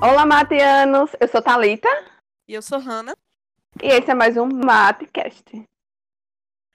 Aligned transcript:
Olá, 0.00 0.26
Matianos! 0.26 1.10
Eu 1.20 1.28
sou 1.28 1.42
Talita 1.42 1.88
E 2.46 2.54
eu 2.54 2.62
sou 2.62 2.78
Hanna. 2.78 3.16
e 3.82 3.86
esse 3.86 4.10
é 4.10 4.14
mais 4.14 4.36
um 4.36 4.46
Matecast. 4.46 5.64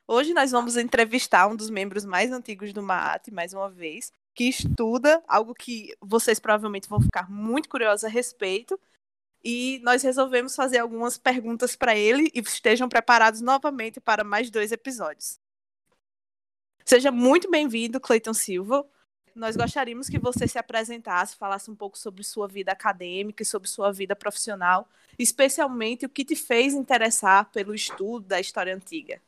Hoje 0.07 0.33
nós 0.33 0.51
vamos 0.51 0.75
entrevistar 0.75 1.47
um 1.47 1.55
dos 1.55 1.69
membros 1.69 2.03
mais 2.03 2.31
antigos 2.31 2.73
do 2.73 2.81
MAAT, 2.81 3.31
mais 3.31 3.53
uma 3.53 3.69
vez, 3.69 4.11
que 4.35 4.45
estuda 4.45 5.23
algo 5.27 5.53
que 5.53 5.95
vocês 6.01 6.39
provavelmente 6.39 6.89
vão 6.89 6.99
ficar 6.99 7.29
muito 7.29 7.69
curiosos 7.69 8.03
a 8.03 8.09
respeito. 8.09 8.79
E 9.43 9.79
nós 9.83 10.03
resolvemos 10.03 10.55
fazer 10.55 10.79
algumas 10.79 11.17
perguntas 11.17 11.75
para 11.75 11.95
ele 11.95 12.29
e 12.33 12.39
estejam 12.39 12.89
preparados 12.89 13.41
novamente 13.41 13.99
para 13.99 14.23
mais 14.23 14.49
dois 14.49 14.71
episódios. 14.71 15.39
Seja 16.85 17.11
muito 17.11 17.49
bem-vindo, 17.49 17.99
Cleiton 17.99 18.33
Silva. 18.33 18.85
Nós 19.35 19.55
gostaríamos 19.55 20.09
que 20.09 20.19
você 20.19 20.47
se 20.47 20.57
apresentasse, 20.57 21.35
falasse 21.35 21.69
um 21.71 21.75
pouco 21.75 21.97
sobre 21.97 22.23
sua 22.23 22.47
vida 22.47 22.71
acadêmica 22.71 23.43
e 23.43 23.45
sobre 23.45 23.69
sua 23.69 23.91
vida 23.91 24.15
profissional, 24.15 24.89
especialmente 25.17 26.05
o 26.05 26.09
que 26.09 26.25
te 26.25 26.35
fez 26.35 26.73
interessar 26.73 27.49
pelo 27.51 27.73
estudo 27.73 28.27
da 28.27 28.39
história 28.39 28.75
antiga. 28.75 29.21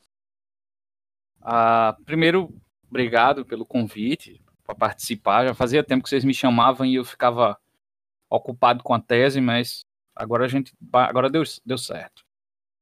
Ah, 1.41 1.97
primeiro, 2.05 2.53
obrigado 2.89 3.45
pelo 3.45 3.65
convite 3.65 4.41
para 4.63 4.75
participar. 4.75 5.45
Já 5.45 5.53
fazia 5.53 5.83
tempo 5.83 6.03
que 6.03 6.09
vocês 6.09 6.23
me 6.23 6.33
chamavam 6.33 6.85
e 6.85 6.95
eu 6.95 7.05
ficava 7.05 7.57
ocupado 8.29 8.83
com 8.83 8.93
a 8.93 8.99
tese, 8.99 9.39
mas 9.39 9.85
agora 10.15 10.45
a 10.45 10.47
gente 10.47 10.73
agora 10.91 11.29
deu, 11.29 11.43
deu 11.65 11.77
certo. 11.77 12.23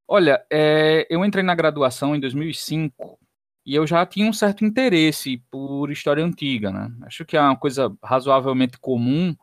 Olha, 0.08 0.46
é, 0.52 1.08
eu 1.10 1.24
entrei 1.24 1.44
na 1.44 1.56
graduação 1.56 2.16
em 2.16 2.20
2005 2.20 3.18
e 3.66 3.76
eu 3.76 3.86
já 3.86 4.06
tinha 4.06 4.28
um 4.28 4.34
certo 4.34 4.66
interesse 4.66 5.38
por 5.52 5.92
história 5.92 6.26
antiga, 6.26 6.72
né? 6.72 6.92
Acho 7.04 7.24
que 7.24 7.38
é 7.38 7.42
uma 7.42 7.56
coisa 7.56 7.96
razoavelmente 8.04 8.78
comum 8.80 9.36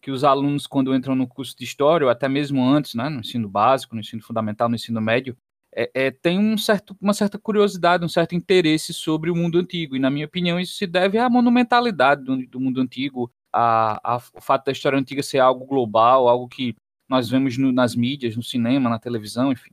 que 0.00 0.10
os 0.10 0.24
alunos, 0.24 0.66
quando 0.66 0.94
entram 0.94 1.14
no 1.14 1.28
curso 1.28 1.56
de 1.56 1.64
história, 1.64 2.04
ou 2.04 2.10
até 2.10 2.28
mesmo 2.28 2.62
antes, 2.62 2.94
né, 2.94 3.08
no 3.08 3.20
ensino 3.20 3.48
básico, 3.48 3.94
no 3.94 4.00
ensino 4.00 4.20
fundamental, 4.20 4.68
no 4.68 4.74
ensino 4.74 5.00
médio, 5.00 5.36
é, 5.74 5.90
é, 5.94 6.10
tem 6.10 6.38
um 6.38 6.58
certo, 6.58 6.96
uma 7.00 7.14
certa 7.14 7.38
curiosidade, 7.38 8.04
um 8.04 8.08
certo 8.08 8.34
interesse 8.34 8.92
sobre 8.92 9.30
o 9.30 9.36
mundo 9.36 9.58
antigo. 9.58 9.96
E, 9.96 10.00
na 10.00 10.10
minha 10.10 10.26
opinião, 10.26 10.58
isso 10.60 10.74
se 10.74 10.86
deve 10.86 11.18
à 11.18 11.30
monumentalidade 11.30 12.24
do, 12.24 12.36
do 12.46 12.60
mundo 12.60 12.80
antigo, 12.80 13.32
a, 13.52 14.00
a, 14.02 14.16
o 14.34 14.40
fato 14.40 14.66
da 14.66 14.72
história 14.72 14.98
antiga 14.98 15.22
ser 15.22 15.38
algo 15.38 15.64
global, 15.64 16.28
algo 16.28 16.48
que 16.48 16.74
nós 17.08 17.30
vemos 17.30 17.56
no, 17.56 17.72
nas 17.72 17.94
mídias, 17.94 18.36
no 18.36 18.42
cinema, 18.42 18.90
na 18.90 18.98
televisão, 18.98 19.52
enfim 19.52 19.72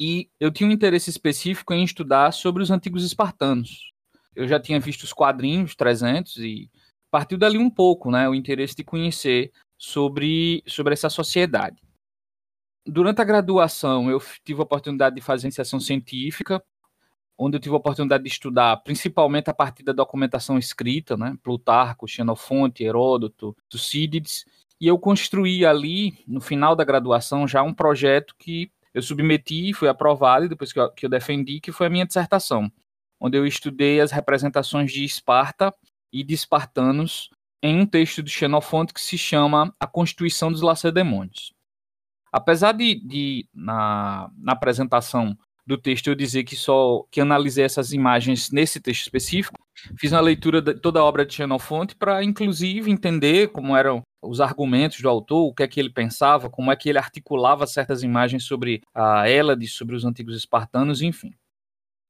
e 0.00 0.30
eu 0.40 0.50
tinha 0.50 0.66
um 0.66 0.72
interesse 0.72 1.10
específico 1.10 1.74
em 1.74 1.84
estudar 1.84 2.32
sobre 2.32 2.62
os 2.62 2.70
antigos 2.70 3.04
espartanos. 3.04 3.92
Eu 4.34 4.48
já 4.48 4.58
tinha 4.58 4.80
visto 4.80 5.02
os 5.02 5.12
quadrinhos 5.12 5.74
300 5.74 6.38
e 6.38 6.70
partiu 7.10 7.36
dali 7.36 7.58
um 7.58 7.68
pouco, 7.68 8.10
né, 8.10 8.26
o 8.26 8.34
interesse 8.34 8.74
de 8.74 8.82
conhecer 8.82 9.52
sobre, 9.76 10.62
sobre 10.66 10.94
essa 10.94 11.10
sociedade. 11.10 11.82
Durante 12.86 13.20
a 13.20 13.24
graduação, 13.24 14.10
eu 14.10 14.18
tive 14.42 14.60
a 14.60 14.62
oportunidade 14.62 15.16
de 15.16 15.20
fazer 15.20 15.48
iniciação 15.48 15.78
científica, 15.78 16.64
onde 17.36 17.58
eu 17.58 17.60
tive 17.60 17.74
a 17.74 17.78
oportunidade 17.78 18.24
de 18.24 18.30
estudar 18.30 18.78
principalmente 18.78 19.50
a 19.50 19.54
partir 19.54 19.82
da 19.82 19.92
documentação 19.92 20.56
escrita, 20.56 21.14
né, 21.14 21.36
Plutarco, 21.42 22.08
Xenofonte, 22.08 22.84
Heródoto, 22.84 23.54
Tucídides, 23.68 24.46
e 24.80 24.86
eu 24.86 24.98
construí 24.98 25.66
ali, 25.66 26.24
no 26.26 26.40
final 26.40 26.74
da 26.74 26.84
graduação, 26.84 27.46
já 27.46 27.62
um 27.62 27.74
projeto 27.74 28.34
que 28.38 28.70
eu 28.92 29.02
submeti, 29.02 29.72
fui 29.72 29.88
aprovado, 29.88 30.44
e 30.44 30.48
depois 30.48 30.72
que 30.72 30.80
eu, 30.80 30.90
que 30.90 31.06
eu 31.06 31.10
defendi, 31.10 31.60
que 31.60 31.72
foi 31.72 31.86
a 31.86 31.90
minha 31.90 32.06
dissertação, 32.06 32.70
onde 33.20 33.36
eu 33.36 33.46
estudei 33.46 34.00
as 34.00 34.10
representações 34.10 34.92
de 34.92 35.04
Esparta 35.04 35.74
e 36.12 36.24
de 36.24 36.34
espartanos 36.34 37.30
em 37.62 37.78
um 37.78 37.86
texto 37.86 38.22
de 38.22 38.30
Xenofonte 38.30 38.92
que 38.94 39.00
se 39.00 39.18
chama 39.18 39.74
A 39.78 39.86
Constituição 39.86 40.50
dos 40.50 40.62
Lacedemônios. 40.62 41.52
Apesar 42.32 42.72
de, 42.72 42.94
de 42.94 43.48
na, 43.52 44.30
na 44.38 44.52
apresentação 44.52 45.36
do 45.66 45.76
texto 45.76 46.08
eu 46.08 46.14
dizer 46.14 46.44
que 46.44 46.56
só 46.56 47.04
que 47.10 47.20
analisei 47.20 47.64
essas 47.64 47.92
imagens 47.92 48.50
nesse 48.50 48.80
texto 48.80 49.02
específico, 49.02 49.58
fiz 49.98 50.12
uma 50.12 50.20
leitura 50.20 50.62
de 50.62 50.74
toda 50.74 51.00
a 51.00 51.04
obra 51.04 51.26
de 51.26 51.34
Xenofonte 51.34 51.94
para 51.94 52.24
inclusive 52.24 52.90
entender 52.90 53.48
como 53.48 53.76
eram 53.76 54.02
os 54.22 54.40
argumentos 54.40 55.00
do 55.00 55.08
autor, 55.08 55.46
o 55.46 55.54
que 55.54 55.62
é 55.62 55.68
que 55.68 55.80
ele 55.80 55.90
pensava, 55.90 56.50
como 56.50 56.70
é 56.70 56.76
que 56.76 56.88
ele 56.88 56.98
articulava 56.98 57.66
certas 57.66 58.02
imagens 58.02 58.44
sobre 58.44 58.82
a 58.94 59.28
Hélade, 59.28 59.66
sobre 59.66 59.96
os 59.96 60.04
antigos 60.04 60.36
espartanos, 60.36 61.00
enfim. 61.00 61.32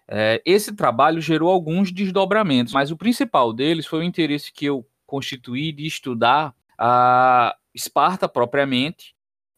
É, 0.08 0.42
esse 0.44 0.74
trabalho 0.74 1.20
gerou 1.20 1.48
alguns 1.48 1.92
desdobramentos, 1.92 2.72
mas 2.72 2.90
o 2.90 2.96
principal 2.96 3.52
deles 3.52 3.86
foi 3.86 4.00
o 4.00 4.02
interesse 4.02 4.52
que 4.52 4.64
eu 4.64 4.84
constituí 5.06 5.72
de 5.72 5.86
estudar 5.86 6.54
a 6.76 7.56
Esparta 7.72 8.28
propriamente 8.28 9.14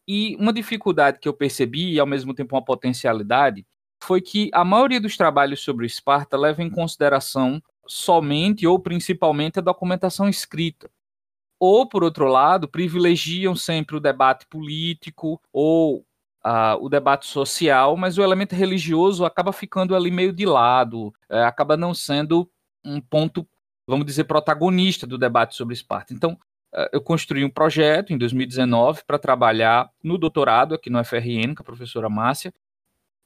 e 0.07 0.35
uma 0.35 0.53
dificuldade 0.53 1.17
que 1.19 1.27
eu 1.27 1.33
percebi 1.33 1.93
e 1.93 1.99
ao 1.99 2.05
mesmo 2.05 2.33
tempo 2.33 2.55
uma 2.55 2.63
potencialidade 2.63 3.65
foi 4.03 4.21
que 4.21 4.51
a 4.53 4.63
maioria 4.63 5.01
dos 5.01 5.17
trabalhos 5.17 5.63
sobre 5.63 5.87
Esparta 5.87 6.37
leva 6.37 6.61
em 6.61 6.69
consideração 6.69 7.61
somente 7.87 8.67
ou 8.67 8.77
principalmente 8.77 9.57
a 9.57 9.61
documentação 9.61 10.29
escrita 10.29 10.91
ou, 11.59 11.87
por 11.87 12.03
outro 12.03 12.25
lado, 12.27 12.67
privilegiam 12.67 13.55
sempre 13.55 13.95
o 13.95 13.99
debate 13.99 14.45
político 14.47 15.41
ou 15.51 16.05
uh, 16.45 16.77
o 16.81 16.89
debate 16.89 17.25
social, 17.25 17.95
mas 17.95 18.17
o 18.17 18.23
elemento 18.23 18.55
religioso 18.55 19.25
acaba 19.25 19.53
ficando 19.53 19.95
ali 19.95 20.11
meio 20.11 20.33
de 20.33 20.45
lado, 20.45 21.07
uh, 21.29 21.45
acaba 21.45 21.77
não 21.77 21.93
sendo 21.93 22.49
um 22.83 22.99
ponto, 22.99 23.47
vamos 23.87 24.05
dizer, 24.05 24.25
protagonista 24.25 25.07
do 25.07 25.17
debate 25.17 25.55
sobre 25.55 25.73
Esparta. 25.73 26.13
Então, 26.13 26.33
uh, 26.73 26.89
eu 26.91 27.01
construí 27.01 27.45
um 27.45 27.49
projeto 27.49 28.11
em 28.13 28.17
2019 28.17 29.03
para 29.07 29.17
trabalhar 29.17 29.89
no 30.03 30.17
doutorado 30.17 30.75
aqui 30.75 30.89
no 30.89 31.03
FRN, 31.03 31.55
com 31.55 31.61
a 31.61 31.65
professora 31.65 32.09
Márcia, 32.09 32.53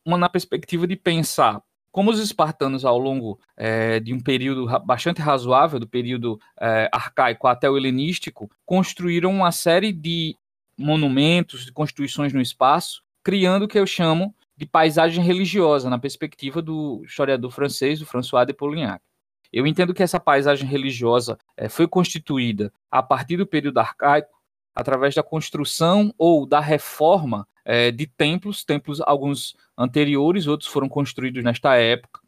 uma 0.06 0.18
na 0.18 0.30
perspectiva 0.30 0.88
de 0.88 0.96
pensar 0.96 1.62
como 1.98 2.12
os 2.12 2.20
espartanos, 2.20 2.86
ao 2.86 3.00
longo 3.00 3.40
é, 3.58 4.00
de 4.00 4.14
um 4.14 4.20
período 4.20 4.68
bastante 4.86 5.20
razoável, 5.20 5.80
do 5.80 5.88
período 5.88 6.40
é, 6.62 6.88
arcaico 6.94 7.48
até 7.48 7.68
o 7.68 7.76
helenístico, 7.76 8.52
construíram 8.64 9.32
uma 9.32 9.52
série 9.52 9.92
de 9.92 10.38
monumentos, 10.78 11.66
de 11.66 11.72
constituições 11.72 12.32
no 12.32 12.40
espaço, 12.40 13.02
criando 13.24 13.64
o 13.64 13.68
que 13.68 13.80
eu 13.80 13.88
chamo 13.88 14.32
de 14.56 14.64
paisagem 14.64 15.24
religiosa, 15.24 15.90
na 15.90 15.98
perspectiva 15.98 16.62
do 16.62 17.02
historiador 17.04 17.50
francês, 17.50 17.98
do 17.98 18.06
François 18.06 18.46
de 18.46 18.54
Polignac. 18.54 19.04
Eu 19.52 19.66
entendo 19.66 19.92
que 19.92 20.04
essa 20.04 20.20
paisagem 20.20 20.70
religiosa 20.70 21.36
é, 21.58 21.68
foi 21.68 21.88
constituída 21.88 22.72
a 22.92 23.02
partir 23.02 23.38
do 23.38 23.48
período 23.48 23.80
arcaico, 23.80 24.38
através 24.76 25.16
da 25.16 25.24
construção 25.24 26.14
ou 26.16 26.46
da 26.46 26.60
reforma 26.60 27.48
é, 27.68 27.92
de 27.92 28.08
templos, 28.08 28.64
templos 28.64 29.02
alguns 29.02 29.54
anteriores, 29.78 30.48
outros 30.48 30.70
foram 30.70 30.88
construídos 30.88 31.44
nesta 31.44 31.76
época, 31.76 32.22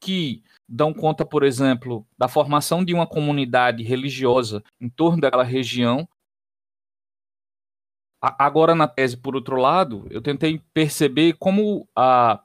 que 0.00 0.42
dão 0.66 0.94
conta, 0.94 1.22
por 1.22 1.42
exemplo, 1.42 2.06
da 2.16 2.28
formação 2.28 2.82
de 2.82 2.94
uma 2.94 3.06
comunidade 3.06 3.82
religiosa 3.82 4.64
em 4.80 4.88
torno 4.88 5.20
daquela 5.20 5.44
região. 5.44 6.08
Agora, 8.22 8.74
na 8.74 8.88
tese, 8.88 9.18
por 9.18 9.36
outro 9.36 9.56
lado, 9.56 10.06
eu 10.10 10.22
tentei 10.22 10.62
perceber 10.72 11.34
como 11.34 11.86
a, 11.94 12.42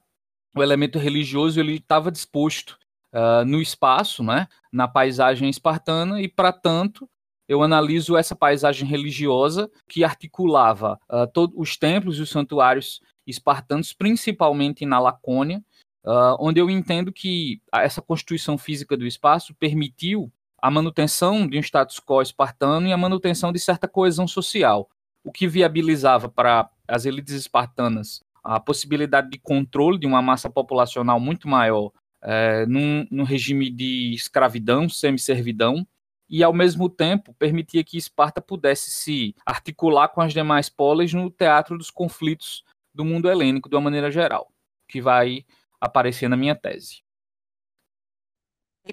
o 0.53 0.61
elemento 0.61 0.99
religioso 0.99 1.57
ele 1.57 1.75
estava 1.75 2.11
disposto 2.11 2.77
uh, 3.13 3.45
no 3.45 3.61
espaço, 3.61 4.21
né, 4.21 4.49
na 4.69 4.89
paisagem 4.89 5.49
espartana, 5.49 6.21
e, 6.21 6.27
para 6.27 6.51
tanto, 6.51 7.09
eu 7.51 7.61
analiso 7.61 8.15
essa 8.15 8.33
paisagem 8.33 8.87
religiosa 8.87 9.69
que 9.85 10.05
articulava 10.05 10.97
uh, 11.09 11.27
todos 11.33 11.53
os 11.57 11.75
templos 11.75 12.17
e 12.17 12.21
os 12.21 12.29
santuários 12.29 13.01
espartanos, 13.27 13.91
principalmente 13.91 14.85
na 14.85 14.97
Lacônia, 15.01 15.61
uh, 16.05 16.37
onde 16.39 16.61
eu 16.61 16.69
entendo 16.69 17.11
que 17.11 17.61
essa 17.73 18.01
constituição 18.01 18.57
física 18.57 18.95
do 18.95 19.05
espaço 19.05 19.53
permitiu 19.55 20.31
a 20.61 20.71
manutenção 20.71 21.45
de 21.45 21.57
um 21.57 21.59
status 21.59 21.99
quo 21.99 22.21
espartano 22.21 22.87
e 22.87 22.93
a 22.93 22.97
manutenção 22.97 23.51
de 23.51 23.59
certa 23.59 23.85
coesão 23.85 24.29
social, 24.29 24.89
o 25.21 25.29
que 25.29 25.45
viabilizava 25.45 26.29
para 26.29 26.69
as 26.87 27.03
elites 27.03 27.33
espartanas 27.33 28.23
a 28.41 28.61
possibilidade 28.61 29.29
de 29.29 29.37
controle 29.37 29.99
de 29.99 30.07
uma 30.07 30.21
massa 30.21 30.49
populacional 30.49 31.19
muito 31.19 31.49
maior 31.49 31.91
é, 32.23 32.65
num, 32.65 33.05
num 33.11 33.23
regime 33.23 33.69
de 33.69 34.13
escravidão, 34.13 34.87
semi-servidão, 34.87 35.85
e, 36.31 36.41
ao 36.41 36.53
mesmo 36.53 36.89
tempo, 36.89 37.33
permitia 37.33 37.83
que 37.83 37.97
Esparta 37.97 38.39
pudesse 38.39 38.89
se 38.89 39.35
articular 39.45 40.07
com 40.07 40.21
as 40.21 40.31
demais 40.31 40.69
polis 40.69 41.13
no 41.13 41.29
teatro 41.29 41.77
dos 41.77 41.91
conflitos 41.91 42.63
do 42.93 43.03
mundo 43.03 43.29
helênico, 43.29 43.67
de 43.67 43.75
uma 43.75 43.81
maneira 43.81 44.09
geral, 44.09 44.49
que 44.87 45.01
vai 45.01 45.45
aparecer 45.79 46.29
na 46.29 46.37
minha 46.37 46.55
tese. 46.55 47.03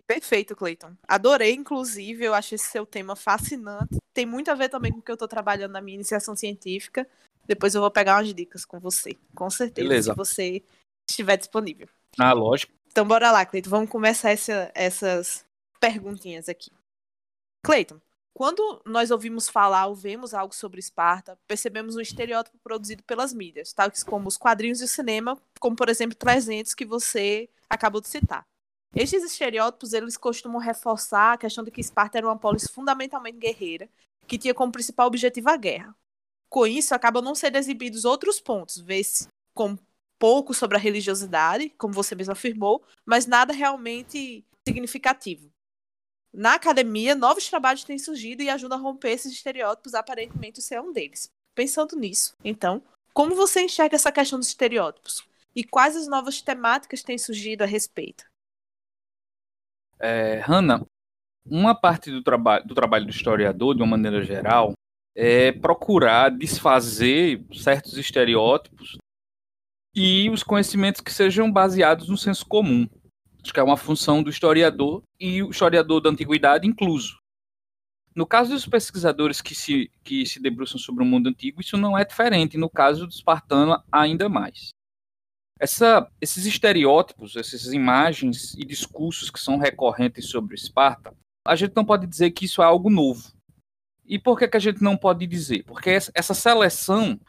Perfeito, 0.04 0.56
Cleiton. 0.56 0.96
Adorei, 1.06 1.54
inclusive, 1.54 2.24
eu 2.24 2.34
acho 2.34 2.56
esse 2.56 2.70
seu 2.70 2.84
tema 2.84 3.14
fascinante. 3.14 3.96
Tem 4.12 4.26
muito 4.26 4.50
a 4.50 4.54
ver 4.54 4.68
também 4.68 4.90
com 4.90 4.98
o 4.98 5.02
que 5.02 5.10
eu 5.10 5.14
estou 5.14 5.28
trabalhando 5.28 5.72
na 5.72 5.80
minha 5.80 5.94
iniciação 5.94 6.34
científica. 6.34 7.08
Depois 7.46 7.72
eu 7.74 7.80
vou 7.80 7.90
pegar 7.90 8.16
umas 8.16 8.34
dicas 8.34 8.64
com 8.64 8.80
você, 8.80 9.16
com 9.34 9.48
certeza, 9.48 9.88
Beleza. 9.88 10.10
se 10.10 10.16
você 10.16 10.62
estiver 11.08 11.36
disponível. 11.36 11.88
Ah, 12.18 12.32
lógico. 12.32 12.72
Então 12.90 13.06
bora 13.06 13.30
lá, 13.30 13.46
Cleiton, 13.46 13.70
vamos 13.70 13.88
começar 13.88 14.30
essa, 14.30 14.70
essas 14.74 15.44
perguntinhas 15.80 16.48
aqui. 16.48 16.70
Cleiton, 17.68 18.00
quando 18.32 18.80
nós 18.86 19.10
ouvimos 19.10 19.46
falar 19.46 19.88
ou 19.88 19.94
vemos 19.94 20.32
algo 20.32 20.54
sobre 20.54 20.80
Esparta, 20.80 21.38
percebemos 21.46 21.96
um 21.96 22.00
estereótipo 22.00 22.56
produzido 22.64 23.02
pelas 23.02 23.34
mídias, 23.34 23.74
tais 23.74 24.02
como 24.02 24.26
os 24.26 24.38
quadrinhos 24.38 24.80
e 24.80 24.84
o 24.84 24.88
cinema, 24.88 25.38
como 25.60 25.76
por 25.76 25.90
exemplo 25.90 26.16
300 26.16 26.72
que 26.72 26.86
você 26.86 27.46
acabou 27.68 28.00
de 28.00 28.08
citar. 28.08 28.46
Estes 28.96 29.22
estereótipos 29.22 29.92
eles 29.92 30.16
costumam 30.16 30.58
reforçar 30.58 31.34
a 31.34 31.36
questão 31.36 31.62
de 31.62 31.70
que 31.70 31.82
Esparta 31.82 32.16
era 32.16 32.26
uma 32.26 32.38
polis 32.38 32.66
fundamentalmente 32.68 33.36
guerreira, 33.36 33.86
que 34.26 34.38
tinha 34.38 34.54
como 34.54 34.72
principal 34.72 35.06
objetivo 35.06 35.50
a 35.50 35.56
guerra. 35.58 35.94
Com 36.48 36.66
isso, 36.66 36.94
acabam 36.94 37.22
não 37.22 37.34
sendo 37.34 37.56
exibidos 37.56 38.06
outros 38.06 38.40
pontos, 38.40 38.78
vê-se 38.78 39.28
com 39.52 39.76
pouco 40.18 40.54
sobre 40.54 40.78
a 40.78 40.80
religiosidade, 40.80 41.68
como 41.76 41.92
você 41.92 42.14
mesmo 42.14 42.32
afirmou, 42.32 42.82
mas 43.04 43.26
nada 43.26 43.52
realmente 43.52 44.42
significativo. 44.66 45.52
Na 46.32 46.54
academia, 46.54 47.14
novos 47.14 47.48
trabalhos 47.48 47.84
têm 47.84 47.98
surgido 47.98 48.42
e 48.42 48.50
ajudam 48.50 48.78
a 48.78 48.80
romper 48.80 49.10
esses 49.10 49.32
estereótipos, 49.32 49.94
aparentemente 49.94 50.60
o 50.60 50.62
seu 50.62 50.78
é 50.78 50.82
um 50.82 50.92
deles. 50.92 51.30
Pensando 51.54 51.96
nisso, 51.96 52.36
então, 52.44 52.82
como 53.12 53.34
você 53.34 53.62
enxerga 53.62 53.96
essa 53.96 54.12
questão 54.12 54.38
dos 54.38 54.48
estereótipos? 54.48 55.26
E 55.56 55.64
quais 55.64 55.96
as 55.96 56.06
novas 56.06 56.40
temáticas 56.40 57.02
têm 57.02 57.18
surgido 57.18 57.64
a 57.64 57.66
respeito? 57.66 58.24
É, 59.98 60.38
Hanna, 60.38 60.86
uma 61.44 61.74
parte 61.74 62.10
do, 62.10 62.22
traba 62.22 62.60
do 62.60 62.74
trabalho 62.74 63.06
do 63.06 63.10
historiador, 63.10 63.74
de 63.74 63.82
uma 63.82 63.90
maneira 63.90 64.22
geral, 64.22 64.72
é 65.16 65.50
procurar 65.50 66.30
desfazer 66.30 67.44
certos 67.52 67.96
estereótipos 67.96 68.98
e 69.94 70.30
os 70.30 70.44
conhecimentos 70.44 71.00
que 71.00 71.12
sejam 71.12 71.50
baseados 71.50 72.08
no 72.08 72.16
senso 72.16 72.46
comum. 72.46 72.88
Acho 73.42 73.52
que 73.52 73.60
é 73.60 73.62
uma 73.62 73.76
função 73.76 74.22
do 74.22 74.30
historiador 74.30 75.02
e 75.18 75.42
o 75.42 75.50
historiador 75.50 76.00
da 76.00 76.10
antiguidade 76.10 76.66
incluso. 76.66 77.18
No 78.14 78.26
caso 78.26 78.50
dos 78.50 78.66
pesquisadores 78.66 79.40
que 79.40 79.54
se, 79.54 79.90
que 80.02 80.26
se 80.26 80.42
debruçam 80.42 80.78
sobre 80.78 81.04
o 81.04 81.06
mundo 81.06 81.28
antigo, 81.28 81.60
isso 81.60 81.76
não 81.76 81.96
é 81.96 82.04
diferente. 82.04 82.58
No 82.58 82.68
caso 82.68 83.06
do 83.06 83.12
espartano, 83.12 83.80
ainda 83.92 84.28
mais. 84.28 84.70
Essa, 85.60 86.08
esses 86.20 86.46
estereótipos, 86.46 87.36
essas 87.36 87.72
imagens 87.72 88.54
e 88.54 88.64
discursos 88.64 89.30
que 89.30 89.40
são 89.40 89.58
recorrentes 89.58 90.28
sobre 90.28 90.54
Esparta, 90.54 91.12
a 91.44 91.56
gente 91.56 91.74
não 91.74 91.84
pode 91.84 92.06
dizer 92.06 92.30
que 92.30 92.44
isso 92.44 92.62
é 92.62 92.64
algo 92.64 92.90
novo. 92.90 93.32
E 94.04 94.18
por 94.18 94.38
que, 94.38 94.48
que 94.48 94.56
a 94.56 94.60
gente 94.60 94.82
não 94.82 94.96
pode 94.96 95.26
dizer? 95.26 95.64
Porque 95.64 95.90
essa 95.90 96.34
seleção, 96.34 97.20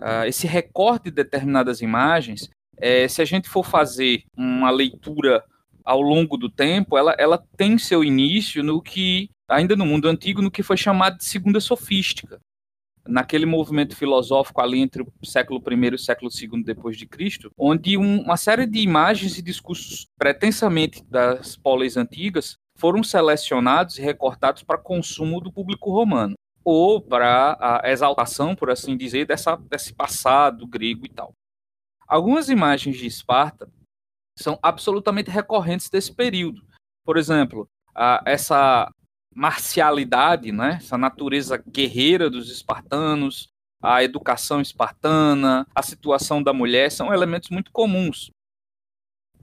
uh, 0.00 0.24
esse 0.26 0.46
recorte 0.46 1.04
de 1.04 1.10
determinadas 1.10 1.80
imagens, 1.80 2.48
é, 2.76 3.06
se 3.06 3.20
a 3.20 3.24
gente 3.24 3.48
for 3.48 3.64
fazer 3.64 4.24
uma 4.36 4.70
leitura 4.70 5.44
ao 5.84 6.00
longo 6.00 6.36
do 6.36 6.50
tempo, 6.50 6.96
ela, 6.96 7.14
ela 7.18 7.42
tem 7.56 7.78
seu 7.78 8.04
início 8.04 8.62
no 8.62 8.80
que, 8.80 9.28
ainda 9.48 9.76
no 9.76 9.86
mundo 9.86 10.08
antigo, 10.08 10.42
no 10.42 10.50
que 10.50 10.62
foi 10.62 10.76
chamado 10.76 11.18
de 11.18 11.24
segunda 11.24 11.60
sofística 11.60 12.40
naquele 13.06 13.46
movimento 13.46 13.96
filosófico 13.96 14.60
ali 14.60 14.80
entre 14.80 15.02
o 15.02 15.26
século 15.26 15.62
I 15.68 15.74
e 15.74 15.94
o 15.94 15.98
século 15.98 16.30
II 16.30 16.62
depois 16.62 16.96
de 16.96 17.06
Cristo, 17.06 17.50
onde 17.58 17.96
um, 17.96 18.22
uma 18.22 18.36
série 18.36 18.66
de 18.66 18.80
imagens 18.80 19.38
e 19.38 19.42
discursos 19.42 20.06
pretensamente 20.18 21.02
das 21.04 21.56
polis 21.56 21.96
antigas 21.96 22.56
foram 22.78 23.02
selecionados 23.02 23.98
e 23.98 24.02
recortados 24.02 24.62
para 24.62 24.78
consumo 24.78 25.40
do 25.40 25.52
público 25.52 25.90
romano 25.90 26.34
ou 26.64 27.00
para 27.00 27.56
a 27.60 27.90
exaltação, 27.90 28.54
por 28.54 28.70
assim 28.70 28.96
dizer, 28.96 29.26
dessa, 29.26 29.56
desse 29.56 29.92
passado 29.92 30.66
grego 30.66 31.04
e 31.04 31.08
tal. 31.08 31.32
Algumas 32.06 32.48
imagens 32.48 32.96
de 32.96 33.06
Esparta 33.06 33.68
são 34.42 34.58
absolutamente 34.62 35.30
recorrentes 35.30 35.88
desse 35.88 36.12
período. 36.14 36.62
Por 37.04 37.16
exemplo, 37.16 37.68
a, 37.94 38.22
essa 38.26 38.90
marcialidade, 39.34 40.52
né? 40.52 40.78
essa 40.80 40.98
natureza 40.98 41.56
guerreira 41.56 42.28
dos 42.28 42.50
espartanos, 42.50 43.48
a 43.82 44.04
educação 44.04 44.60
espartana, 44.60 45.66
a 45.74 45.82
situação 45.82 46.42
da 46.42 46.52
mulher, 46.52 46.90
são 46.90 47.12
elementos 47.12 47.50
muito 47.50 47.72
comuns. 47.72 48.30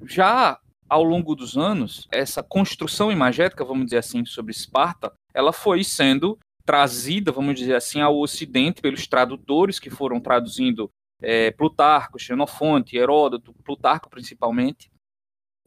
Já 0.04 0.60
ao 0.90 1.04
longo 1.04 1.36
dos 1.36 1.58
anos, 1.58 2.08
essa 2.12 2.42
construção 2.42 3.12
imagética, 3.12 3.64
vamos 3.64 3.86
dizer 3.86 3.98
assim, 3.98 4.26
sobre 4.26 4.52
Esparta, 4.52 5.14
ela 5.34 5.54
foi 5.54 5.84
sendo 5.84 6.38
trazida, 6.66 7.32
vamos 7.32 7.56
dizer 7.56 7.76
assim, 7.76 8.02
ao 8.02 8.18
Ocidente 8.18 8.82
pelos 8.82 9.06
tradutores 9.08 9.80
que 9.80 9.90
foram 9.90 10.20
traduzindo 10.20 10.90
é, 11.22 11.52
Plutarco, 11.52 12.20
Xenofonte, 12.20 12.98
Heródoto, 12.98 13.54
Plutarco 13.64 14.10
principalmente. 14.10 14.92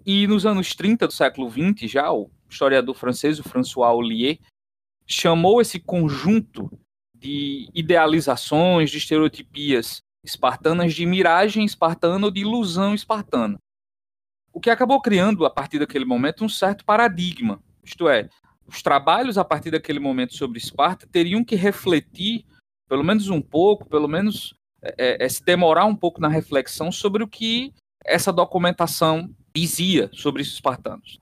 E 0.04 0.26
nos 0.26 0.44
anos 0.44 0.74
30 0.74 1.06
do 1.06 1.12
século 1.12 1.50
XX, 1.50 1.90
já 1.90 2.12
o 2.12 2.30
historiador 2.48 2.94
francês, 2.94 3.38
o 3.38 3.44
François 3.44 3.94
Ollier, 3.94 4.38
chamou 5.06 5.60
esse 5.60 5.78
conjunto 5.78 6.70
de 7.14 7.68
idealizações, 7.72 8.90
de 8.90 8.98
estereotipias 8.98 10.02
espartanas 10.24 10.94
de 10.94 11.06
miragem 11.06 11.64
espartana 11.64 12.26
ou 12.26 12.30
de 12.30 12.40
ilusão 12.40 12.94
espartana. 12.94 13.58
O 14.52 14.60
que 14.60 14.70
acabou 14.70 15.00
criando, 15.00 15.46
a 15.46 15.50
partir 15.50 15.78
daquele 15.78 16.04
momento, 16.04 16.44
um 16.44 16.48
certo 16.48 16.84
paradigma. 16.84 17.62
Isto 17.82 18.08
é, 18.08 18.28
os 18.66 18.82
trabalhos 18.82 19.38
a 19.38 19.44
partir 19.44 19.70
daquele 19.70 19.98
momento 19.98 20.34
sobre 20.34 20.58
Esparta 20.58 21.06
teriam 21.06 21.44
que 21.44 21.56
refletir, 21.56 22.44
pelo 22.88 23.04
menos 23.04 23.28
um 23.28 23.40
pouco, 23.40 23.88
pelo 23.88 24.08
menos 24.08 24.54
é, 24.82 25.24
é, 25.24 25.28
se 25.28 25.44
demorar 25.44 25.84
um 25.84 25.96
pouco 25.96 26.20
na 26.20 26.28
reflexão 26.28 26.90
sobre 26.90 27.22
o 27.22 27.28
que 27.28 27.72
essa 28.04 28.32
documentação 28.32 29.30
dizia 29.54 30.10
sobre 30.12 30.42
os 30.42 30.48
espartanos 30.48 31.20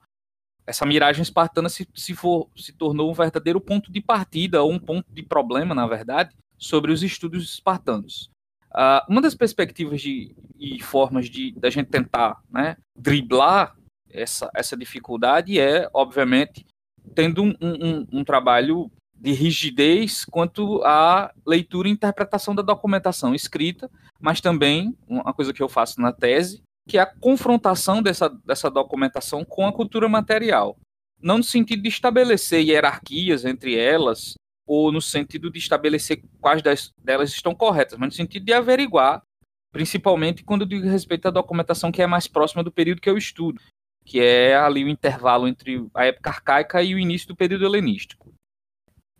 essa 0.65 0.85
miragem 0.85 1.21
espartana 1.21 1.69
se, 1.69 1.87
se, 1.93 2.15
for, 2.15 2.49
se 2.55 2.73
tornou 2.73 3.11
um 3.11 3.13
verdadeiro 3.13 3.59
ponto 3.59 3.91
de 3.91 4.01
partida, 4.01 4.61
ou 4.61 4.71
um 4.71 4.79
ponto 4.79 5.05
de 5.11 5.23
problema, 5.23 5.75
na 5.75 5.87
verdade, 5.87 6.35
sobre 6.57 6.91
os 6.91 7.03
estudos 7.03 7.53
espartanos. 7.53 8.29
Uh, 8.71 9.03
uma 9.09 9.21
das 9.21 9.35
perspectivas 9.35 10.01
de, 10.01 10.33
e 10.57 10.81
formas 10.81 11.29
de 11.29 11.51
da 11.53 11.69
gente 11.69 11.89
tentar 11.89 12.41
né, 12.49 12.77
driblar 12.97 13.75
essa, 14.09 14.49
essa 14.55 14.77
dificuldade 14.77 15.59
é, 15.59 15.89
obviamente, 15.93 16.65
tendo 17.13 17.43
um, 17.43 17.53
um, 17.61 18.07
um 18.11 18.23
trabalho 18.23 18.89
de 19.21 19.33
rigidez 19.33 20.25
quanto 20.25 20.83
à 20.83 21.31
leitura 21.45 21.87
e 21.87 21.91
interpretação 21.91 22.55
da 22.55 22.63
documentação 22.63 23.35
escrita, 23.35 23.89
mas 24.19 24.41
também, 24.41 24.97
uma 25.07 25.31
coisa 25.31 25.53
que 25.53 25.61
eu 25.61 25.69
faço 25.69 26.01
na 26.01 26.11
tese, 26.11 26.63
que 26.87 26.97
é 26.97 27.01
a 27.01 27.05
confrontação 27.05 28.01
dessa, 28.01 28.29
dessa 28.43 28.69
documentação 28.69 29.45
com 29.45 29.67
a 29.67 29.71
cultura 29.71 30.09
material. 30.09 30.75
Não 31.21 31.37
no 31.37 31.43
sentido 31.43 31.83
de 31.83 31.89
estabelecer 31.89 32.65
hierarquias 32.65 33.45
entre 33.45 33.77
elas, 33.77 34.33
ou 34.65 34.91
no 34.91 34.99
sentido 34.99 35.51
de 35.51 35.59
estabelecer 35.59 36.23
quais 36.39 36.63
das, 36.63 36.91
delas 36.97 37.29
estão 37.29 37.53
corretas, 37.53 37.99
mas 37.99 38.07
no 38.07 38.15
sentido 38.15 38.43
de 38.43 38.53
averiguar, 38.53 39.21
principalmente 39.71 40.43
quando 40.43 40.65
digo 40.65 40.87
respeito 40.87 41.27
à 41.27 41.31
documentação 41.31 41.91
que 41.91 42.01
é 42.01 42.07
mais 42.07 42.27
próxima 42.27 42.63
do 42.63 42.71
período 42.71 43.01
que 43.01 43.09
eu 43.09 43.17
estudo, 43.17 43.61
que 44.03 44.19
é 44.19 44.55
ali 44.55 44.83
o 44.83 44.89
intervalo 44.89 45.47
entre 45.47 45.87
a 45.93 46.05
época 46.05 46.31
arcaica 46.31 46.81
e 46.81 46.95
o 46.95 46.99
início 46.99 47.27
do 47.27 47.35
período 47.35 47.65
helenístico. 47.65 48.33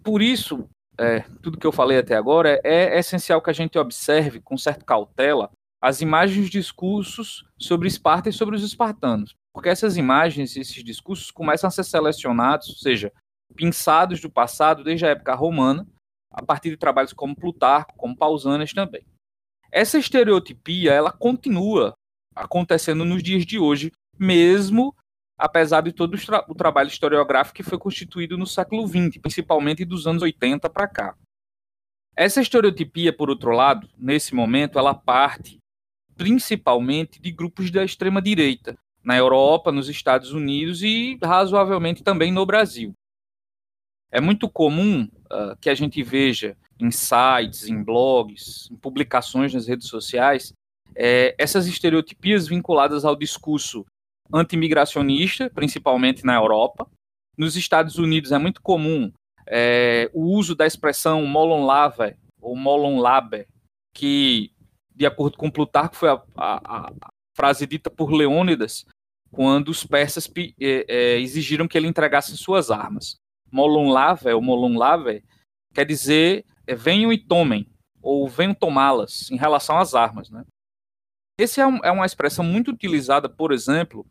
Por 0.03 0.21
isso, 0.21 0.67
é, 0.97 1.21
tudo 1.41 1.57
que 1.57 1.65
eu 1.65 1.71
falei 1.71 1.97
até 1.97 2.15
agora 2.15 2.59
é, 2.63 2.95
é 2.95 2.99
essencial 2.99 3.41
que 3.41 3.49
a 3.49 3.53
gente 3.53 3.77
observe 3.77 4.39
com 4.39 4.57
certa 4.57 4.83
cautela 4.83 5.51
as 5.81 6.01
imagens 6.01 6.47
e 6.47 6.49
discursos 6.49 7.43
sobre 7.57 7.87
Esparta 7.87 8.29
e 8.29 8.33
sobre 8.33 8.55
os 8.55 8.63
espartanos. 8.63 9.35
Porque 9.53 9.69
essas 9.69 9.97
imagens 9.97 10.55
e 10.55 10.61
esses 10.61 10.83
discursos 10.83 11.31
começam 11.31 11.67
a 11.67 11.71
ser 11.71 11.83
selecionados, 11.83 12.69
ou 12.69 12.75
seja, 12.75 13.11
pinçados 13.55 14.21
do 14.21 14.29
passado 14.29 14.83
desde 14.83 15.05
a 15.05 15.09
época 15.09 15.33
romana, 15.33 15.87
a 16.31 16.43
partir 16.43 16.69
de 16.69 16.77
trabalhos 16.77 17.13
como 17.13 17.35
Plutarco, 17.35 17.95
como 17.97 18.15
Pausanias 18.15 18.73
também. 18.73 19.03
Essa 19.71 19.97
estereotipia, 19.97 20.91
ela 20.91 21.11
continua 21.11 21.93
acontecendo 22.35 23.03
nos 23.03 23.23
dias 23.23 23.45
de 23.45 23.57
hoje, 23.57 23.91
mesmo 24.17 24.95
apesar 25.41 25.81
de 25.81 25.91
todo 25.91 26.13
o, 26.13 26.17
tra 26.17 26.45
o 26.47 26.53
trabalho 26.53 26.87
historiográfico 26.87 27.55
que 27.55 27.63
foi 27.63 27.77
constituído 27.77 28.37
no 28.37 28.45
século 28.45 28.87
XX, 28.87 29.17
principalmente 29.19 29.83
dos 29.83 30.05
anos 30.05 30.21
80 30.21 30.69
para 30.69 30.87
cá. 30.87 31.15
Essa 32.15 32.41
estereotipia, 32.41 33.11
por 33.11 33.29
outro 33.29 33.51
lado, 33.51 33.89
nesse 33.97 34.35
momento, 34.35 34.77
ela 34.77 34.93
parte 34.93 35.57
principalmente 36.15 37.19
de 37.19 37.31
grupos 37.31 37.71
da 37.71 37.83
extrema-direita, 37.83 38.77
na 39.03 39.17
Europa, 39.17 39.71
nos 39.71 39.89
Estados 39.89 40.31
Unidos 40.31 40.83
e 40.83 41.17
razoavelmente 41.23 42.03
também 42.03 42.31
no 42.31 42.45
Brasil. 42.45 42.93
É 44.11 44.21
muito 44.21 44.47
comum 44.47 45.05
uh, 45.05 45.57
que 45.59 45.69
a 45.69 45.73
gente 45.73 46.03
veja 46.03 46.55
em 46.79 46.91
sites, 46.91 47.67
em 47.67 47.83
blogs, 47.83 48.69
em 48.69 48.75
publicações 48.75 49.53
nas 49.53 49.65
redes 49.67 49.87
sociais, 49.87 50.53
é, 50.95 51.33
essas 51.39 51.65
estereotipias 51.65 52.47
vinculadas 52.47 53.05
ao 53.05 53.15
discurso 53.15 53.85
antimigracionista, 54.33 55.49
principalmente 55.49 56.25
na 56.25 56.35
Europa. 56.35 56.87
Nos 57.37 57.55
Estados 57.55 57.97
Unidos 57.97 58.31
é 58.31 58.37
muito 58.37 58.61
comum 58.61 59.11
é, 59.47 60.09
o 60.13 60.23
uso 60.35 60.55
da 60.55 60.65
expressão 60.65 61.25
molon 61.25 61.65
lave 61.65 62.15
ou 62.39 62.55
molon 62.55 62.99
labe, 62.99 63.47
que 63.93 64.51
de 64.93 65.05
acordo 65.05 65.37
com 65.37 65.49
Plutarco, 65.49 65.95
foi 65.95 66.09
a, 66.09 66.21
a, 66.35 66.87
a 66.87 67.09
frase 67.35 67.65
dita 67.65 67.89
por 67.89 68.11
Leônidas 68.11 68.85
quando 69.31 69.69
os 69.69 69.85
persas 69.85 70.29
é, 70.37 70.85
é, 70.87 71.19
exigiram 71.19 71.67
que 71.67 71.77
ele 71.77 71.87
entregasse 71.87 72.37
suas 72.37 72.69
armas. 72.69 73.15
molum 73.51 73.89
lave, 73.89 74.31
ou 74.31 74.41
molum 74.41 74.77
lave, 74.77 75.23
quer 75.73 75.85
dizer 75.85 76.45
é, 76.67 76.75
venham 76.75 77.11
e 77.11 77.17
tomem, 77.17 77.67
ou 78.01 78.27
venham 78.27 78.53
tomá-las, 78.53 79.31
em 79.31 79.37
relação 79.37 79.77
às 79.77 79.95
armas. 79.95 80.29
Né? 80.29 80.45
Essa 81.39 81.61
é, 81.61 81.67
um, 81.67 81.77
é 81.77 81.91
uma 81.91 82.05
expressão 82.05 82.45
muito 82.45 82.71
utilizada, 82.71 83.27
por 83.27 83.51
exemplo, 83.51 84.05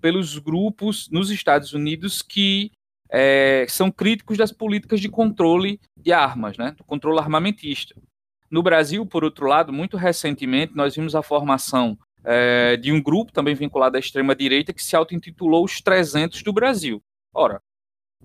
pelos 0.00 0.38
grupos 0.38 1.08
nos 1.10 1.30
Estados 1.30 1.72
Unidos 1.72 2.22
que 2.22 2.72
é, 3.10 3.66
são 3.68 3.90
críticos 3.90 4.38
das 4.38 4.52
políticas 4.52 5.00
de 5.00 5.08
controle 5.08 5.80
de 5.96 6.12
armas, 6.12 6.56
né, 6.56 6.72
do 6.72 6.84
controle 6.84 7.18
armamentista. 7.18 7.94
No 8.50 8.62
Brasil, 8.62 9.04
por 9.06 9.24
outro 9.24 9.46
lado, 9.46 9.72
muito 9.72 9.96
recentemente, 9.96 10.74
nós 10.74 10.94
vimos 10.94 11.14
a 11.14 11.22
formação 11.22 11.98
é, 12.24 12.76
de 12.76 12.92
um 12.92 13.02
grupo 13.02 13.32
também 13.32 13.54
vinculado 13.54 13.96
à 13.96 14.00
extrema-direita 14.00 14.72
que 14.72 14.82
se 14.82 14.96
auto-intitulou 14.96 15.64
os 15.64 15.80
300 15.80 16.42
do 16.42 16.52
Brasil. 16.52 17.02
Ora, 17.32 17.60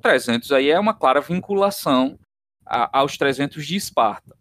300 0.01 0.51
aí 0.51 0.69
é 0.69 0.79
uma 0.79 0.93
clara 0.93 1.21
vinculação 1.21 2.19
a, 2.65 2.99
aos 2.99 3.17
300 3.17 3.65
de 3.65 3.75
Esparta. 3.75 4.35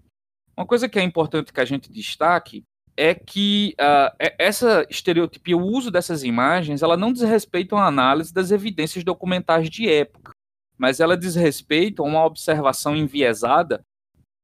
Uma 0.57 0.67
coisa 0.67 0.89
que 0.89 0.99
é 0.99 1.03
importante 1.03 1.53
que 1.53 1.61
a 1.61 1.65
gente 1.65 1.91
destaque 1.91 2.65
é 2.97 3.15
que 3.15 3.75
uh, 3.81 4.15
essa 4.39 4.87
estereotipia, 4.89 5.57
o 5.57 5.67
uso 5.67 5.91
dessas 5.91 6.23
imagens, 6.23 6.83
ela 6.83 6.97
não 6.97 7.13
diz 7.13 7.23
respeito 7.23 7.77
a 7.77 7.87
análise 7.87 8.33
das 8.33 8.51
evidências 8.51 9.05
documentais 9.05 9.69
de 9.69 9.89
época, 9.89 10.33
mas 10.79 11.01
ela 11.01 11.17
diz 11.17 11.35
respeito 11.35 12.03
a 12.03 12.07
uma 12.07 12.25
observação 12.25 12.97
enviesada 12.97 13.85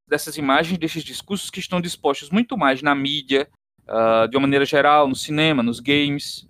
dessas 0.09 0.37
imagens, 0.37 0.79
desses 0.79 1.05
discursos 1.05 1.51
que 1.51 1.61
estão 1.61 1.81
dispostos 1.81 2.31
muito 2.31 2.57
mais 2.57 2.83
na 2.83 2.95
mídia, 2.95 3.49
uh, 3.83 4.29
de 4.29 4.37
uma 4.37 4.43
maneira 4.43 4.65
geral, 4.65 5.07
no 5.07 5.15
cinema, 5.15 5.63
nos 5.63 5.79
games. 5.79 6.49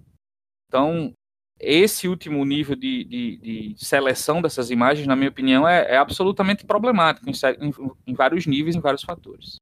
Então, 0.68 1.12
esse 1.58 2.08
último 2.08 2.42
nível 2.46 2.74
de, 2.74 3.04
de, 3.04 3.36
de 3.36 3.84
seleção 3.84 4.40
dessas 4.40 4.70
imagens, 4.70 5.06
na 5.06 5.14
minha 5.14 5.28
opinião, 5.28 5.68
é, 5.68 5.92
é 5.92 5.96
absolutamente 5.98 6.64
problemático 6.64 7.28
em, 7.28 7.32
em, 7.60 7.72
em 8.06 8.14
vários 8.14 8.46
níveis, 8.46 8.74
em 8.74 8.80
vários 8.80 9.02
fatores. 9.02 9.56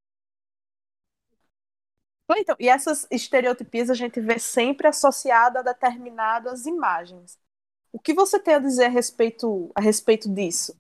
Então, 2.37 2.57
e 2.59 2.69
essas 2.69 3.07
estereotipias 3.11 3.89
a 3.89 3.95
gente 3.95 4.21
vê 4.21 4.39
sempre 4.39 4.87
associada 4.87 5.61
a 5.61 5.63
determinadas 5.63 6.67
imagens. 6.67 7.39
O 7.93 7.99
que 7.99 8.13
você 8.13 8.39
tem 8.39 8.55
a 8.55 8.59
dizer 8.59 8.87
a 8.87 8.91
respeito, 8.91 9.73
a 9.75 9.81
respeito 9.81 10.33
disso? 10.33 10.77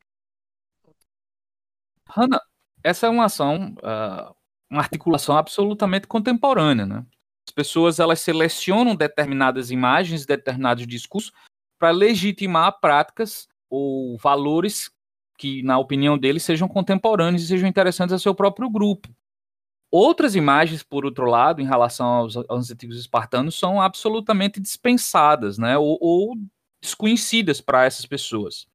Hanna, 2.11 2.40
essa 2.85 3.07
é 3.07 3.11
uma 3.11 3.25
ação, 3.25 3.75
uh, 3.78 4.35
uma 4.71 4.81
articulação 4.81 5.37
absolutamente 5.37 6.07
contemporânea, 6.07 6.87
né? 6.87 7.07
As 7.49 7.52
pessoas 7.52 7.99
elas 7.99 8.21
selecionam 8.21 8.95
determinadas 8.95 9.71
imagens, 9.71 10.26
determinados 10.26 10.87
discursos 10.87 11.33
para 11.78 11.90
legitimar 11.90 12.78
práticas 12.78 13.49
ou 13.71 14.19
valores 14.19 14.90
que, 15.38 15.62
na 15.62 15.78
opinião 15.78 16.19
deles, 16.19 16.43
sejam 16.43 16.69
contemporâneos 16.69 17.43
e 17.43 17.47
sejam 17.47 17.69
interessantes 17.69 18.12
ao 18.12 18.19
seu 18.19 18.35
próprio 18.35 18.69
grupo. 18.69 19.09
Outras 19.90 20.35
imagens, 20.35 20.83
por 20.83 21.04
outro 21.04 21.25
lado, 21.25 21.62
em 21.62 21.66
relação 21.66 22.07
aos, 22.07 22.37
aos 22.37 22.71
antigos 22.71 22.99
espartanos, 22.99 23.59
são 23.59 23.80
absolutamente 23.80 24.61
dispensadas, 24.61 25.57
né, 25.57 25.78
ou, 25.78 25.99
ou 26.00 26.37
desconhecidas 26.80 27.61
para 27.61 27.85
essas 27.85 28.04
pessoas. 28.04 28.66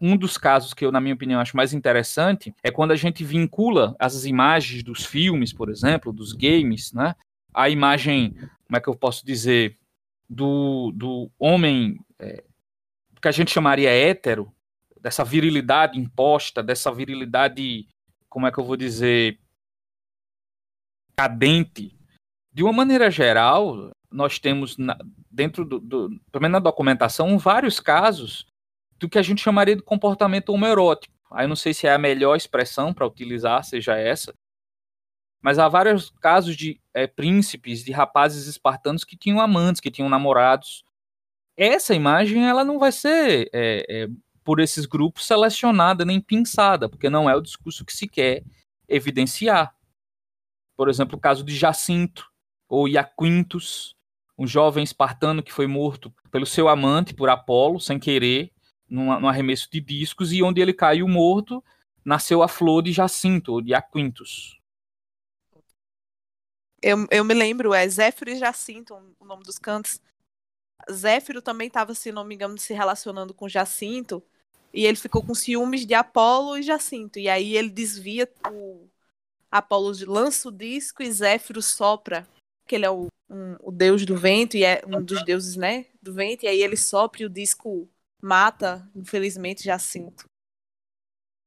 Um 0.00 0.16
dos 0.16 0.36
casos 0.36 0.74
que 0.74 0.84
eu, 0.84 0.92
na 0.92 1.00
minha 1.00 1.14
opinião, 1.14 1.40
acho 1.40 1.56
mais 1.56 1.72
interessante 1.72 2.54
é 2.62 2.70
quando 2.70 2.90
a 2.90 2.96
gente 2.96 3.24
vincula 3.24 3.94
as 3.98 4.24
imagens 4.24 4.82
dos 4.82 5.06
filmes, 5.06 5.52
por 5.52 5.70
exemplo, 5.70 6.12
dos 6.12 6.32
games, 6.32 6.92
né, 6.92 7.14
a 7.54 7.70
imagem, 7.70 8.34
como 8.66 8.76
é 8.76 8.80
que 8.80 8.88
eu 8.88 8.94
posso 8.94 9.24
dizer, 9.24 9.78
do, 10.28 10.92
do 10.94 11.30
homem 11.38 11.98
é, 12.18 12.44
que 13.22 13.28
a 13.28 13.32
gente 13.32 13.50
chamaria 13.50 13.90
hétero, 13.90 14.52
dessa 15.00 15.24
virilidade 15.24 15.98
imposta, 15.98 16.62
dessa 16.62 16.92
virilidade, 16.92 17.86
como 18.28 18.46
é 18.46 18.52
que 18.52 18.58
eu 18.58 18.64
vou 18.64 18.76
dizer, 18.76 19.38
cadente. 21.16 21.96
De 22.52 22.62
uma 22.62 22.72
maneira 22.72 23.10
geral, 23.10 23.90
nós 24.10 24.38
temos 24.38 24.76
na, 24.76 24.96
dentro 25.30 25.64
do, 25.64 25.80
do, 25.80 26.08
pelo 26.30 26.42
menos 26.42 26.52
na 26.52 26.58
documentação, 26.58 27.38
vários 27.38 27.80
casos 27.80 28.46
do 28.98 29.08
que 29.08 29.18
a 29.18 29.22
gente 29.22 29.42
chamaria 29.42 29.76
de 29.76 29.82
comportamento 29.82 30.50
homoerótico. 30.50 31.14
Aí 31.30 31.46
não 31.46 31.56
sei 31.56 31.74
se 31.74 31.86
é 31.86 31.92
a 31.92 31.98
melhor 31.98 32.36
expressão 32.36 32.94
para 32.94 33.06
utilizar, 33.06 33.64
seja 33.64 33.96
essa, 33.96 34.34
mas 35.42 35.58
há 35.58 35.68
vários 35.68 36.10
casos 36.10 36.56
de 36.56 36.80
é, 36.94 37.06
príncipes, 37.06 37.84
de 37.84 37.92
rapazes 37.92 38.46
espartanos 38.46 39.04
que 39.04 39.16
tinham 39.16 39.40
amantes, 39.40 39.80
que 39.80 39.90
tinham 39.90 40.08
namorados. 40.08 40.82
Essa 41.56 41.94
imagem 41.94 42.48
ela 42.48 42.64
não 42.64 42.78
vai 42.78 42.90
ser 42.90 43.48
é, 43.52 43.84
é, 43.88 44.08
por 44.42 44.60
esses 44.60 44.86
grupos 44.86 45.26
selecionada 45.26 46.04
nem 46.04 46.20
pensada, 46.20 46.88
porque 46.88 47.10
não 47.10 47.28
é 47.28 47.36
o 47.36 47.40
discurso 47.40 47.84
que 47.84 47.92
se 47.92 48.08
quer 48.08 48.42
evidenciar 48.88 49.75
por 50.76 50.88
exemplo, 50.88 51.16
o 51.16 51.20
caso 51.20 51.42
de 51.42 51.56
Jacinto 51.56 52.30
ou 52.68 52.86
Iaquintus, 52.86 53.96
um 54.38 54.46
jovem 54.46 54.84
espartano 54.84 55.42
que 55.42 55.52
foi 55.52 55.66
morto 55.66 56.12
pelo 56.30 56.44
seu 56.44 56.68
amante 56.68 57.14
por 57.14 57.28
Apolo, 57.28 57.80
sem 57.80 57.98
querer, 57.98 58.52
num, 58.88 59.10
arremesso 59.26 59.68
de 59.70 59.80
discos, 59.80 60.32
e 60.32 60.42
onde 60.42 60.60
ele 60.60 60.74
caiu 60.74 61.08
morto, 61.08 61.64
nasceu 62.04 62.42
a 62.42 62.48
flor 62.48 62.82
de 62.82 62.92
Jacinto, 62.92 63.54
ou 63.54 63.62
de 63.62 63.74
Aquintus. 63.74 64.60
Eu, 66.82 67.06
eu 67.10 67.24
me 67.24 67.34
lembro, 67.34 67.72
é 67.72 67.88
Zéfiro 67.88 68.30
e 68.30 68.36
Jacinto, 68.36 68.94
o 69.18 69.24
nome 69.24 69.42
dos 69.42 69.58
cantos. 69.58 70.00
Zéfiro 70.92 71.40
também 71.40 71.68
estava, 71.68 71.94
se 71.94 72.12
não 72.12 72.22
me 72.22 72.34
engano, 72.34 72.58
se 72.58 72.74
relacionando 72.74 73.32
com 73.32 73.48
Jacinto, 73.48 74.22
e 74.72 74.84
ele 74.84 74.96
ficou 74.96 75.24
com 75.24 75.34
ciúmes 75.34 75.86
de 75.86 75.94
Apolo 75.94 76.58
e 76.58 76.62
Jacinto, 76.62 77.18
e 77.18 77.28
aí 77.28 77.56
ele 77.56 77.70
desvia 77.70 78.30
o, 78.50 78.86
Apolo 79.50 79.92
lança 80.06 80.48
o 80.48 80.52
disco 80.52 81.02
e 81.02 81.10
Zéfiro 81.10 81.62
sopra, 81.62 82.26
que 82.66 82.74
ele 82.74 82.84
é 82.84 82.90
o, 82.90 83.06
um, 83.30 83.56
o 83.60 83.70
deus 83.70 84.04
do 84.04 84.16
vento 84.16 84.56
e 84.56 84.64
é 84.64 84.82
um 84.86 85.02
dos 85.02 85.24
deuses, 85.24 85.56
né, 85.56 85.86
do 86.02 86.12
vento, 86.12 86.44
e 86.44 86.48
aí 86.48 86.62
ele 86.62 86.76
sopra 86.76 87.22
e 87.22 87.26
o 87.26 87.30
disco 87.30 87.88
mata, 88.20 88.88
infelizmente, 88.94 89.64
Jacinto. 89.64 90.24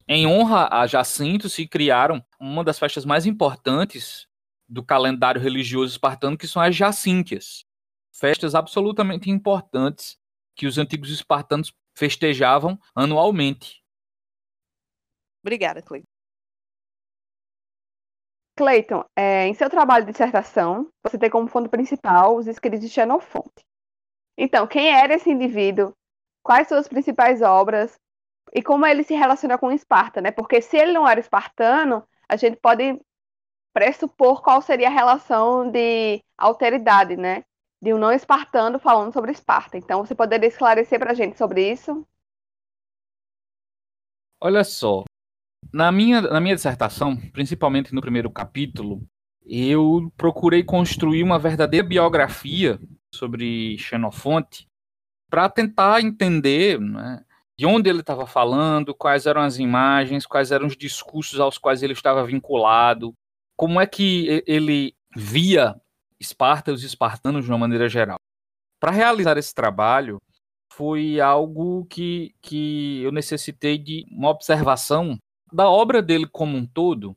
Em 0.08 0.26
honra 0.26 0.68
a 0.72 0.88
Jacinto 0.88 1.50
se 1.50 1.68
criaram 1.68 2.26
uma 2.40 2.64
das 2.64 2.80
festas 2.80 3.06
mais 3.06 3.26
importantes 3.26 4.28
do 4.68 4.84
calendário 4.84 5.42
religioso 5.42 5.92
espartano, 5.92 6.38
que 6.38 6.48
são 6.48 6.62
as 6.62 6.76
Jacíntias. 6.76 7.66
Festas 8.12 8.56
absolutamente 8.56 9.30
importantes 9.30 10.18
que 10.56 10.66
os 10.66 10.78
antigos 10.78 11.10
espartanos 11.10 11.74
festejavam 11.96 12.80
anualmente. 12.96 13.84
Obrigada, 15.44 15.82
Cleiton. 15.82 16.19
Clayton, 18.60 19.06
é, 19.16 19.48
em 19.48 19.54
seu 19.54 19.70
trabalho 19.70 20.06
de 20.06 20.12
dissertação, 20.12 20.92
você 21.02 21.18
tem 21.18 21.30
como 21.30 21.48
fundo 21.48 21.70
principal 21.70 22.36
os 22.36 22.46
escritos 22.46 22.82
de 22.82 22.90
Xenofonte. 22.90 23.66
Então, 24.38 24.68
quem 24.68 24.90
era 24.94 25.14
esse 25.14 25.30
indivíduo? 25.30 25.94
Quais 26.44 26.68
suas 26.68 26.86
principais 26.86 27.42
obras? 27.42 27.98
E 28.54 28.62
como 28.62 28.86
ele 28.86 29.04
se 29.04 29.14
relaciona 29.14 29.58
com 29.58 29.72
Esparta, 29.72 30.20
né? 30.20 30.30
Porque 30.30 30.62
se 30.62 30.76
ele 30.76 30.92
não 30.92 31.08
era 31.08 31.22
espartano, 31.22 32.06
a 32.28 32.36
gente 32.36 32.58
pode 32.58 33.00
pressupor 33.74 34.42
qual 34.42 34.62
seria 34.62 34.88
a 34.88 34.92
relação 34.92 35.72
de 35.72 36.22
alteridade, 36.38 37.16
né? 37.16 37.46
De 37.82 37.94
um 37.94 37.98
não 37.98 38.12
espartano 38.12 38.78
falando 38.78 39.14
sobre 39.14 39.32
Esparta. 39.32 39.78
Então, 39.78 40.06
você 40.06 40.14
poderia 40.14 40.50
esclarecer 40.50 41.00
para 41.00 41.12
a 41.12 41.16
gente 41.16 41.38
sobre 41.38 41.72
isso? 41.72 42.06
Olha 44.42 44.66
só, 44.66 45.06
na 45.72 45.92
minha, 45.92 46.22
na 46.22 46.40
minha 46.40 46.56
dissertação, 46.56 47.16
principalmente 47.32 47.94
no 47.94 48.02
primeiro 48.02 48.30
capítulo, 48.30 49.02
eu 49.46 50.12
procurei 50.16 50.64
construir 50.64 51.24
uma 51.24 51.40
verdadeira 51.40 51.86
biografia 51.86 52.80
sobre 53.14 53.78
Xenofonte 53.78 54.68
para 55.30 55.50
tentar 55.50 56.02
entender 56.02 56.80
né, 56.80 57.24
de 57.58 57.66
onde 57.66 57.90
ele 57.90 58.02
estava 58.02 58.26
falando, 58.26 58.96
quais 58.96 59.26
eram 59.26 59.42
as 59.42 59.58
imagens, 59.58 60.26
quais 60.26 60.52
eram 60.52 60.68
os 60.68 60.78
discursos 60.78 61.40
aos 61.40 61.58
quais 61.58 61.84
ele 61.84 61.94
estava 61.94 62.26
vinculado, 62.26 63.14
como 63.56 63.80
é 63.80 63.86
que 63.86 64.44
ele 64.48 64.96
via 65.16 65.76
Esparta 66.20 66.72
e 66.72 66.74
os 66.74 66.84
espartanos 66.84 67.46
de 67.46 67.52
uma 67.52 67.58
maneira 67.58 67.88
geral. 67.88 68.18
Para 68.80 68.92
realizar 68.92 69.38
esse 69.38 69.54
trabalho, 69.54 70.18
foi 70.74 71.20
algo 71.20 71.86
que, 71.86 72.36
que 72.42 73.02
eu 73.02 73.12
necessitei 73.12 73.78
de 73.78 74.06
uma 74.12 74.30
observação 74.30 75.18
da 75.52 75.70
obra 75.70 76.02
dele 76.02 76.28
como 76.28 76.58
um 76.58 76.66
todo, 76.66 77.16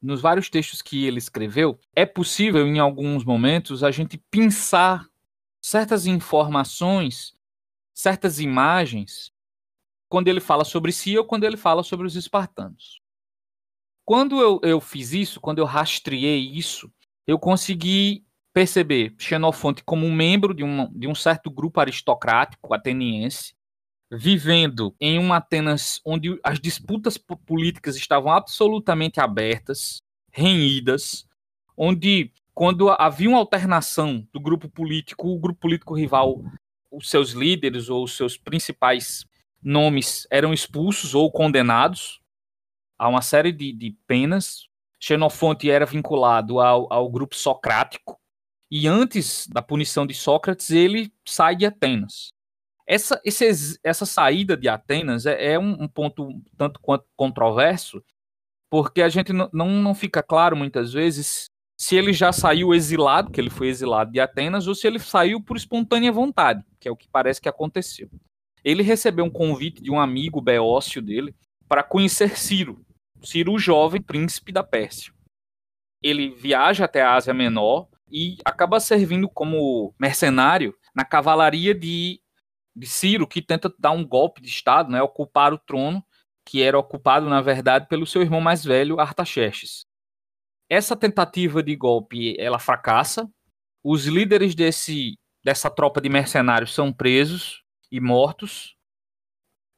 nos 0.00 0.20
vários 0.20 0.48
textos 0.48 0.80
que 0.80 1.04
ele 1.04 1.18
escreveu, 1.18 1.78
é 1.94 2.06
possível, 2.06 2.66
em 2.66 2.78
alguns 2.78 3.24
momentos, 3.24 3.84
a 3.84 3.90
gente 3.90 4.16
pensar 4.30 5.06
certas 5.62 6.06
informações, 6.06 7.34
certas 7.92 8.40
imagens, 8.40 9.32
quando 10.08 10.28
ele 10.28 10.40
fala 10.40 10.64
sobre 10.64 10.90
si 10.90 11.16
ou 11.16 11.24
quando 11.24 11.44
ele 11.44 11.56
fala 11.56 11.82
sobre 11.82 12.06
os 12.06 12.16
espartanos. 12.16 13.00
Quando 14.04 14.40
eu, 14.40 14.60
eu 14.62 14.80
fiz 14.80 15.12
isso, 15.12 15.40
quando 15.40 15.58
eu 15.58 15.64
rastreei 15.64 16.40
isso, 16.40 16.90
eu 17.26 17.38
consegui 17.38 18.24
perceber 18.52 19.14
Xenofonte 19.18 19.84
como 19.84 20.04
um 20.04 20.12
membro 20.12 20.52
de 20.52 20.64
um, 20.64 20.90
de 20.92 21.06
um 21.06 21.14
certo 21.14 21.50
grupo 21.50 21.78
aristocrático 21.78 22.74
ateniense, 22.74 23.54
vivendo 24.10 24.94
em 25.00 25.18
uma 25.18 25.36
Atenas 25.36 26.00
onde 26.04 26.38
as 26.42 26.58
disputas 26.58 27.16
políticas 27.16 27.96
estavam 27.96 28.32
absolutamente 28.32 29.20
abertas, 29.20 30.02
renhidas, 30.32 31.26
onde 31.76 32.32
quando 32.52 32.90
havia 32.90 33.28
uma 33.28 33.38
alternação 33.38 34.26
do 34.32 34.40
grupo 34.40 34.68
político, 34.68 35.28
o 35.28 35.38
grupo 35.38 35.60
político 35.60 35.94
rival, 35.94 36.42
os 36.90 37.08
seus 37.08 37.30
líderes 37.30 37.88
ou 37.88 38.04
os 38.04 38.16
seus 38.16 38.36
principais 38.36 39.24
nomes 39.62 40.26
eram 40.30 40.52
expulsos 40.52 41.14
ou 41.14 41.30
condenados 41.30 42.20
a 42.98 43.08
uma 43.08 43.22
série 43.22 43.52
de, 43.52 43.72
de 43.72 43.96
penas. 44.06 44.68
Xenofonte 44.98 45.70
era 45.70 45.86
vinculado 45.86 46.60
ao, 46.60 46.92
ao 46.92 47.08
grupo 47.08 47.34
socrático, 47.34 48.20
e 48.70 48.86
antes 48.86 49.46
da 49.48 49.62
punição 49.62 50.06
de 50.06 50.12
Sócrates, 50.12 50.70
ele 50.70 51.10
sai 51.26 51.56
de 51.56 51.64
Atenas. 51.64 52.32
Essa, 52.90 53.20
esse, 53.24 53.78
essa 53.84 54.04
saída 54.04 54.56
de 54.56 54.68
Atenas 54.68 55.24
é, 55.24 55.52
é 55.52 55.56
um, 55.56 55.84
um, 55.84 55.86
ponto 55.86 56.42
tanto 56.56 56.80
quanto 56.80 57.04
controverso, 57.16 58.02
porque 58.68 59.00
a 59.00 59.08
gente 59.08 59.32
não, 59.32 59.48
não 59.52 59.94
fica 59.94 60.24
claro 60.24 60.56
muitas 60.56 60.92
vezes 60.92 61.44
se 61.78 61.94
ele 61.94 62.12
já 62.12 62.32
saiu 62.32 62.74
exilado, 62.74 63.30
que 63.30 63.40
ele 63.40 63.48
foi 63.48 63.68
exilado 63.68 64.10
de 64.10 64.18
Atenas, 64.18 64.66
ou 64.66 64.74
se 64.74 64.88
ele 64.88 64.98
saiu 64.98 65.40
por 65.40 65.56
espontânea 65.56 66.10
vontade, 66.10 66.64
que 66.80 66.88
é 66.88 66.90
o 66.90 66.96
que 66.96 67.08
parece 67.08 67.40
que 67.40 67.48
aconteceu. 67.48 68.10
Ele 68.64 68.82
recebeu 68.82 69.24
um 69.24 69.30
convite 69.30 69.80
de 69.80 69.90
um 69.92 70.00
amigo 70.00 70.40
beócio 70.40 71.00
dele 71.00 71.32
para 71.68 71.84
conhecer 71.84 72.36
Ciro, 72.36 72.84
Ciro, 73.22 73.52
o 73.52 73.58
jovem 73.58 74.02
príncipe 74.02 74.50
da 74.50 74.64
Pérsia. 74.64 75.12
Ele 76.02 76.30
viaja 76.30 76.86
até 76.86 77.02
a 77.02 77.14
Ásia 77.14 77.32
Menor 77.32 77.86
e 78.10 78.38
acaba 78.44 78.80
servindo 78.80 79.28
como 79.28 79.94
mercenário 79.96 80.74
na 80.92 81.04
cavalaria 81.04 81.72
de, 81.72 82.20
de 82.74 82.86
Ciro, 82.86 83.26
que 83.26 83.42
tenta 83.42 83.72
dar 83.78 83.90
um 83.90 84.06
golpe 84.06 84.40
de 84.40 84.48
Estado, 84.48 84.90
né, 84.90 85.02
ocupar 85.02 85.52
o 85.52 85.58
trono, 85.58 86.04
que 86.44 86.62
era 86.62 86.78
ocupado, 86.78 87.28
na 87.28 87.40
verdade, 87.40 87.86
pelo 87.88 88.06
seu 88.06 88.22
irmão 88.22 88.40
mais 88.40 88.64
velho, 88.64 88.98
Artaxerxes. 88.98 89.86
Essa 90.68 90.96
tentativa 90.96 91.62
de 91.62 91.74
golpe, 91.74 92.36
ela 92.38 92.58
fracassa. 92.58 93.28
Os 93.82 94.06
líderes 94.06 94.54
desse, 94.54 95.18
dessa 95.44 95.68
tropa 95.68 96.00
de 96.00 96.08
mercenários 96.08 96.74
são 96.74 96.92
presos 96.92 97.62
e 97.90 98.00
mortos. 98.00 98.76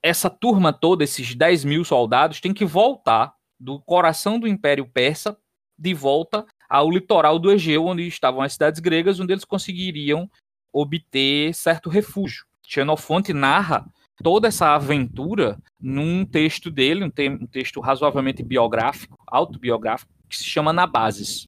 Essa 0.02 0.28
turma 0.28 0.72
toda, 0.72 1.04
esses 1.04 1.34
10 1.34 1.64
mil 1.64 1.84
soldados, 1.84 2.40
tem 2.40 2.52
que 2.52 2.64
voltar 2.64 3.34
do 3.58 3.80
coração 3.80 4.38
do 4.38 4.48
Império 4.48 4.86
Persa 4.86 5.38
de 5.78 5.94
volta 5.94 6.44
ao 6.68 6.90
litoral 6.90 7.38
do 7.38 7.50
Egeu, 7.50 7.86
onde 7.86 8.06
estavam 8.06 8.42
as 8.42 8.52
cidades 8.52 8.80
gregas, 8.80 9.18
onde 9.20 9.32
eles 9.32 9.44
conseguiriam 9.44 10.30
obter 10.72 11.54
certo 11.54 11.88
refúgio. 11.88 12.44
Xenofonte 12.62 13.32
narra 13.32 13.84
toda 14.22 14.48
essa 14.48 14.74
aventura 14.74 15.58
num 15.80 16.24
texto 16.24 16.70
dele, 16.70 17.04
um, 17.04 17.10
te 17.10 17.28
um 17.28 17.46
texto 17.46 17.80
razoavelmente 17.80 18.42
biográfico, 18.42 19.18
autobiográfico, 19.26 20.12
que 20.28 20.36
se 20.36 20.44
chama 20.44 20.72
Nabases. 20.72 21.46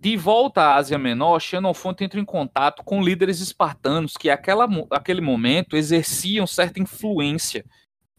De 0.00 0.16
volta 0.16 0.62
à 0.62 0.76
Ásia 0.76 0.98
Menor, 0.98 1.40
Xenofonte 1.40 2.04
entra 2.04 2.20
em 2.20 2.24
contato 2.24 2.84
com 2.84 3.02
líderes 3.02 3.40
espartanos 3.40 4.16
que, 4.16 4.30
naquele 4.30 4.68
aquele 4.90 5.20
momento, 5.20 5.76
exerciam 5.76 6.46
certa 6.46 6.80
influência 6.80 7.64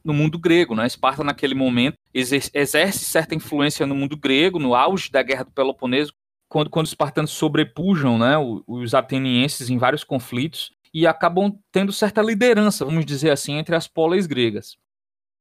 no 0.04 0.14
mundo 0.14 0.38
grego. 0.38 0.76
Né? 0.76 0.86
Esparta, 0.86 1.24
naquele 1.24 1.56
momento, 1.56 1.98
exerce 2.14 3.06
certa 3.06 3.34
influência 3.34 3.86
no 3.86 3.96
mundo 3.96 4.18
grego, 4.18 4.60
no 4.60 4.76
auge 4.76 5.10
da 5.10 5.24
Guerra 5.24 5.46
do 5.46 5.52
Peloponeso, 5.52 6.14
quando, 6.50 6.70
quando 6.70 6.86
os 6.86 6.92
espartanos 6.92 7.32
sobrepujam 7.32 8.18
né, 8.18 8.36
os 8.68 8.94
atenienses 8.94 9.70
em 9.70 9.78
vários 9.78 10.04
conflitos 10.04 10.72
e 10.94 11.06
acabam 11.06 11.58
tendo 11.72 11.94
certa 11.94 12.22
liderança, 12.22 12.86
vamos 12.86 13.06
dizer 13.06 13.32
assim, 13.32 13.54
entre 13.54 13.76
as 13.76 13.88
polis 13.88 14.26
gregas. 14.26 14.78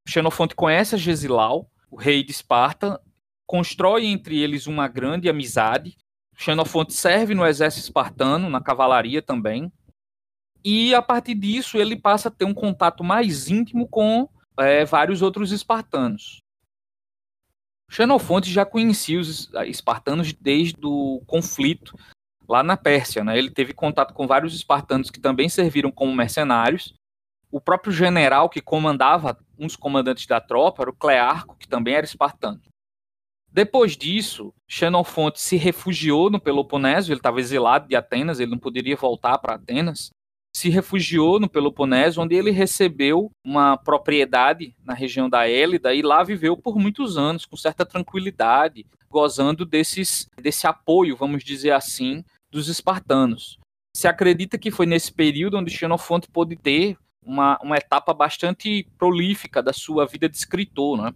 Xenofonte 0.06 0.54
conhece 0.54 0.94
a 0.94 0.98
Gesilau, 0.98 1.70
o 1.90 1.96
rei 1.96 2.22
de 2.22 2.30
Esparta, 2.30 3.00
constrói 3.46 4.06
entre 4.06 4.38
eles 4.38 4.66
uma 4.66 4.88
grande 4.88 5.28
amizade. 5.28 5.96
Xenofonte 6.36 6.92
serve 6.92 7.34
no 7.34 7.46
exército 7.46 7.84
espartano, 7.84 8.48
na 8.48 8.60
cavalaria 8.60 9.22
também. 9.22 9.72
E 10.64 10.94
a 10.94 11.00
partir 11.00 11.34
disso 11.34 11.78
ele 11.78 11.96
passa 11.96 12.28
a 12.28 12.30
ter 12.30 12.44
um 12.44 12.54
contato 12.54 13.02
mais 13.02 13.48
íntimo 13.48 13.88
com 13.88 14.28
é, 14.58 14.84
vários 14.84 15.22
outros 15.22 15.50
espartanos. 15.50 16.42
Xenofonte 17.90 18.52
já 18.52 18.66
conhecia 18.66 19.18
os 19.18 19.50
espartanos 19.66 20.32
desde 20.34 20.84
o 20.84 21.22
conflito 21.26 21.96
lá 22.48 22.62
na 22.62 22.76
Pérsia. 22.76 23.22
Né? 23.22 23.38
Ele 23.38 23.50
teve 23.50 23.72
contato 23.72 24.14
com 24.14 24.26
vários 24.26 24.54
espartanos 24.54 25.10
que 25.10 25.20
também 25.20 25.48
serviram 25.48 25.90
como 25.90 26.14
mercenários. 26.14 26.94
O 27.50 27.60
próprio 27.60 27.92
general 27.92 28.48
que 28.48 28.60
comandava, 28.60 29.38
dos 29.58 29.76
comandantes 29.76 30.26
da 30.26 30.40
tropa, 30.40 30.82
era 30.82 30.90
o 30.90 30.96
Clearco, 30.96 31.56
que 31.56 31.68
também 31.68 31.94
era 31.94 32.04
espartano. 32.04 32.60
Depois 33.50 33.96
disso, 33.96 34.52
Xenofonte 34.68 35.40
se 35.40 35.56
refugiou 35.56 36.30
no 36.30 36.40
Peloponeso, 36.40 37.10
ele 37.10 37.18
estava 37.18 37.40
exilado 37.40 37.88
de 37.88 37.96
Atenas, 37.96 38.40
ele 38.40 38.50
não 38.50 38.58
poderia 38.58 38.94
voltar 38.94 39.38
para 39.38 39.54
Atenas 39.54 40.10
se 40.58 40.68
refugiou 40.68 41.38
no 41.38 41.48
Peloponeso, 41.48 42.20
onde 42.20 42.34
ele 42.34 42.50
recebeu 42.50 43.30
uma 43.44 43.76
propriedade 43.76 44.74
na 44.84 44.92
região 44.92 45.28
da 45.28 45.48
Élida 45.48 45.94
e 45.94 46.02
lá 46.02 46.22
viveu 46.24 46.56
por 46.56 46.76
muitos 46.76 47.16
anos 47.16 47.46
com 47.46 47.56
certa 47.56 47.86
tranquilidade, 47.86 48.84
gozando 49.08 49.64
desses, 49.64 50.28
desse 50.36 50.66
apoio, 50.66 51.16
vamos 51.16 51.44
dizer 51.44 51.70
assim, 51.70 52.24
dos 52.50 52.68
espartanos. 52.68 53.58
Se 53.94 54.06
acredita 54.06 54.58
que 54.58 54.70
foi 54.70 54.86
nesse 54.86 55.12
período 55.12 55.58
onde 55.58 55.70
Xenofonte 55.70 56.28
pôde 56.28 56.56
ter 56.56 56.96
uma, 57.22 57.58
uma 57.62 57.76
etapa 57.76 58.14
bastante 58.14 58.88
prolífica 58.96 59.62
da 59.62 59.72
sua 59.72 60.06
vida 60.06 60.28
de 60.28 60.36
escritor. 60.36 61.02
Né? 61.02 61.14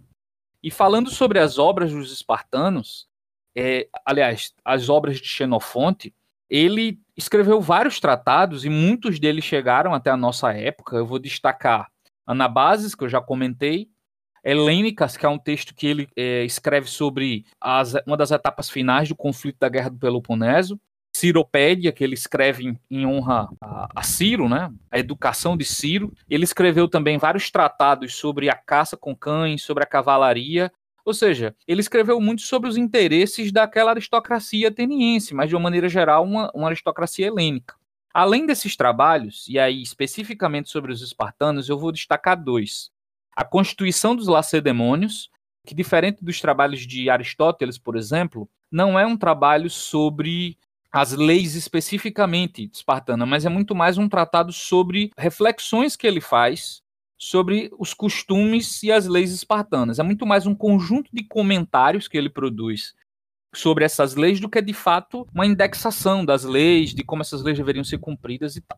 E 0.61 0.69
falando 0.69 1.09
sobre 1.09 1.39
as 1.39 1.57
obras 1.57 1.91
dos 1.91 2.11
espartanos, 2.11 3.07
é, 3.55 3.87
aliás, 4.05 4.53
as 4.63 4.89
obras 4.89 5.19
de 5.19 5.27
Xenofonte, 5.27 6.13
ele 6.49 6.99
escreveu 7.15 7.61
vários 7.61 7.99
tratados 7.99 8.65
e 8.65 8.69
muitos 8.69 9.19
deles 9.19 9.43
chegaram 9.43 9.93
até 9.93 10.09
a 10.09 10.17
nossa 10.17 10.51
época. 10.53 10.95
Eu 10.95 11.05
vou 11.05 11.19
destacar 11.19 11.91
Anabases, 12.25 12.95
que 12.95 13.03
eu 13.03 13.09
já 13.09 13.21
comentei, 13.21 13.89
Helênicas, 14.43 15.15
que 15.15 15.25
é 15.25 15.29
um 15.29 15.39
texto 15.39 15.73
que 15.73 15.87
ele 15.87 16.07
é, 16.15 16.43
escreve 16.43 16.87
sobre 16.87 17.45
as, 17.61 17.93
uma 18.05 18.17
das 18.17 18.31
etapas 18.31 18.69
finais 18.69 19.07
do 19.07 19.15
conflito 19.15 19.57
da 19.59 19.69
Guerra 19.69 19.89
do 19.89 19.97
Peloponeso, 19.97 20.79
Ciropédia, 21.23 21.93
que 21.93 22.03
ele 22.03 22.15
escreve 22.15 22.65
em, 22.65 22.79
em 22.91 23.05
honra 23.05 23.47
a, 23.61 23.87
a, 23.95 24.03
Ciro, 24.03 24.49
né? 24.49 24.69
a 24.91 24.99
educação 24.99 25.55
de 25.55 25.63
Ciro. 25.63 26.11
Ele 26.29 26.43
escreveu 26.43 26.85
também 26.89 27.17
vários 27.17 27.49
tratados 27.49 28.13
sobre 28.15 28.49
a 28.49 28.55
caça 28.55 28.97
com 28.97 29.15
cães, 29.15 29.63
sobre 29.63 29.83
a 29.83 29.87
cavalaria, 29.87 30.69
ou 31.05 31.13
seja, 31.13 31.55
ele 31.65 31.79
escreveu 31.79 32.19
muito 32.19 32.41
sobre 32.41 32.69
os 32.69 32.75
interesses 32.75 33.53
daquela 33.53 33.91
aristocracia 33.91 34.67
ateniense, 34.67 35.33
mas 35.33 35.47
de 35.47 35.55
uma 35.55 35.63
maneira 35.63 35.87
geral, 35.87 36.25
uma, 36.25 36.51
uma 36.53 36.67
aristocracia 36.67 37.27
helênica. 37.27 37.75
Além 38.13 38.45
desses 38.45 38.75
trabalhos, 38.75 39.45
e 39.47 39.57
aí 39.57 39.81
especificamente 39.81 40.69
sobre 40.69 40.91
os 40.91 41.01
espartanos, 41.01 41.69
eu 41.69 41.77
vou 41.77 41.91
destacar 41.91 42.41
dois. 42.41 42.91
A 43.35 43.45
Constituição 43.45 44.13
dos 44.13 44.27
Lacedemônios, 44.27 45.29
que 45.65 45.73
diferente 45.73 46.23
dos 46.23 46.41
trabalhos 46.41 46.85
de 46.85 47.09
Aristóteles, 47.09 47.77
por 47.77 47.95
exemplo, 47.95 48.49
não 48.69 48.99
é 48.99 49.05
um 49.05 49.17
trabalho 49.17 49.69
sobre 49.69 50.57
as 50.93 51.11
leis 51.11 51.55
especificamente 51.55 52.69
espartanas, 52.71 53.27
mas 53.27 53.45
é 53.45 53.49
muito 53.49 53.73
mais 53.73 53.97
um 53.97 54.07
tratado 54.07 54.53
sobre 54.53 55.09
reflexões 55.17 55.95
que 55.95 56.05
ele 56.05 56.21
faz 56.21 56.83
sobre 57.17 57.71
os 57.79 57.95
costumes 57.95 58.83
e 58.83 58.91
as 58.91 59.07
leis 59.07 59.31
espartanas. 59.31 59.97
É 59.97 60.03
muito 60.03 60.25
mais 60.25 60.45
um 60.45 60.53
conjunto 60.53 61.09
de 61.11 61.23
comentários 61.23 62.07
que 62.07 62.15
ele 62.15 62.29
produz 62.29 62.93
sobre 63.55 63.85
essas 63.85 64.13
leis 64.13 64.39
do 64.39 64.49
que 64.49 64.61
de 64.61 64.73
fato 64.73 65.27
uma 65.33 65.47
indexação 65.47 66.23
das 66.23 66.43
leis, 66.43 66.93
de 66.93 67.03
como 67.03 67.23
essas 67.23 67.41
leis 67.41 67.57
deveriam 67.57 67.83
ser 67.83 67.97
cumpridas 67.97 68.55
e 68.55 68.61
tal. 68.61 68.77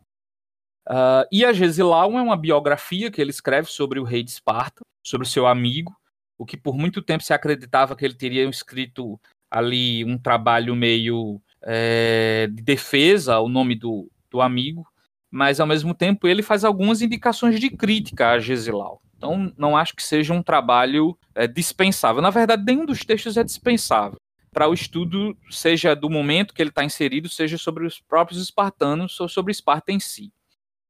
Uh, 0.87 1.27
e 1.31 1.43
a 1.43 1.51
Gesilau 1.51 2.17
é 2.17 2.21
uma 2.21 2.37
biografia 2.37 3.11
que 3.11 3.19
ele 3.19 3.31
escreve 3.31 3.67
sobre 3.69 3.99
o 3.99 4.03
rei 4.03 4.23
de 4.23 4.31
Esparta, 4.31 4.81
sobre 5.05 5.27
o 5.27 5.29
seu 5.29 5.47
amigo, 5.47 5.93
o 6.37 6.45
que 6.45 6.55
por 6.55 6.77
muito 6.77 7.01
tempo 7.01 7.23
se 7.23 7.33
acreditava 7.33 7.95
que 7.95 8.05
ele 8.05 8.13
teria 8.13 8.47
escrito 8.47 9.19
ali 9.49 10.05
um 10.05 10.17
trabalho 10.17 10.75
meio 10.75 11.41
é, 11.65 12.47
de 12.51 12.61
defesa 12.61 13.35
ao 13.35 13.49
nome 13.49 13.75
do, 13.75 14.09
do 14.29 14.39
amigo, 14.39 14.85
mas 15.31 15.59
ao 15.59 15.67
mesmo 15.67 15.93
tempo 15.93 16.27
ele 16.27 16.43
faz 16.43 16.63
algumas 16.63 17.01
indicações 17.01 17.59
de 17.59 17.69
crítica 17.69 18.29
a 18.29 18.39
Gesilau. 18.39 19.01
Então 19.17 19.51
não 19.57 19.75
acho 19.75 19.95
que 19.95 20.03
seja 20.03 20.33
um 20.33 20.43
trabalho 20.43 21.17
é, 21.33 21.47
dispensável. 21.47 22.21
Na 22.21 22.29
verdade, 22.29 22.63
nenhum 22.65 22.85
dos 22.85 22.99
textos 22.99 23.35
é 23.35 23.43
dispensável 23.43 24.19
para 24.55 24.69
o 24.69 24.73
estudo, 24.73 25.35
seja 25.49 25.93
do 25.93 26.09
momento 26.09 26.53
que 26.53 26.61
ele 26.61 26.69
está 26.69 26.83
inserido, 26.83 27.27
seja 27.27 27.57
sobre 27.57 27.85
os 27.85 27.99
próprios 27.99 28.41
espartanos 28.41 29.19
ou 29.19 29.27
sobre 29.27 29.51
Esparta 29.51 29.91
em 29.91 29.99
si. 29.99 30.31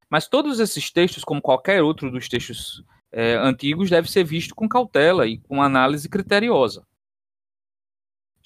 Mas 0.07 0.27
todos 0.27 0.59
esses 0.59 0.91
textos, 0.91 1.23
como 1.23 1.41
qualquer 1.41 1.81
outro 1.81 2.11
dos 2.11 2.29
textos 2.29 2.83
é, 3.11 3.33
antigos, 3.33 3.89
deve 3.89 4.09
ser 4.09 4.23
visto 4.23 4.53
com 4.53 4.69
cautela 4.69 5.25
e 5.25 5.39
com 5.39 5.63
análise 5.63 6.07
criteriosa. 6.07 6.85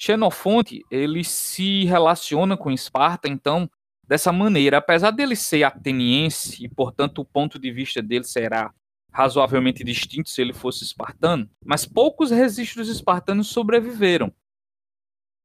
Xenofonte 0.02 0.86
ele 0.90 1.26
se 1.26 1.84
relaciona 1.84 2.56
com 2.56 2.72
Esparta, 2.72 3.28
então, 3.28 3.70
dessa 4.08 4.32
maneira. 4.32 4.78
Apesar 4.78 5.12
dele 5.12 5.36
ser 5.36 5.64
ateniense, 5.64 6.64
e 6.64 6.70
portanto 6.70 7.20
o 7.20 7.26
ponto 7.26 7.60
de 7.60 7.70
vista 7.70 8.02
dele 8.02 8.24
será 8.24 8.74
razoavelmente 9.12 9.84
distinto 9.84 10.30
se 10.30 10.42
ele 10.42 10.54
fosse 10.54 10.86
espartano, 10.86 11.50
mas 11.66 11.86
poucos 11.86 12.32
registros 12.32 12.88
espartanos 12.88 13.50
sobreviveram. 13.50 14.28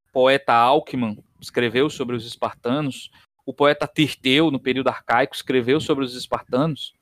O 0.09 0.13
poeta 0.13 0.53
Alckmin 0.53 1.19
escreveu 1.41 1.91
sobre 1.91 2.15
os 2.15 2.25
espartanos, 2.25 3.11
o 3.45 3.53
poeta 3.53 3.91
Tirteu, 3.93 4.51
no 4.53 4.61
período 4.61 4.89
arcaico, 4.89 5.35
escreveu 5.35 5.81
sobre 5.81 6.05
os 6.05 6.15
espartanos, 6.15 6.95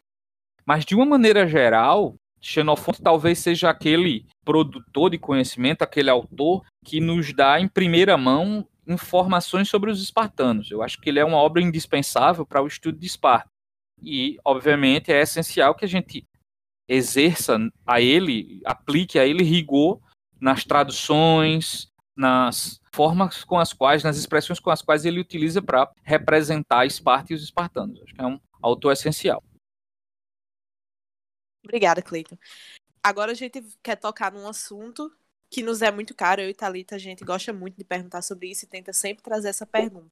mas 0.65 0.87
de 0.87 0.95
uma 0.95 1.05
maneira 1.05 1.47
geral, 1.47 2.17
Xenofonte 2.43 3.01
talvez 3.01 3.39
seja 3.39 3.71
aquele 3.71 4.27
produtor 4.45 5.11
de 5.11 5.19
conhecimento, 5.19 5.83
aquele 5.83 6.11
autor 6.11 6.65
que 6.85 7.01
nos 7.01 7.33
dá 7.33 7.61
em 7.61 7.69
primeira 7.69 8.19
mão 8.19 8.67
informações 8.87 9.69
sobre 9.69 9.91
os 9.91 10.03
espartanos. 10.03 10.71
Eu 10.71 10.83
acho 10.83 11.01
que 11.01 11.09
ele 11.09 11.21
é 11.21 11.25
uma 11.25 11.37
obra 11.37 11.63
indispensável 11.63 12.45
para 12.45 12.61
o 12.61 12.67
estudo 12.67 12.99
de 12.99 13.07
Esparta. 13.07 13.49
E, 14.03 14.39
obviamente, 14.45 15.13
é 15.13 15.21
essencial 15.21 15.77
que 15.77 15.85
a 15.85 15.89
gente 15.89 16.27
exerça 16.89 17.57
a 17.87 18.01
ele, 18.01 18.61
aplique 18.65 19.21
a 19.21 19.25
ele 19.25 19.45
rigor 19.45 20.01
nas 20.41 20.65
traduções, 20.65 21.89
nas 22.17 22.81
formas 22.93 23.45
com 23.45 23.59
as 23.59 23.73
quais, 23.73 24.03
nas 24.03 24.17
expressões 24.17 24.59
com 24.59 24.71
as 24.71 24.83
quais 24.83 25.05
ele 25.05 25.21
utiliza 25.21 25.63
para 25.63 25.89
representar 26.03 26.85
Esparta 26.85 27.33
e 27.33 27.37
os 27.37 27.45
espartanos. 27.45 28.03
Acho 28.03 28.15
que 28.15 28.21
é 28.21 28.27
um 28.27 28.41
autor 28.61 28.93
essencial. 28.93 29.43
Obrigada, 31.62 32.03
Cleiton. 32.03 32.37
Agora 33.03 33.33
a 33.33 33.35
gente 33.35 33.62
quer 33.83 33.96
tocar 33.96 34.33
num 34.33 34.46
assunto 34.46 35.12
que 35.51 35.62
nos 35.62 35.83
é 35.83 35.90
muito 35.90 36.14
caro. 36.14 36.40
Eu 36.40 36.48
e 36.48 36.55
Thalita, 36.55 36.96
a 36.96 36.98
gente 36.98 37.25
gosta 37.25 37.53
muito 37.53 37.77
de 37.77 37.85
perguntar 37.85 38.22
sobre 38.22 38.51
isso 38.51 38.64
e 38.64 38.68
tenta 38.68 38.92
sempre 38.92 39.22
trazer 39.22 39.48
essa 39.48 39.66
pergunta. 39.66 40.11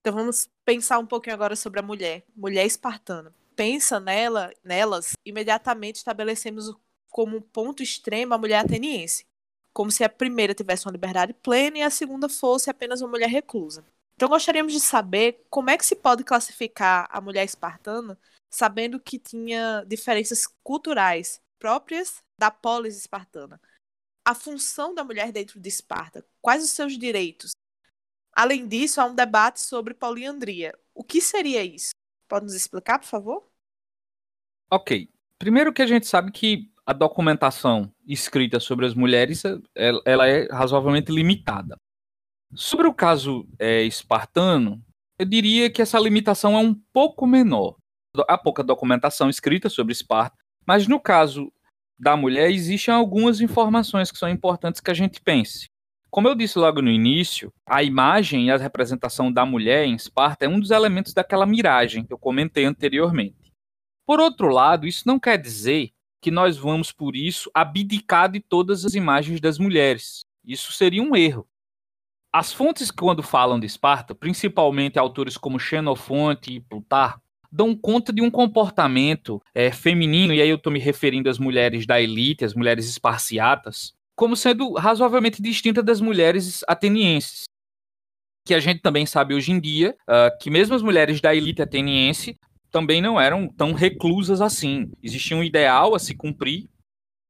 Então 0.00 0.12
vamos 0.12 0.50
pensar 0.64 0.98
um 0.98 1.06
pouquinho 1.06 1.34
agora 1.34 1.54
sobre 1.54 1.78
a 1.78 1.82
mulher, 1.82 2.24
mulher 2.34 2.66
espartana. 2.66 3.32
Pensa 3.54 4.00
nela, 4.00 4.52
nelas, 4.64 5.12
imediatamente 5.24 5.96
estabelecemos 5.96 6.74
como 7.08 7.36
um 7.36 7.40
ponto 7.40 7.82
extremo 7.82 8.34
a 8.34 8.38
mulher 8.38 8.64
ateniense, 8.64 9.24
como 9.72 9.90
se 9.90 10.02
a 10.02 10.08
primeira 10.08 10.54
tivesse 10.54 10.86
uma 10.86 10.92
liberdade 10.92 11.32
plena 11.34 11.78
e 11.78 11.82
a 11.82 11.90
segunda 11.90 12.28
fosse 12.28 12.68
apenas 12.68 13.00
uma 13.00 13.10
mulher 13.10 13.28
reclusa. 13.28 13.84
Então 14.16 14.28
gostaríamos 14.28 14.72
de 14.72 14.80
saber 14.80 15.44
como 15.48 15.70
é 15.70 15.78
que 15.78 15.86
se 15.86 15.94
pode 15.94 16.24
classificar 16.24 17.08
a 17.10 17.20
mulher 17.20 17.44
espartana, 17.44 18.18
sabendo 18.52 19.00
que 19.00 19.18
tinha 19.18 19.84
diferenças 19.86 20.46
culturais 20.62 21.40
próprias 21.58 22.22
da 22.38 22.50
polis 22.50 22.96
espartana 22.96 23.60
a 24.24 24.34
função 24.34 24.94
da 24.94 25.04
mulher 25.04 25.32
dentro 25.32 25.60
de 25.60 25.68
Esparta? 25.68 26.24
Quais 26.40 26.64
os 26.64 26.70
seus 26.70 26.96
direitos? 26.96 27.50
Além 28.32 28.66
disso, 28.66 29.00
há 29.00 29.06
um 29.06 29.14
debate 29.14 29.60
sobre 29.60 29.94
poliandria. 29.94 30.72
O 30.94 31.04
que 31.04 31.20
seria 31.20 31.62
isso? 31.62 31.90
Pode 32.28 32.44
nos 32.44 32.54
explicar, 32.54 32.98
por 32.98 33.06
favor? 33.06 33.48
Ok. 34.70 35.10
Primeiro 35.38 35.72
que 35.72 35.82
a 35.82 35.86
gente 35.86 36.06
sabe 36.06 36.30
que 36.30 36.72
a 36.86 36.92
documentação 36.92 37.92
escrita 38.06 38.58
sobre 38.58 38.86
as 38.86 38.94
mulheres 38.94 39.42
ela 39.74 40.26
é 40.26 40.46
razoavelmente 40.50 41.12
limitada. 41.12 41.76
Sobre 42.54 42.86
o 42.86 42.94
caso 42.94 43.46
é, 43.58 43.82
espartano, 43.82 44.82
eu 45.18 45.26
diria 45.26 45.70
que 45.70 45.82
essa 45.82 45.98
limitação 45.98 46.54
é 46.54 46.58
um 46.58 46.74
pouco 46.74 47.26
menor. 47.26 47.76
Há 48.28 48.36
pouca 48.36 48.62
documentação 48.62 49.30
escrita 49.30 49.70
sobre 49.70 49.92
Esparta, 49.92 50.36
mas 50.66 50.86
no 50.86 51.00
caso 51.00 51.50
da 51.98 52.16
mulher, 52.16 52.50
existem 52.50 52.92
algumas 52.92 53.40
informações 53.40 54.10
que 54.10 54.18
são 54.18 54.28
importantes 54.28 54.80
que 54.80 54.90
a 54.90 54.94
gente 54.94 55.20
pense. 55.20 55.70
Como 56.10 56.28
eu 56.28 56.34
disse 56.34 56.58
logo 56.58 56.82
no 56.82 56.90
início, 56.90 57.50
a 57.64 57.82
imagem 57.82 58.48
e 58.48 58.50
a 58.50 58.56
representação 58.58 59.32
da 59.32 59.46
mulher 59.46 59.86
em 59.86 59.94
Esparta 59.94 60.44
é 60.44 60.48
um 60.48 60.60
dos 60.60 60.70
elementos 60.70 61.14
daquela 61.14 61.46
miragem 61.46 62.04
que 62.04 62.12
eu 62.12 62.18
comentei 62.18 62.66
anteriormente. 62.66 63.52
Por 64.04 64.20
outro 64.20 64.48
lado, 64.48 64.86
isso 64.86 65.04
não 65.06 65.18
quer 65.18 65.38
dizer 65.38 65.90
que 66.20 66.30
nós 66.30 66.58
vamos, 66.58 66.92
por 66.92 67.16
isso, 67.16 67.50
abdicar 67.54 68.30
de 68.30 68.40
todas 68.40 68.84
as 68.84 68.94
imagens 68.94 69.40
das 69.40 69.58
mulheres. 69.58 70.20
Isso 70.44 70.70
seria 70.72 71.02
um 71.02 71.16
erro. 71.16 71.48
As 72.30 72.52
fontes, 72.52 72.90
quando 72.90 73.22
falam 73.22 73.58
de 73.58 73.66
Esparta, 73.66 74.14
principalmente 74.14 74.98
autores 74.98 75.36
como 75.36 75.58
Xenofonte 75.58 76.52
e 76.52 76.60
Plutarco, 76.60 77.21
dão 77.52 77.76
conta 77.76 78.12
de 78.12 78.22
um 78.22 78.30
comportamento 78.30 79.40
é, 79.54 79.70
feminino, 79.70 80.32
e 80.32 80.40
aí 80.40 80.48
eu 80.48 80.56
estou 80.56 80.72
me 80.72 80.78
referindo 80.78 81.28
às 81.28 81.38
mulheres 81.38 81.86
da 81.86 82.00
elite, 82.00 82.44
às 82.44 82.54
mulheres 82.54 82.88
esparciatas, 82.88 83.92
como 84.16 84.34
sendo 84.34 84.72
razoavelmente 84.72 85.42
distinta 85.42 85.82
das 85.82 86.00
mulheres 86.00 86.64
atenienses. 86.66 87.44
Que 88.46 88.54
a 88.54 88.60
gente 88.60 88.80
também 88.80 89.04
sabe 89.04 89.34
hoje 89.34 89.52
em 89.52 89.60
dia 89.60 89.94
uh, 90.08 90.36
que 90.40 90.50
mesmo 90.50 90.74
as 90.74 90.82
mulheres 90.82 91.20
da 91.20 91.34
elite 91.34 91.60
ateniense 91.62 92.38
também 92.70 93.02
não 93.02 93.20
eram 93.20 93.46
tão 93.46 93.72
reclusas 93.72 94.40
assim. 94.40 94.90
Existia 95.02 95.36
um 95.36 95.44
ideal 95.44 95.94
a 95.94 95.98
se 95.98 96.14
cumprir, 96.14 96.68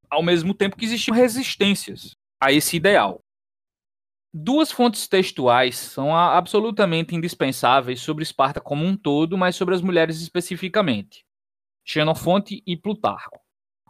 ao 0.08 0.22
mesmo 0.22 0.54
tempo 0.54 0.76
que 0.76 0.84
existiam 0.84 1.14
resistências 1.14 2.14
a 2.40 2.52
esse 2.52 2.76
ideal. 2.76 3.20
Duas 4.34 4.72
fontes 4.72 5.06
textuais 5.06 5.76
são 5.76 6.16
absolutamente 6.16 7.14
indispensáveis 7.14 8.00
sobre 8.00 8.22
Esparta 8.22 8.62
como 8.62 8.82
um 8.82 8.96
todo, 8.96 9.36
mas 9.36 9.56
sobre 9.56 9.74
as 9.74 9.82
mulheres 9.82 10.22
especificamente: 10.22 11.26
Xenofonte 11.84 12.62
e 12.66 12.74
Plutarco. 12.74 13.38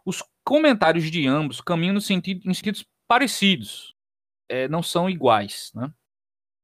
Os 0.05 0.21
comentários 0.43 1.09
de 1.09 1.25
ambos 1.25 1.61
caminham 1.61 1.93
no 1.93 2.01
sentido, 2.01 2.49
em 2.49 2.53
sentidos 2.53 2.85
parecidos, 3.07 3.95
é, 4.49 4.67
não 4.67 4.83
são 4.83 5.09
iguais. 5.09 5.71
Né? 5.73 5.89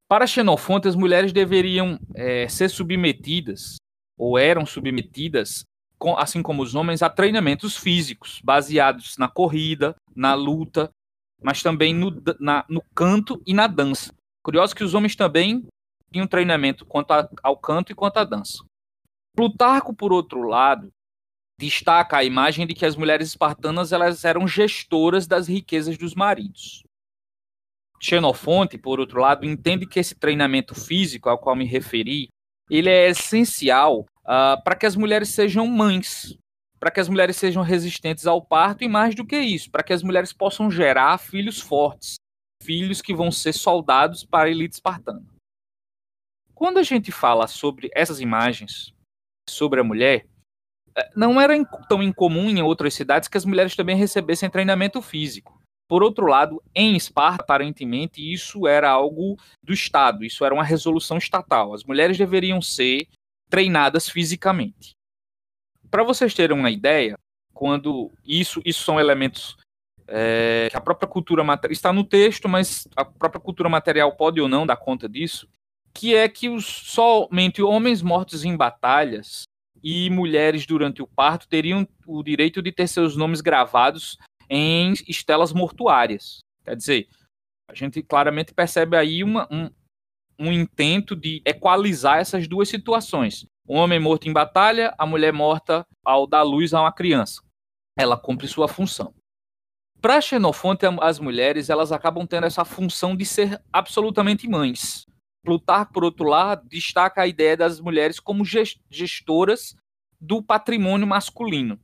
Para 0.10 0.28
Xenofonte, 0.28 0.90
as 0.90 0.96
mulheres 0.96 1.32
deveriam 1.32 1.98
é, 2.16 2.50
ser 2.50 2.68
submetidas, 2.68 3.78
ou 4.18 4.38
eram 4.38 4.66
submetidas, 4.66 5.64
assim 6.18 6.44
como 6.44 6.62
os 6.62 6.76
homens, 6.76 7.02
a 7.02 7.10
treinamentos 7.10 7.78
físicos, 7.78 8.42
baseados 8.44 9.18
na 9.18 9.30
corrida, 9.30 9.96
na 10.14 10.34
luta 10.34 10.92
mas 11.42 11.62
também 11.64 11.94
no, 11.94 12.12
na, 12.40 12.66
no 12.70 12.82
canto 12.94 13.42
e 13.46 13.54
na 13.54 13.68
dança. 13.68 14.14
Curioso 14.44 14.76
que 14.76 14.84
os 14.84 14.94
homens 14.94 15.16
também 15.16 15.66
tinham 16.12 16.28
treinamento 16.28 16.86
quanto 16.86 17.12
a, 17.12 17.30
ao 17.44 17.58
canto 17.58 17.92
e 17.92 17.96
quanto 17.96 18.18
à 18.18 18.24
dança. 18.24 18.64
Plutarco, 19.36 19.94
por 19.94 20.12
outro 20.12 20.42
lado, 20.44 20.92
destaca 21.58 22.18
a 22.18 22.24
imagem 22.24 22.66
de 22.66 22.74
que 22.74 22.86
as 22.86 22.96
mulheres 22.96 23.30
espartanas 23.30 23.92
elas 23.92 24.24
eram 24.24 24.48
gestoras 24.48 25.28
das 25.28 25.48
riquezas 25.48 25.98
dos 25.98 26.16
maridos. 26.16 26.84
Xenofonte, 28.02 28.78
por 28.78 29.00
outro 29.00 29.20
lado, 29.20 29.46
entende 29.46 29.86
que 29.86 30.00
esse 30.00 30.16
treinamento 30.16 30.74
físico 30.74 31.30
ao 31.30 31.38
qual 31.38 31.56
me 31.56 31.66
referi, 31.66 32.30
ele 32.70 32.90
é 32.90 33.10
essencial 33.10 34.06
uh, 34.22 34.64
para 34.64 34.76
que 34.76 34.86
as 34.86 34.96
mulheres 34.96 35.30
sejam 35.30 35.68
mães, 35.68 36.38
para 36.80 36.90
que 36.90 37.00
as 37.00 37.10
mulheres 37.10 37.36
sejam 37.36 37.62
resistentes 37.62 38.26
ao 38.26 38.42
parto 38.42 38.84
e 38.84 38.88
mais 38.88 39.14
do 39.14 39.26
que 39.26 39.38
isso, 39.38 39.70
para 39.70 39.84
que 39.84 39.92
as 39.92 40.02
mulheres 40.02 40.32
possam 40.32 40.72
gerar 40.72 41.18
filhos 41.18 41.60
fortes, 41.60 42.16
filhos 42.64 43.02
que 43.02 43.14
vão 43.14 43.32
ser 43.32 43.54
soldados 43.54 44.24
para 44.24 44.48
a 44.48 44.52
elite 44.52 44.76
espartana. 44.76 45.26
Quando 46.56 46.78
a 46.78 46.84
gente 46.84 47.12
fala 47.12 47.48
sobre 47.48 47.90
essas 47.94 48.20
imagens, 48.20 48.94
sobre 49.50 49.80
a 49.80 49.84
mulher, 49.84 50.26
eh, 50.96 51.10
não 51.16 51.40
era 51.40 51.54
tão 51.88 52.02
incomum 52.04 52.50
em 52.50 52.62
outras 52.62 52.94
cidades 52.94 53.28
que 53.28 53.38
as 53.38 53.46
mulheres 53.46 53.76
também 53.76 53.96
recebessem 53.96 54.50
treinamento 54.50 55.02
físico. 55.02 55.60
Por 55.88 56.04
outro 56.04 56.28
lado, 56.28 56.62
em 56.76 56.96
Esparta, 56.96 57.44
aparentemente, 57.44 58.22
isso 58.22 58.68
era 58.68 58.90
algo 58.90 59.38
do 59.64 59.74
Estado, 59.74 60.24
isso 60.24 60.46
era 60.46 60.54
uma 60.54 60.64
resolução 60.64 61.18
estatal. 61.18 61.74
As 61.74 61.84
mulheres 61.84 62.18
deveriam 62.18 62.62
ser 62.62 63.08
treinadas 63.50 64.08
fisicamente. 64.08 64.99
Para 65.90 66.04
vocês 66.04 66.34
terem 66.34 66.58
uma 66.58 66.70
ideia, 66.70 67.18
quando 67.54 68.12
isso, 68.26 68.62
isso 68.64 68.84
são 68.84 69.00
elementos 69.00 69.58
é, 70.08 70.68
que 70.70 70.78
a 70.78 70.82
própria 70.82 71.08
cultura 71.08 71.44
material 71.44 71.74
está 71.74 71.94
no 71.94 72.04
texto, 72.04 72.50
mas 72.50 72.88
a 72.96 73.06
própria 73.06 73.42
cultura 73.42 73.70
material 73.70 74.12
pode 74.16 74.42
ou 74.42 74.48
não 74.48 74.66
dar 74.66 74.78
conta 74.78 75.08
disso, 75.08 75.48
que 75.94 76.16
é 76.16 76.28
que 76.28 76.50
os, 76.50 76.66
somente 76.66 77.62
homens 77.62 78.02
mortos 78.02 78.44
em 78.46 78.56
batalhas 78.56 79.44
e 79.84 80.10
mulheres 80.10 80.66
durante 80.66 81.02
o 81.02 81.08
parto 81.08 81.48
teriam 81.48 81.88
o 82.06 82.24
direito 82.24 82.62
de 82.62 82.72
ter 82.72 82.88
seus 82.88 83.16
nomes 83.16 83.42
gravados 83.42 84.18
em 84.50 84.94
estelas 85.08 85.54
mortuárias. 85.54 86.40
Quer 86.66 86.76
dizer, 86.76 87.08
a 87.70 87.74
gente 87.74 88.02
claramente 88.02 88.54
percebe 88.54 88.98
aí 88.98 89.24
uma, 89.24 89.48
um, 89.52 89.70
um 90.40 90.52
intento 90.52 91.16
de 91.16 91.42
equalizar 91.46 92.20
essas 92.20 92.48
duas 92.48 92.70
situações 92.70 93.46
um 93.70 93.78
homem 93.78 94.00
morto 94.00 94.28
em 94.28 94.34
batalha, 94.34 94.96
a 94.98 95.06
mulher 95.06 95.32
morta 95.32 95.86
ao 96.04 96.26
dar 96.26 96.42
luz 96.42 96.74
a 96.74 96.82
uma 96.82 96.92
criança. 96.92 97.44
Ela 97.96 98.18
cumpre 98.18 98.48
sua 98.48 98.68
função. 98.68 99.14
Para 100.02 100.20
Xenofonte, 100.20 100.88
as 101.02 101.20
mulheres 101.20 101.70
elas 101.70 101.92
acabam 101.92 102.26
tendo 102.26 102.48
essa 102.48 102.66
função 102.66 103.16
de 103.16 103.26
ser 103.26 103.62
absolutamente 103.72 104.48
mães. 104.48 105.06
Plutarco, 105.44 105.94
por 105.94 106.04
outro 106.04 106.26
lado, 106.26 106.68
destaca 106.68 107.22
a 107.22 107.28
ideia 107.28 107.56
das 107.56 107.80
mulheres 107.80 108.20
como 108.20 108.44
gestoras 108.44 109.76
do 110.20 110.42
patrimônio 110.42 111.06
masculino. 111.06 111.80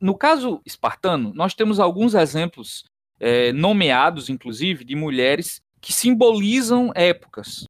No 0.00 0.16
caso 0.16 0.60
espartano, 0.66 1.32
nós 1.34 1.54
temos 1.54 1.78
alguns 1.78 2.14
exemplos 2.14 2.84
é, 3.20 3.52
nomeados, 3.52 4.28
inclusive, 4.28 4.84
de 4.84 4.96
mulheres 4.96 5.62
que 5.84 5.92
simbolizam 5.92 6.90
épocas 6.94 7.66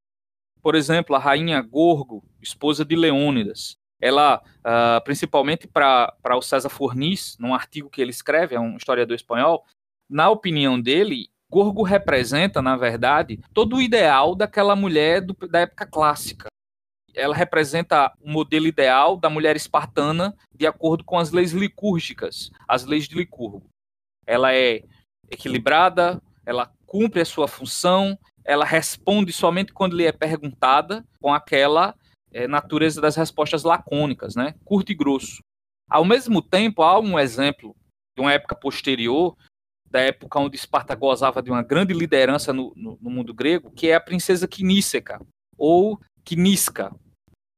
por 0.65 0.75
exemplo, 0.75 1.15
a 1.15 1.19
rainha 1.19 1.61
Gorgo, 1.61 2.25
esposa 2.41 2.87
de 2.87 2.97
Leônidas. 2.97 3.77
Ela, 4.01 4.43
uh, 4.61 5.05
principalmente 5.05 5.67
para 5.67 6.17
o 6.35 6.41
César 6.41 6.71
Fornis, 6.71 7.37
num 7.39 7.55
artigo 7.55 7.91
que 7.91 8.01
ele 8.01 8.11
escreve, 8.11 8.55
é 8.55 8.61
um 8.61 8.79
historiador 8.79 9.15
espanhol, 9.15 9.63
na 10.09 10.31
opinião 10.31 10.81
dele, 10.81 11.29
Gorgo 11.51 11.83
representa, 11.83 12.63
na 12.63 12.79
verdade, 12.79 13.39
todo 13.53 13.77
o 13.77 13.83
ideal 13.83 14.35
daquela 14.35 14.75
mulher 14.75 15.21
do, 15.21 15.35
da 15.47 15.61
época 15.61 15.85
clássica. 15.85 16.47
Ela 17.15 17.37
representa 17.37 18.11
o 18.19 18.31
modelo 18.31 18.67
ideal 18.67 19.19
da 19.19 19.29
mulher 19.29 19.57
espartana 19.57 20.35
de 20.55 20.67
acordo 20.67 21.05
com 21.05 21.19
as 21.19 21.31
leis 21.31 21.53
licúrgicas, 21.53 22.51
as 22.67 22.87
leis 22.87 23.07
de 23.07 23.17
Licurgo. 23.17 23.69
Ela 24.27 24.55
é 24.55 24.83
equilibrada, 25.31 26.23
ela 26.47 26.73
cumpre 26.87 27.21
a 27.21 27.25
sua 27.25 27.49
função, 27.49 28.19
ela 28.45 28.65
responde 28.65 29.33
somente 29.33 29.73
quando 29.73 29.97
lhe 29.97 30.05
é 30.05 30.13
perguntada, 30.13 31.05
com 31.21 31.33
aquela 31.33 31.95
é, 32.33 32.47
natureza 32.47 33.01
das 33.01 33.17
respostas 33.17 33.63
lacônicas, 33.63 34.35
né? 34.35 34.55
curto 34.65 34.93
e 34.93 34.95
grosso. 34.95 35.39
Ao 35.89 36.05
mesmo 36.05 36.43
tempo, 36.43 36.83
há 36.83 36.99
um 36.99 37.19
exemplo 37.19 37.75
de 38.17 38.23
uma 38.23 38.33
época 38.33 38.55
posterior, 38.55 39.37
da 39.91 40.01
época 40.01 40.41
onde 40.41 40.57
Esparta 40.57 40.95
gozava 40.95 41.43
de 41.43 41.51
uma 41.51 41.63
grande 41.63 41.95
liderança 41.95 42.53
no, 42.53 42.73
no, 42.75 42.99
no 43.01 43.11
mundo 43.11 43.33
grego, 43.33 43.71
que 43.71 43.89
é 43.89 43.95
a 43.95 44.01
princesa 44.01 44.49
Quiníceca, 44.49 45.21
ou 45.57 46.01
Quinisca. 46.25 46.95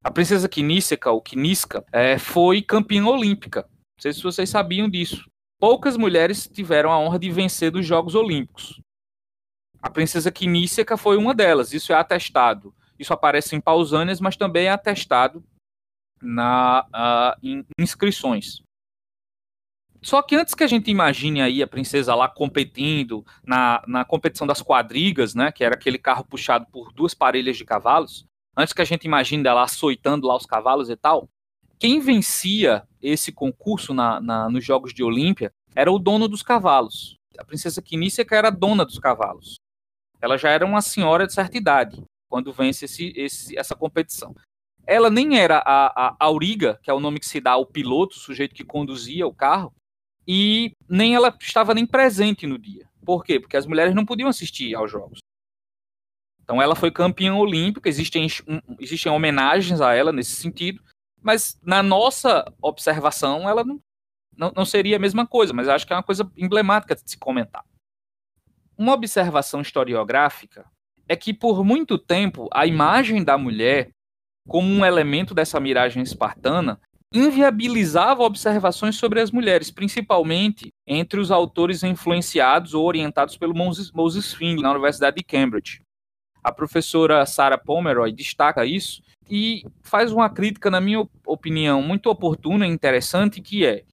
A 0.05 0.11
princesa 0.11 0.49
Quiníceca, 0.49 1.11
ou 1.11 1.22
Quinisca, 1.22 1.85
é, 1.90 2.18
foi 2.18 2.62
campeã 2.62 3.05
olímpica. 3.07 3.62
Não 3.62 4.03
sei 4.03 4.12
se 4.12 4.22
vocês 4.22 4.51
sabiam 4.51 4.88
disso. 4.88 5.25
Poucas 5.59 5.97
mulheres 5.97 6.47
tiveram 6.47 6.92
a 6.92 6.99
honra 6.99 7.19
de 7.19 7.31
vencer 7.31 7.71
dos 7.71 7.87
Jogos 7.87 8.14
Olímpicos. 8.14 8.81
A 9.81 9.90
princesa 9.90 10.31
Quiníceca 10.31 10.97
foi 10.97 11.16
uma 11.16 11.35
delas, 11.35 11.73
isso 11.73 11.92
é 11.92 11.97
atestado. 11.97 12.75
Isso 12.99 13.12
aparece 13.12 13.55
em 13.55 13.61
Pausânias, 13.61 14.21
mas 14.21 14.37
também 14.37 14.66
é 14.66 14.71
atestado 14.71 15.45
na, 16.21 16.87
uh, 16.88 17.47
em 17.47 17.64
inscrições. 17.79 18.62
Só 20.03 20.23
que 20.23 20.37
antes 20.37 20.55
que 20.55 20.62
a 20.62 20.69
gente 20.69 20.90
imagine 20.90 21.40
aí 21.40 21.62
a 21.62 21.66
princesa 21.66 22.14
lá 22.14 22.29
competindo 22.29 23.25
na, 23.45 23.83
na 23.87 24.05
competição 24.05 24.47
das 24.47 24.62
quadrigas, 24.62 25.35
né, 25.35 25.51
que 25.51 25.64
era 25.64 25.75
aquele 25.75 25.99
carro 25.99 26.25
puxado 26.25 26.66
por 26.71 26.92
duas 26.92 27.14
parelhas 27.14 27.57
de 27.57 27.64
cavalos, 27.64 28.27
antes 28.57 28.73
que 28.73 28.83
a 28.83 28.85
gente 28.85 29.05
imagine 29.05 29.47
ela 29.47 29.62
açoitando 29.62 30.27
lá 30.27 30.37
os 30.37 30.47
cavalos 30.47 30.90
e 30.90 30.97
tal, 30.97 31.29
quem 31.79 32.01
vencia 32.01 32.87
esse 33.09 33.33
concurso 33.33 33.95
na, 33.95 34.21
na, 34.21 34.49
nos 34.51 34.64
Jogos 34.64 34.92
de 34.92 35.03
Olímpia 35.03 35.53
era 35.75 35.90
o 35.90 35.99
dono 35.99 36.27
dos 36.27 36.42
cavalos. 36.42 37.16
A 37.38 37.45
princesa 37.45 37.83
Quinícia 37.83 38.27
era 38.31 38.51
dona 38.51 38.85
dos 38.85 38.99
cavalos. 38.99 39.57
Ela 40.21 40.37
já 40.37 40.51
era 40.51 40.64
uma 40.64 40.81
senhora 40.81 41.27
de 41.27 41.35
certa 41.35 41.57
idade 41.57 42.03
quando 42.29 42.53
vence 42.53 42.87
esse, 42.87 43.12
esse, 43.16 43.57
essa 43.57 43.75
competição. 43.75 44.35
Ela 44.87 45.11
nem 45.11 45.38
era 45.38 45.59
a, 45.59 46.07
a 46.07 46.16
Auriga, 46.21 46.79
que 46.83 46.90
é 46.90 46.95
o 46.95 47.01
nome 47.01 47.21
que 47.21 47.27
se 47.27 47.40
dá 47.40 47.53
ao 47.53 47.66
piloto, 47.66 48.16
o 48.16 48.21
sujeito 48.21 48.55
que 48.55 48.64
conduzia 48.64 49.27
o 49.27 49.35
carro, 49.35 49.73
e 50.27 50.73
nem 50.88 51.14
ela 51.14 51.37
estava 51.40 51.75
nem 51.75 51.87
presente 51.87 52.47
no 52.47 52.59
dia. 52.59 52.88
Por 53.05 53.25
quê? 53.25 53.38
Porque 53.38 53.57
as 53.57 53.66
mulheres 53.66 53.95
não 53.95 54.05
podiam 54.05 54.29
assistir 54.29 54.75
aos 54.75 54.90
jogos. 54.90 55.19
Então 56.42 56.62
ela 56.62 56.77
foi 56.77 56.90
campeã 56.90 57.35
olímpica, 57.35 57.88
existem, 57.88 58.27
existem 58.81 59.11
homenagens 59.11 59.81
a 59.81 59.95
ela 59.95 60.12
nesse 60.12 60.37
sentido, 60.37 60.83
mas 61.27 61.59
na 61.61 61.83
nossa 61.83 62.45
observação 62.62 63.49
ela 63.49 63.65
não, 63.65 63.81
não, 64.39 64.53
não 64.55 64.65
seria 64.65 64.95
a 64.95 65.01
mesma 65.01 65.27
coisa, 65.27 65.53
mas 65.53 65.69
acho 65.69 65.85
que 65.85 65.93
é 65.93 65.97
uma 65.97 66.03
coisa 66.05 66.31
emblemática 66.37 66.95
de 66.95 67.03
se 67.05 67.19
comentar. 67.19 67.65
Uma 68.79 68.93
observação 68.93 69.61
historiográfica 69.61 70.65
é 71.09 71.17
que 71.17 71.35
por 71.35 71.65
muito 71.65 71.99
tempo 71.99 72.49
a 72.53 72.65
imagem 72.65 73.25
da 73.25 73.37
mulher 73.37 73.91
como 74.47 74.69
um 74.69 74.85
elemento 74.85 75.35
dessa 75.35 75.59
miragem 75.59 76.01
espartana 76.01 76.81
inviabilizava 77.12 78.23
observações 78.23 78.95
sobre 78.95 79.21
as 79.21 79.33
mulheres, 79.33 79.69
principalmente 79.69 80.73
entre 80.87 81.19
os 81.19 81.33
autores 81.33 81.83
influenciados 81.83 82.73
ou 82.73 82.87
orientados 82.87 83.37
pelo 83.37 83.53
Moses, 83.53 83.91
Moses 83.91 84.33
na 84.62 84.71
Universidade 84.71 85.17
de 85.17 85.25
Cambridge. 85.25 85.81
A 86.41 86.53
professora 86.53 87.27
Sarah 87.27 87.59
Pomeroy 87.59 88.12
destaca 88.12 88.65
isso 88.65 89.03
e 89.29 89.65
faz 89.83 90.12
uma 90.12 90.31
crítica, 90.31 90.71
na 90.71 90.81
minha 90.81 91.07
opinião, 91.27 91.83
muito 91.83 92.09
oportuna 92.09 92.67
e 92.67 92.71
interessante, 92.71 93.41
que 93.41 93.67
é 93.67 93.85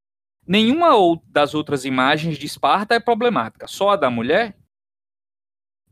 nenhuma 0.45 0.89
das 1.27 1.53
outras 1.53 1.85
imagens 1.85 2.37
de 2.37 2.45
Esparta 2.45 2.95
é 2.95 2.99
problemática, 2.99 3.67
só 3.67 3.91
a 3.91 3.95
da 3.95 4.09
mulher 4.09 4.55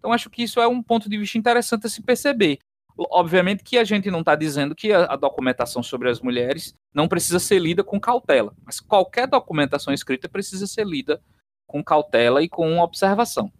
então, 0.01 0.11
acho 0.11 0.31
que 0.31 0.41
isso 0.41 0.59
é 0.59 0.67
um 0.67 0.81
ponto 0.81 1.07
de 1.07 1.15
vista 1.15 1.37
interessante 1.37 1.85
a 1.85 1.89
se 1.89 2.01
perceber. 2.01 2.57
Obviamente 2.97 3.63
que 3.63 3.77
a 3.77 3.83
gente 3.83 4.09
não 4.09 4.21
está 4.21 4.35
dizendo 4.35 4.75
que 4.75 4.91
a, 4.91 5.15
documentação 5.15 5.83
sobre 5.83 6.09
as 6.09 6.19
mulheres 6.19 6.73
não 6.91 7.07
precisa 7.07 7.39
ser 7.39 7.59
lida 7.59 7.83
com 7.83 7.99
cautela, 7.99 8.53
mas 8.65 8.79
qualquer 8.79 9.27
documentação 9.27 9.93
escrita 9.93 10.27
precisa 10.27 10.65
ser 10.65 10.87
lida 10.87 11.21
com 11.67 11.83
cautela 11.83 12.41
e 12.41 12.49
com 12.49 12.79
observação. 12.79 13.53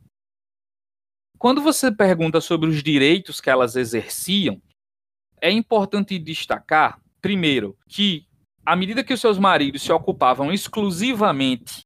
Quando 1.38 1.62
você 1.62 1.92
pergunta 1.92 2.42
sobre 2.42 2.70
os 2.70 2.82
direitos 2.82 3.40
que 3.40 3.50
elas 3.50 3.76
exerciam, 3.76 4.60
é 5.42 5.52
importante 5.52 6.18
destacar, 6.20 7.00
primeiro, 7.22 7.76
que 7.90 8.26
à 8.66 8.76
medida 8.76 9.04
que 9.04 9.14
os 9.14 9.20
seus 9.20 9.40
maridos 9.40 9.82
se 9.82 9.92
ocupavam 9.92 10.52
exclusivamente 10.52 11.82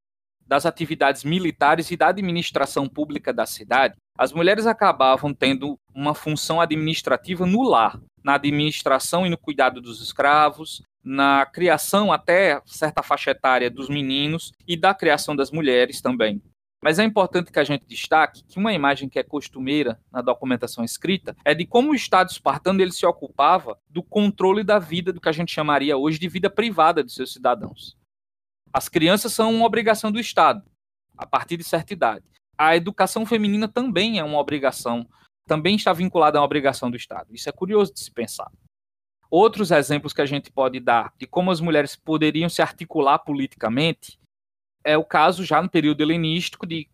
das 0.46 0.66
atividades 0.66 1.24
militares 1.24 1.90
e 1.90 1.98
da 1.98 2.10
administração 2.10 2.88
pública 2.88 3.34
da 3.34 3.46
cidade, 3.46 3.96
as 4.18 4.32
mulheres 4.32 4.68
acabavam 4.68 5.34
tendo 5.34 5.80
uma 5.94 6.14
função 6.14 6.62
administrativa 6.62 7.46
no 7.46 7.64
lar, 7.64 8.00
na 8.24 8.36
administração 8.36 9.26
e 9.26 9.30
no 9.30 9.38
cuidado 9.38 9.82
dos 9.82 10.02
escravos, 10.02 10.84
na 11.04 11.46
criação 11.46 12.12
até 12.12 12.62
certa 12.66 13.02
faixa 13.02 13.32
etária 13.32 13.70
dos 13.70 13.90
meninos 13.90 14.52
e 14.68 14.76
da 14.78 14.94
criação 14.94 15.36
das 15.36 15.52
mulheres 15.52 16.02
também. 16.02 16.42
Mas 16.84 17.00
é 17.00 17.04
importante 17.04 17.52
que 17.52 17.60
a 17.60 17.64
gente 17.64 17.86
destaque 17.86 18.44
que 18.44 18.60
uma 18.60 18.74
imagem 18.74 19.10
que 19.10 19.18
é 19.18 19.24
costumeira 19.24 20.00
na 20.12 20.22
documentação 20.22 20.84
escrita 20.84 21.36
é 21.44 21.54
de 21.54 21.66
como 21.66 21.92
o 21.92 21.96
Estado 21.96 22.30
espartano 22.30 22.82
ele 22.82 22.92
se 22.92 23.06
ocupava 23.06 23.80
do 23.90 24.04
controle 24.04 24.64
da 24.64 24.78
vida 24.78 25.12
do 25.12 25.20
que 25.20 25.30
a 25.30 25.32
gente 25.32 25.52
chamaria 25.52 25.98
hoje 25.98 26.20
de 26.20 26.28
vida 26.28 26.50
privada 26.50 27.04
de 27.04 27.12
seus 27.12 27.34
cidadãos. 27.34 27.98
As 28.72 28.90
crianças 28.90 29.34
são 29.34 29.54
uma 29.54 29.66
obrigação 29.66 30.12
do 30.12 30.20
Estado, 30.20 30.64
a 31.18 31.26
partir 31.26 31.58
de 31.58 31.64
certa 31.64 31.94
idade. 31.94 32.26
A 32.58 32.76
educação 32.76 33.26
feminina 33.26 33.68
também 33.68 34.20
é 34.20 34.24
uma 34.24 34.38
obrigação, 34.38 35.08
também 35.48 35.76
está 35.76 35.92
vinculada 35.94 36.38
a 36.38 36.42
uma 36.42 36.46
obrigação 36.46 36.92
do 36.92 36.98
Estado. 36.98 37.34
Isso 37.34 37.50
é 37.50 37.52
curioso 37.52 37.94
de 37.94 38.02
se 38.02 38.12
pensar. 38.12 38.52
Outros 39.30 39.72
exemplos 39.72 40.14
que 40.14 40.22
a 40.22 40.26
gente 40.26 40.52
pode 40.52 40.80
dar 40.80 41.14
de 41.18 41.26
como 41.26 41.52
as 41.52 41.60
mulheres 41.60 41.96
poderiam 41.96 42.48
se 42.48 42.62
articular 42.62 43.20
politicamente 43.20 44.20
é 44.86 44.96
o 44.96 45.04
caso 45.04 45.44
já 45.44 45.62
no 45.62 45.68
período 45.68 46.02
helenístico 46.02 46.66
de 46.66 46.88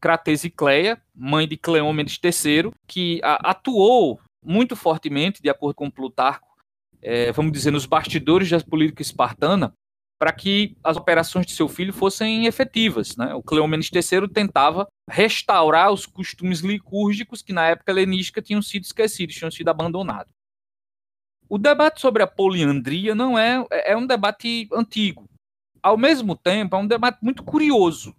Crates 0.00 0.44
e 0.44 0.50
Cleia, 0.50 1.02
mãe 1.14 1.48
de 1.48 1.56
Cleômenes 1.56 2.18
III, 2.22 2.72
que 2.86 3.20
atuou 3.22 4.20
muito 4.42 4.76
fortemente, 4.76 5.42
de 5.42 5.48
acordo 5.48 5.74
com 5.74 5.90
Plutarco, 5.90 6.46
é, 7.02 7.32
vamos 7.32 7.52
dizer, 7.52 7.70
nos 7.70 7.86
bastidores 7.86 8.48
da 8.48 8.60
política 8.60 9.02
espartana, 9.02 9.74
para 10.18 10.32
que 10.32 10.76
as 10.82 10.96
operações 10.96 11.44
de 11.46 11.52
seu 11.52 11.68
filho 11.68 11.92
fossem 11.92 12.46
efetivas. 12.46 13.16
Né? 13.16 13.34
O 13.34 13.42
Cleomenes 13.42 13.90
III 13.92 14.28
tentava 14.28 14.86
restaurar 15.10 15.90
os 15.90 16.06
costumes 16.06 16.60
licúrgicos 16.60 17.42
que 17.42 17.52
na 17.52 17.66
época 17.66 17.90
helenística 17.90 18.40
tinham 18.40 18.62
sido 18.62 18.84
esquecidos, 18.84 19.34
tinham 19.34 19.50
sido 19.50 19.68
abandonados. 19.68 20.32
O 21.48 21.58
debate 21.58 22.00
sobre 22.00 22.22
a 22.22 22.26
poliandria 22.26 23.14
não 23.14 23.38
é, 23.38 23.66
é 23.70 23.96
um 23.96 24.06
debate 24.06 24.68
antigo. 24.72 25.28
Ao 25.84 25.98
mesmo 25.98 26.34
tempo, 26.34 26.74
é 26.74 26.78
um 26.78 26.86
debate 26.86 27.18
muito 27.20 27.44
curioso. 27.44 28.16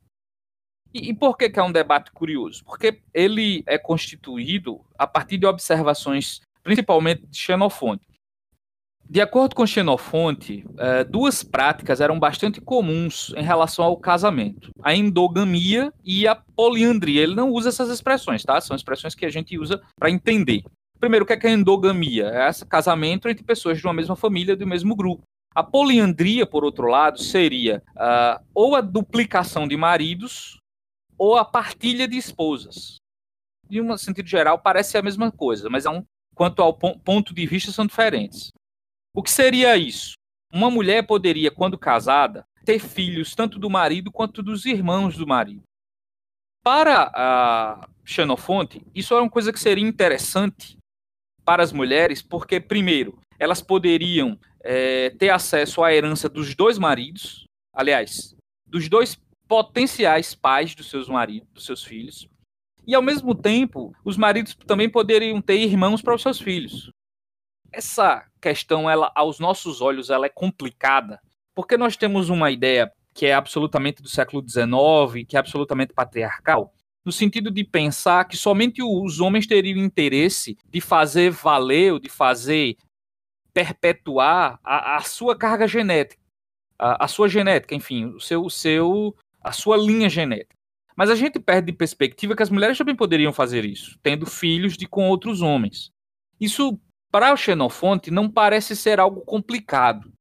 E, 0.94 1.10
e 1.10 1.14
por 1.16 1.36
que, 1.36 1.50
que 1.50 1.60
é 1.60 1.64
um 1.64 1.72
debate 1.72 2.12
curioso? 2.12 2.64
Porque 2.64 3.02
ele 3.12 3.64
é 3.66 3.76
constituído 3.76 4.86
a 5.00 5.08
partir 5.08 5.40
de 5.40 5.48
observações, 5.48 6.42
principalmente 6.62 7.26
de 7.26 7.36
Xenofonte. 7.36 8.06
De 9.10 9.20
acordo 9.20 9.56
com 9.56 9.66
Xenofonte, 9.66 10.64
é, 10.78 11.04
duas 11.04 11.42
práticas 11.42 12.00
eram 12.00 12.20
bastante 12.20 12.62
comuns 12.62 13.34
em 13.36 13.42
relação 13.42 13.84
ao 13.84 13.98
casamento: 13.98 14.70
a 14.84 14.94
endogamia 14.94 15.92
e 16.04 16.28
a 16.28 16.36
poliandria. 16.36 17.24
Ele 17.24 17.34
não 17.34 17.50
usa 17.50 17.70
essas 17.70 17.90
expressões, 17.90 18.44
tá? 18.44 18.62
São 18.62 18.76
expressões 18.76 19.16
que 19.16 19.26
a 19.26 19.30
gente 19.32 19.58
usa 19.58 19.82
para 19.98 20.12
entender. 20.12 20.64
Primeiro, 21.00 21.26
o 21.26 21.28
que 21.28 21.34
é, 21.34 21.38
que 21.38 21.48
é 21.48 21.52
endogamia? 21.52 22.30
É 22.30 22.48
esse 22.48 22.64
casamento 22.64 23.28
entre 23.28 23.44
pessoas 23.44 23.80
de 23.80 23.88
uma 23.88 23.94
mesma 23.94 24.16
família, 24.16 24.56
do 24.56 24.68
mesmo 24.68 24.96
grupo. 24.96 25.24
A 25.56 25.64
poliandria, 25.64 26.46
por 26.46 26.66
outro 26.66 26.88
lado, 26.88 27.18
seria 27.18 27.82
uh, 27.92 28.46
ou 28.54 28.76
a 28.76 28.82
duplicação 28.82 29.66
de 29.66 29.78
maridos 29.78 30.60
ou 31.18 31.38
a 31.38 31.46
partilha 31.46 32.08
de 32.08 32.18
esposas. 32.18 32.98
De 33.70 33.82
um 33.82 33.98
sentido 33.98 34.28
geral, 34.28 34.60
parece 34.60 34.98
a 34.98 35.02
mesma 35.02 35.32
coisa, 35.32 35.70
mas 35.70 35.86
é 35.86 35.90
um, 35.90 36.04
quanto 36.36 36.62
ao 36.62 36.74
ponto 36.74 37.34
de 37.34 37.46
vista, 37.48 37.72
são 37.72 37.86
diferentes. 37.86 38.52
O 39.16 39.24
que 39.24 39.32
seria 39.32 39.78
isso? 39.78 40.16
Uma 40.52 40.70
mulher 40.70 41.08
poderia, 41.08 41.50
quando 41.50 41.78
casada, 41.78 42.46
ter 42.66 42.80
filhos 42.80 43.34
tanto 43.34 43.58
do 43.58 43.70
marido 43.70 44.12
quanto 44.12 44.44
dos 44.44 44.66
irmãos 44.66 45.16
do 45.16 45.26
marido. 45.26 45.64
Para 46.62 47.12
a 47.16 47.88
Xenofonte, 48.04 48.86
isso 48.94 49.14
é 49.14 49.22
uma 49.22 49.30
coisa 49.30 49.54
que 49.54 49.60
seria 49.60 49.88
interessante 49.88 50.78
para 51.46 51.64
as 51.64 51.72
mulheres, 51.72 52.22
porque, 52.22 52.60
primeiro, 52.60 53.20
elas 53.40 53.62
poderiam 53.62 54.38
é, 54.66 55.12
ter 55.12 55.30
acesso 55.30 55.84
à 55.84 55.94
herança 55.94 56.28
dos 56.28 56.56
dois 56.56 56.80
maridos, 56.80 57.46
aliás, 57.72 58.36
dos 58.66 58.90
dois 58.90 59.16
potenciais 59.48 60.34
pais 60.34 60.74
dos 60.74 60.90
seus 60.90 61.08
maridos, 61.08 61.48
dos 61.54 61.66
seus 61.66 61.84
filhos, 61.84 62.28
e 62.88 62.96
ao 62.96 63.02
mesmo 63.02 63.36
tempo, 63.36 63.96
os 64.04 64.18
maridos 64.18 64.56
também 64.66 64.90
poderiam 64.90 65.40
ter 65.40 65.60
irmãos 65.60 66.02
para 66.02 66.16
os 66.16 66.22
seus 66.22 66.40
filhos. 66.40 66.90
Essa 67.72 68.26
questão, 68.42 68.90
ela, 68.90 69.12
aos 69.16 69.40
nossos 69.40 69.82
olhos, 69.82 70.10
ela 70.10 70.26
é 70.26 70.30
complicada, 70.30 71.20
porque 71.54 71.78
nós 71.78 71.96
temos 71.96 72.30
uma 72.30 72.50
ideia 72.50 72.92
que 73.14 73.26
é 73.26 73.34
absolutamente 73.34 74.02
do 74.02 74.10
século 74.10 74.44
XIX, 74.48 75.26
que 75.28 75.36
é 75.36 75.40
absolutamente 75.40 75.94
patriarcal, 75.94 76.74
no 77.04 77.12
sentido 77.12 77.52
de 77.52 77.64
pensar 77.64 78.26
que 78.26 78.36
somente 78.36 78.82
os 78.82 79.20
homens 79.20 79.46
teriam 79.46 79.78
interesse 79.78 80.58
de 80.68 80.82
fazer 80.82 81.30
valer, 81.30 81.94
ou 81.94 82.00
de 82.00 82.10
fazer 82.10 82.76
perpetuar 83.56 84.60
a, 84.64 84.98
a 84.98 85.02
sua 85.02 85.36
carga 85.36 85.68
genética, 85.68 86.22
a, 86.78 87.06
a, 87.06 87.08
sua 87.08 87.28
genética, 87.28 87.74
enfim, 87.74 88.06
o 88.06 88.20
seu, 88.20 88.44
o 88.44 88.50
seu, 88.50 89.16
a 89.42 89.52
sua 89.52 89.78
linha 89.78 90.10
genética. 90.10 90.56
Mas 90.96 91.10
a 91.10 91.16
gente 91.16 91.40
perde 91.40 91.72
de 91.72 91.78
perspectiva 91.78 92.36
que 92.36 92.44
as 92.44 92.50
mulheres 92.50 92.78
também 92.78 92.96
poderiam 92.96 93.34
fazer 93.34 93.66
isso, 93.66 93.98
tendo 94.04 94.26
filhos 94.26 94.78
de 94.78 94.86
com 94.86 95.10
outros 95.10 95.42
homens. 95.42 95.90
Isso, 96.40 96.80
para 97.10 97.34
o 97.34 97.38
Xenofonte, 97.38 98.12
não 98.12 98.30
parece 98.30 98.76
ser 98.76 99.00
algo 99.00 99.22
complicado 99.22 100.12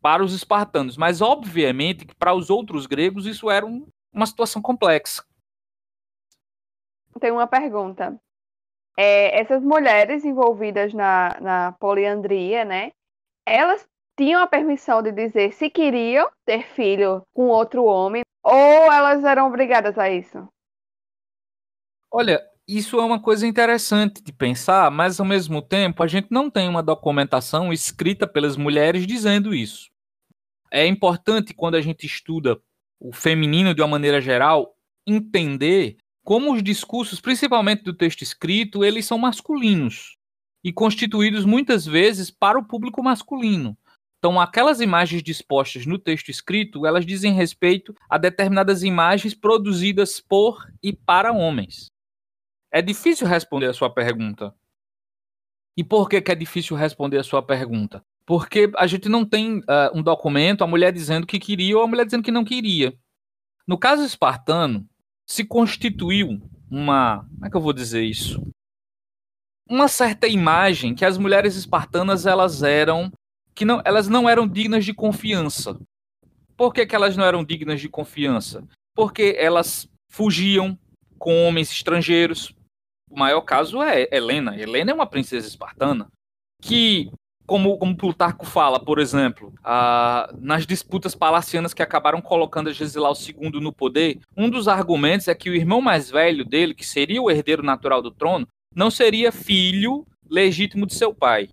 para 0.00 0.22
os 0.22 0.34
espartanos, 0.34 0.96
mas 0.96 1.20
obviamente 1.20 2.04
que 2.04 2.14
para 2.16 2.34
os 2.34 2.50
outros 2.50 2.86
gregos 2.86 3.24
isso 3.24 3.48
era 3.48 3.64
um, 3.64 3.86
uma 4.12 4.26
situação 4.26 4.60
complexa 4.60 5.22
tenho 7.22 7.36
uma 7.36 7.46
pergunta. 7.46 8.20
É, 8.96 9.40
essas 9.40 9.62
mulheres 9.62 10.24
envolvidas 10.24 10.92
na, 10.92 11.36
na 11.40 11.72
poliandria, 11.72 12.64
né? 12.64 12.92
Elas 13.46 13.86
tinham 14.18 14.42
a 14.42 14.46
permissão 14.46 15.02
de 15.02 15.10
dizer 15.10 15.52
se 15.52 15.70
queriam 15.70 16.30
ter 16.44 16.66
filho 16.74 17.22
com 17.34 17.48
outro 17.48 17.84
homem 17.84 18.22
ou 18.42 18.92
elas 18.92 19.24
eram 19.24 19.46
obrigadas 19.46 19.98
a 19.98 20.10
isso? 20.10 20.46
Olha, 22.10 22.42
isso 22.68 23.00
é 23.00 23.04
uma 23.04 23.20
coisa 23.20 23.46
interessante 23.46 24.22
de 24.22 24.32
pensar, 24.32 24.90
mas 24.90 25.18
ao 25.18 25.26
mesmo 25.26 25.62
tempo 25.62 26.02
a 26.02 26.06
gente 26.06 26.28
não 26.30 26.50
tem 26.50 26.68
uma 26.68 26.82
documentação 26.82 27.72
escrita 27.72 28.26
pelas 28.26 28.56
mulheres 28.56 29.06
dizendo 29.06 29.54
isso. 29.54 29.90
É 30.70 30.86
importante 30.86 31.54
quando 31.54 31.76
a 31.76 31.80
gente 31.80 32.06
estuda 32.06 32.60
o 33.00 33.12
feminino 33.12 33.74
de 33.74 33.82
uma 33.82 33.88
maneira 33.88 34.20
geral 34.20 34.74
entender 35.06 35.96
como 36.24 36.52
os 36.52 36.62
discursos, 36.62 37.20
principalmente 37.20 37.82
do 37.82 37.92
texto 37.92 38.22
escrito, 38.22 38.84
eles 38.84 39.06
são 39.06 39.18
masculinos 39.18 40.16
e 40.64 40.72
constituídos 40.72 41.44
muitas 41.44 41.84
vezes 41.84 42.30
para 42.30 42.58
o 42.58 42.64
público 42.64 43.02
masculino. 43.02 43.76
Então, 44.18 44.40
aquelas 44.40 44.80
imagens 44.80 45.20
dispostas 45.20 45.84
no 45.84 45.98
texto 45.98 46.28
escrito, 46.28 46.86
elas 46.86 47.04
dizem 47.04 47.32
respeito 47.32 47.92
a 48.08 48.16
determinadas 48.16 48.84
imagens 48.84 49.34
produzidas 49.34 50.20
por 50.20 50.64
e 50.80 50.92
para 50.92 51.32
homens. 51.32 51.90
É 52.70 52.80
difícil 52.80 53.26
responder 53.26 53.66
a 53.66 53.74
sua 53.74 53.90
pergunta. 53.90 54.54
E 55.76 55.82
por 55.82 56.08
que, 56.08 56.20
que 56.20 56.30
é 56.30 56.36
difícil 56.36 56.76
responder 56.76 57.18
a 57.18 57.24
sua 57.24 57.42
pergunta? 57.42 58.04
Porque 58.24 58.70
a 58.76 58.86
gente 58.86 59.08
não 59.08 59.24
tem 59.24 59.58
uh, 59.58 59.90
um 59.92 60.02
documento, 60.02 60.62
a 60.62 60.68
mulher 60.68 60.92
dizendo 60.92 61.26
que 61.26 61.40
queria 61.40 61.76
ou 61.76 61.82
a 61.82 61.88
mulher 61.88 62.04
dizendo 62.04 62.22
que 62.22 62.30
não 62.30 62.44
queria. 62.44 62.96
No 63.66 63.76
caso 63.76 64.04
espartano, 64.04 64.88
se 65.26 65.44
constituiu 65.44 66.40
uma. 66.70 67.24
Como 67.34 67.46
é 67.46 67.50
que 67.50 67.56
eu 67.56 67.60
vou 67.60 67.72
dizer 67.72 68.02
isso? 68.02 68.42
Uma 69.68 69.88
certa 69.88 70.26
imagem 70.26 70.94
que 70.94 71.04
as 71.04 71.16
mulheres 71.16 71.56
espartanas 71.56 72.26
elas 72.26 72.62
eram. 72.62 73.10
que 73.54 73.64
não, 73.64 73.80
elas 73.84 74.08
não 74.08 74.28
eram 74.28 74.46
dignas 74.46 74.84
de 74.84 74.92
confiança. 74.94 75.78
Por 76.56 76.72
que, 76.72 76.86
que 76.86 76.94
elas 76.94 77.16
não 77.16 77.24
eram 77.24 77.44
dignas 77.44 77.80
de 77.80 77.88
confiança? 77.88 78.64
Porque 78.94 79.34
elas 79.38 79.88
fugiam 80.10 80.78
com 81.18 81.46
homens 81.46 81.70
estrangeiros. 81.70 82.54
O 83.10 83.18
maior 83.18 83.42
caso 83.42 83.82
é 83.82 84.08
Helena. 84.10 84.56
Helena 84.58 84.90
é 84.90 84.94
uma 84.94 85.06
princesa 85.06 85.46
espartana 85.46 86.08
que 86.62 87.10
como, 87.52 87.76
como 87.76 87.94
Plutarco 87.94 88.46
fala, 88.46 88.82
por 88.82 88.98
exemplo, 88.98 89.52
nas 90.40 90.66
disputas 90.66 91.14
palacianas 91.14 91.74
que 91.74 91.82
acabaram 91.82 92.22
colocando 92.22 92.70
a 92.70 92.72
Gesilau 92.72 93.12
II 93.12 93.60
no 93.60 93.70
poder, 93.70 94.20
um 94.34 94.48
dos 94.48 94.68
argumentos 94.68 95.28
é 95.28 95.34
que 95.34 95.50
o 95.50 95.54
irmão 95.54 95.82
mais 95.82 96.10
velho 96.10 96.46
dele, 96.46 96.72
que 96.72 96.86
seria 96.86 97.20
o 97.20 97.30
herdeiro 97.30 97.62
natural 97.62 98.00
do 98.00 98.10
trono, 98.10 98.48
não 98.74 98.90
seria 98.90 99.30
filho 99.30 100.06
legítimo 100.30 100.86
de 100.86 100.94
seu 100.94 101.14
pai, 101.14 101.50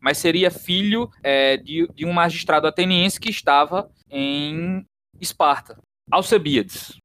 mas 0.00 0.16
seria 0.16 0.50
filho 0.50 1.10
é, 1.22 1.58
de, 1.58 1.86
de 1.88 2.06
um 2.06 2.14
magistrado 2.14 2.66
ateniense 2.66 3.20
que 3.20 3.28
estava 3.28 3.90
em 4.08 4.86
Esparta, 5.20 5.78
Alcebiades. 6.10 6.96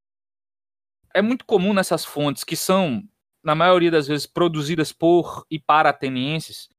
É 1.13 1.21
muito 1.21 1.43
comum 1.43 1.73
nessas 1.73 2.05
fontes, 2.05 2.45
que 2.45 2.55
são, 2.55 3.03
na 3.43 3.53
maioria 3.53 3.91
das 3.91 4.07
vezes, 4.07 4.25
produzidas 4.25 4.93
por 4.93 5.45
e 5.51 5.59
para 5.59 5.89
atenienses, 5.89 6.69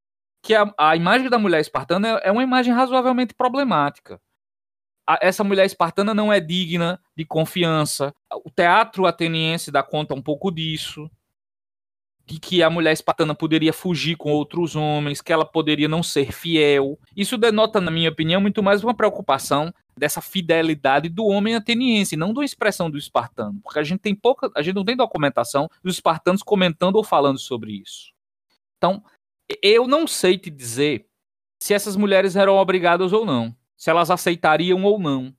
que 0.49 0.55
a, 0.55 0.73
a 0.79 0.97
imagem 0.97 1.29
da 1.29 1.39
mulher 1.39 1.61
espartana 1.61 2.09
é, 2.25 2.33
uma 2.33 2.43
imagem 2.43 2.73
razoavelmente 2.73 3.35
problemática. 3.35 4.19
A, 5.07 5.19
essa 5.21 5.45
mulher 5.45 5.67
espartana 5.67 6.15
não 6.15 6.33
é 6.33 6.41
digna 6.41 6.99
de 7.15 7.23
confiança. 7.27 8.15
O 8.47 8.51
teatro 8.51 9.05
ateniense 9.05 9.71
dá 9.71 9.83
conta 9.83 10.15
um 10.15 10.23
pouco 10.23 10.51
disso. 10.51 11.11
De 12.25 12.41
que 12.41 12.63
a 12.63 12.71
mulher 12.71 12.95
espartana 12.95 13.35
poderia 13.35 13.75
fugir 13.75 14.17
com 14.17 14.33
outros 14.33 14.75
homens, 14.75 15.21
que 15.21 15.35
ela 15.35 15.45
poderia 15.45 15.87
não 15.87 16.03
ser 16.03 16.33
fiel. 16.33 16.99
Isso 17.15 17.37
denota, 17.37 17.79
na 17.79 17.91
minha 17.91 18.09
opinião, 18.09 18.41
muito 18.41 18.63
mais 18.63 18.83
uma 18.83 18.95
preocupação 18.95 19.71
dessa 19.99 20.23
fidelidade 20.23 21.11
do 21.11 21.27
homem 21.27 21.57
ateniense, 21.57 22.17
não 22.17 22.33
da 22.33 22.43
expressão 22.43 22.91
do 22.91 22.97
espartano, 22.97 23.61
porque 23.63 23.81
a 23.81 23.85
gente 23.85 24.01
tem 24.01 24.15
pouca, 24.15 24.51
a 24.57 24.63
gente 24.63 24.77
não 24.77 24.85
tem 24.85 24.97
documentação 24.97 25.69
dos 25.85 25.97
espartanos 25.97 26.43
comentando 26.43 26.97
ou 26.97 27.05
falando 27.05 27.39
sobre 27.39 27.73
isso. 27.73 28.15
Então, 28.79 29.03
eu 29.63 29.87
não 29.87 30.07
sei 30.07 30.39
te 30.39 30.51
dizer 30.51 31.07
se 31.61 31.75
essas 31.75 31.97
mulheres 31.97 32.37
eram 32.37 32.57
obrigadas 32.57 33.13
ou 33.13 33.25
não, 33.25 33.55
se 33.77 33.91
elas 33.91 34.11
aceitariam 34.11 34.85
ou 34.85 34.99
não. 34.99 35.35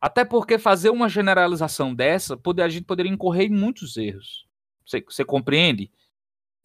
Até 0.00 0.24
porque 0.24 0.58
fazer 0.58 0.90
uma 0.90 1.08
generalização 1.08 1.94
dessa, 1.94 2.38
a 2.62 2.68
gente 2.68 2.84
poderia 2.84 3.10
incorrer 3.10 3.46
em 3.46 3.54
muitos 3.54 3.96
erros. 3.96 4.46
Você, 4.84 5.02
você 5.02 5.24
compreende? 5.24 5.90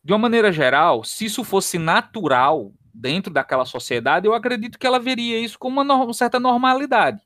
De 0.04 0.12
uma 0.12 0.20
maneira 0.20 0.52
geral, 0.52 1.04
se 1.04 1.26
isso 1.26 1.44
fosse 1.44 1.78
natural 1.78 2.74
dentro 2.94 3.32
daquela 3.32 3.66
sociedade, 3.66 4.28
eu 4.28 4.34
acredito 4.34 4.78
que 4.78 4.86
ela 4.86 5.00
veria 5.00 5.40
isso 5.40 5.58
com 5.58 5.70
uma, 5.70 5.84
uma 5.84 6.14
certa 6.14 6.40
normalidade. 6.40 7.22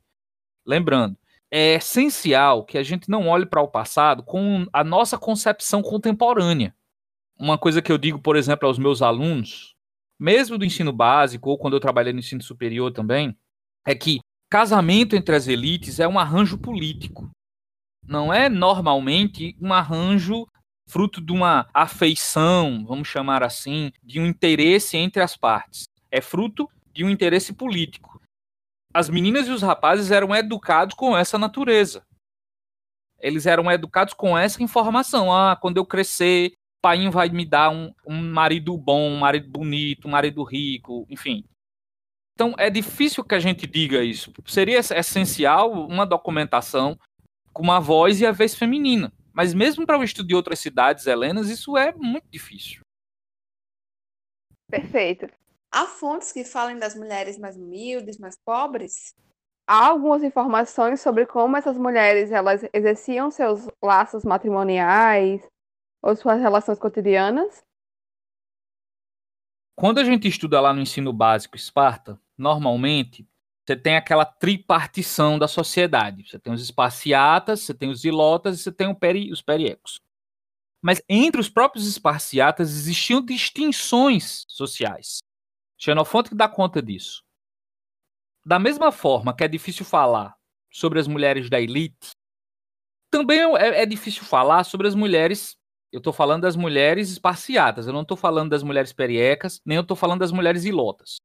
Lembrando, 0.66 1.18
é 1.50 1.76
essencial 1.76 2.64
que 2.64 2.78
a 2.78 2.84
gente 2.84 3.10
não 3.10 3.28
olhe 3.28 3.46
para 3.46 3.62
o 3.62 3.68
passado 3.68 4.24
com 4.24 4.68
a 4.72 4.84
nossa 4.84 5.18
concepção 5.18 5.82
contemporânea 5.82 6.76
uma 7.44 7.58
coisa 7.58 7.82
que 7.82 7.92
eu 7.92 7.98
digo, 7.98 8.18
por 8.20 8.38
exemplo, 8.38 8.66
aos 8.70 8.80
meus 8.80 9.02
alunos, 9.02 9.76
mesmo 10.18 10.58
do 10.58 10.64
ensino 10.64 10.94
básico 10.94 11.50
ou 11.50 11.58
quando 11.58 11.74
eu 11.74 11.80
trabalhei 11.80 12.14
no 12.14 12.20
ensino 12.20 12.42
superior 12.42 12.94
também, 12.94 13.38
é 13.86 13.94
que 13.94 14.22
casamento 14.50 15.14
entre 15.14 15.36
as 15.36 15.46
elites 15.50 16.00
é 16.00 16.08
um 16.08 16.18
arranjo 16.18 16.58
político. 16.58 17.30
Não 18.08 18.34
é 18.34 18.48
normalmente 18.48 19.58
um 19.60 19.74
arranjo 19.74 20.48
fruto 20.88 21.20
de 21.20 21.34
uma 21.34 21.68
afeição, 21.74 22.86
vamos 22.86 23.10
chamar 23.10 23.44
assim, 23.44 23.92
de 24.02 24.22
um 24.22 24.26
interesse 24.26 24.96
entre 24.96 25.22
as 25.22 25.36
partes. 25.36 25.84
É 26.10 26.22
fruto 26.22 26.70
de 26.94 27.04
um 27.04 27.10
interesse 27.10 27.52
político. 27.52 28.22
As 28.94 29.10
meninas 29.10 29.48
e 29.48 29.52
os 29.52 29.62
rapazes 29.62 30.12
eram 30.12 30.34
educados 30.34 30.96
com 30.96 31.18
essa 31.18 31.38
natureza. 31.38 32.06
Eles 33.20 33.46
eram 33.46 33.70
educados 33.70 34.14
com 34.14 34.38
essa 34.38 34.64
informação. 34.64 35.34
Ah, 35.34 35.58
quando 35.60 35.78
eu 35.78 35.86
crescer, 35.86 36.54
pai 36.84 37.10
vai 37.10 37.30
me 37.30 37.46
dar 37.46 37.70
um, 37.70 37.94
um 38.06 38.22
marido 38.22 38.78
bom, 38.78 39.10
um 39.10 39.18
marido 39.18 39.50
bonito, 39.50 40.06
um 40.06 40.12
marido 40.12 40.44
rico, 40.44 41.08
enfim. 41.10 41.46
Então 42.34 42.54
é 42.58 42.70
difícil 42.70 43.24
que 43.24 43.34
a 43.34 43.40
gente 43.40 43.66
diga 43.66 44.04
isso. 44.04 44.34
Seria 44.46 44.80
essencial 44.80 45.72
uma 45.72 46.06
documentação 46.06 47.00
com 47.54 47.64
uma 47.64 47.80
voz 47.80 48.20
e 48.20 48.26
a 48.26 48.34
vez 48.34 48.54
feminina. 48.54 49.14
Mas 49.32 49.54
mesmo 49.54 49.86
para 49.86 49.98
o 49.98 50.04
estudo 50.04 50.28
de 50.28 50.36
outras 50.36 50.60
cidades 50.60 51.08
helenas, 51.08 51.50
isso 51.50 51.78
é 51.78 51.94
muito 51.94 52.28
difícil. 52.30 52.82
Perfeito. 54.70 55.28
Há 55.72 55.86
fontes 55.86 56.34
que 56.34 56.44
falem 56.44 56.78
das 56.78 56.96
mulheres 56.96 57.38
mais 57.40 57.56
humildes, 57.56 58.18
mais 58.18 58.38
pobres? 58.44 59.16
Há 59.66 59.88
algumas 59.88 60.22
informações 60.22 61.00
sobre 61.00 61.26
como 61.26 61.56
essas 61.56 61.78
mulheres 61.78 62.32
elas 62.32 62.64
exerciam 62.74 63.32
seus 63.32 63.68
laços 63.82 64.26
matrimoniais, 64.26 65.42
ou 66.04 66.16
suas 66.16 66.40
relações 66.42 66.78
cotidianas? 66.78 67.66
Quando 69.76 70.00
a 70.00 70.04
gente 70.04 70.28
estuda 70.28 70.60
lá 70.62 70.74
no 70.74 70.82
ensino 70.82 71.14
básico 71.14 71.56
Esparta, 71.56 72.20
normalmente 72.38 73.28
você 73.66 73.78
tem 73.78 73.96
aquela 73.96 74.26
tripartição 74.26 75.40
da 75.40 75.48
sociedade. 75.48 76.28
Você 76.28 76.38
tem 76.38 76.54
os 76.54 76.62
espaciatas, 76.62 77.62
você 77.62 77.74
tem 77.74 77.90
os 77.90 78.04
ilotas 78.04 78.60
e 78.60 78.64
você 78.64 78.72
tem 78.72 78.94
peri, 78.94 79.32
os 79.32 79.42
periecos. 79.42 80.00
mas 80.82 81.02
entre 81.08 81.40
os 81.40 81.50
próprios 81.50 81.88
esparciatas 81.88 82.70
existiam 82.72 83.24
distinções 83.26 84.44
sociais. 84.50 85.20
Xenofonte 85.78 86.36
dá 86.36 86.50
conta 86.50 86.82
disso. 86.82 87.24
Da 88.46 88.60
mesma 88.60 88.92
forma 88.92 89.34
que 89.34 89.44
é 89.46 89.48
difícil 89.48 89.86
falar 89.86 90.38
sobre 90.70 91.00
as 91.00 91.08
mulheres 91.08 91.50
da 91.50 91.62
elite, 91.62 92.12
também 93.10 93.40
é, 93.40 93.84
é 93.84 93.86
difícil 93.86 94.24
falar 94.26 94.66
sobre 94.66 94.88
as 94.88 94.96
mulheres. 94.96 95.56
Eu 95.94 96.00
estou 96.00 96.12
falando 96.12 96.42
das 96.42 96.56
mulheres 96.56 97.12
esparciatas, 97.12 97.86
eu 97.86 97.94
não 97.94 98.02
estou 98.02 98.18
falando 98.18 98.50
das 98.50 98.64
mulheres 98.64 98.92
periecas, 98.92 99.62
nem 99.64 99.76
eu 99.76 99.84
estou 99.84 99.96
falando 99.96 100.22
das 100.22 100.32
mulheres 100.32 100.66
ilotas. 100.66 101.18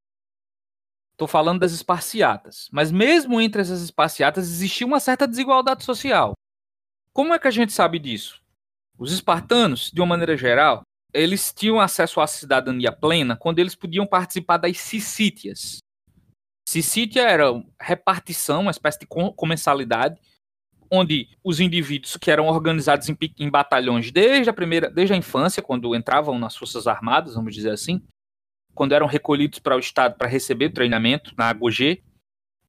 Estou 1.13 1.27
falando 1.27 1.59
das 1.59 1.71
esparciatas. 1.71 2.69
Mas 2.71 2.91
mesmo 2.91 3.41
entre 3.41 3.63
essas 3.63 3.81
esparciatas 3.81 4.45
existia 4.45 4.85
uma 4.85 4.99
certa 4.99 5.27
desigualdade 5.27 5.83
social. 5.83 6.33
Como 7.11 7.33
é 7.33 7.39
que 7.39 7.47
a 7.47 7.51
gente 7.51 7.73
sabe 7.73 7.97
disso? 7.97 8.43
Os 8.95 9.11
espartanos, 9.11 9.89
de 9.91 9.99
uma 10.01 10.05
maneira 10.05 10.37
geral, 10.37 10.83
eles 11.11 11.51
tinham 11.51 11.79
acesso 11.79 12.21
à 12.21 12.27
cidadania 12.27 12.91
plena 12.91 13.35
quando 13.35 13.57
eles 13.57 13.73
podiam 13.73 14.05
participar 14.05 14.57
das 14.57 14.77
cicítias. 14.77 15.79
Cicítia 16.69 17.23
era 17.23 17.45
repartição, 17.81 18.61
uma 18.61 18.71
espécie 18.71 18.99
de 18.99 19.07
comensalidade, 19.07 20.21
onde 20.91 21.29
os 21.43 21.59
indivíduos 21.59 22.17
que 22.17 22.31
eram 22.31 22.47
organizados 22.47 23.07
em, 23.09 23.17
em, 23.37 23.49
batalhões 23.49 24.11
desde 24.11 24.49
a 24.49 24.53
primeira, 24.53 24.89
desde 24.89 25.13
a 25.13 25.17
infância, 25.17 25.61
quando 25.61 25.95
entravam 25.95 26.37
nas 26.39 26.55
forças 26.55 26.87
armadas, 26.87 27.35
vamos 27.35 27.53
dizer 27.53 27.71
assim, 27.71 28.01
quando 28.73 28.93
eram 28.93 29.07
recolhidos 29.07 29.59
para 29.59 29.75
o 29.75 29.79
estado 29.79 30.15
para 30.17 30.27
receber 30.27 30.69
treinamento 30.69 31.33
na 31.37 31.49
AGOG, 31.49 32.01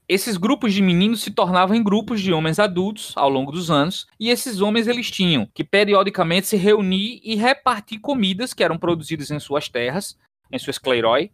esses 0.08 0.36
grupos 0.36 0.74
de 0.74 0.82
meninos 0.82 1.22
se 1.22 1.30
tornavam 1.30 1.76
em 1.76 1.84
grupos 1.84 2.20
de 2.20 2.32
homens 2.32 2.58
adultos 2.58 3.12
ao 3.16 3.30
longo 3.30 3.52
dos 3.52 3.70
anos, 3.70 4.08
e 4.18 4.28
esses 4.28 4.60
homens 4.60 4.88
eles 4.88 5.08
tinham 5.08 5.46
que 5.54 5.62
periodicamente 5.62 6.48
se 6.48 6.56
reunir 6.56 7.20
e 7.22 7.36
repartir 7.36 8.00
comidas 8.00 8.52
que 8.52 8.64
eram 8.64 8.76
produzidas 8.76 9.30
em 9.30 9.38
suas 9.38 9.68
terras, 9.68 10.18
em 10.50 10.58
suas 10.58 10.76
esclerói, 10.76 11.30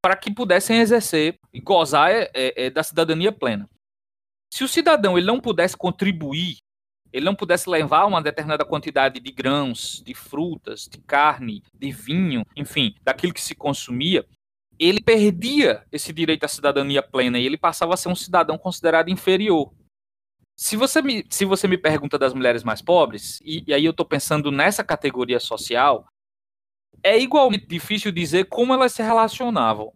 para 0.00 0.16
que 0.16 0.32
pudessem 0.32 0.78
exercer 0.78 1.36
e 1.52 1.60
gozar 1.60 2.12
é, 2.12 2.30
é, 2.34 2.70
da 2.70 2.84
cidadania 2.84 3.32
plena. 3.32 3.68
Se 4.52 4.62
o 4.62 4.68
cidadão 4.68 5.16
ele 5.16 5.26
não 5.26 5.40
pudesse 5.40 5.74
contribuir, 5.74 6.58
ele 7.10 7.24
não 7.24 7.34
pudesse 7.34 7.70
levar 7.70 8.04
uma 8.04 8.20
determinada 8.20 8.66
quantidade 8.66 9.18
de 9.18 9.32
grãos, 9.32 10.02
de 10.04 10.12
frutas, 10.12 10.86
de 10.86 10.98
carne, 11.00 11.62
de 11.72 11.90
vinho, 11.90 12.44
enfim, 12.54 12.94
daquilo 13.00 13.32
que 13.32 13.40
se 13.40 13.54
consumia, 13.54 14.28
ele 14.78 15.02
perdia 15.02 15.86
esse 15.90 16.12
direito 16.12 16.44
à 16.44 16.48
cidadania 16.48 17.02
plena 17.02 17.38
e 17.38 17.46
ele 17.46 17.56
passava 17.56 17.94
a 17.94 17.96
ser 17.96 18.10
um 18.10 18.14
cidadão 18.14 18.58
considerado 18.58 19.08
inferior. 19.08 19.72
Se 20.54 20.76
você 20.76 21.00
me, 21.00 21.24
se 21.30 21.46
você 21.46 21.66
me 21.66 21.78
pergunta 21.78 22.18
das 22.18 22.34
mulheres 22.34 22.62
mais 22.62 22.82
pobres, 22.82 23.40
e, 23.40 23.64
e 23.66 23.72
aí 23.72 23.86
eu 23.86 23.92
estou 23.92 24.04
pensando 24.04 24.52
nessa 24.52 24.84
categoria 24.84 25.40
social, 25.40 26.06
é 27.02 27.18
igualmente 27.18 27.66
difícil 27.66 28.12
dizer 28.12 28.50
como 28.50 28.74
elas 28.74 28.92
se 28.92 29.02
relacionavam. 29.02 29.94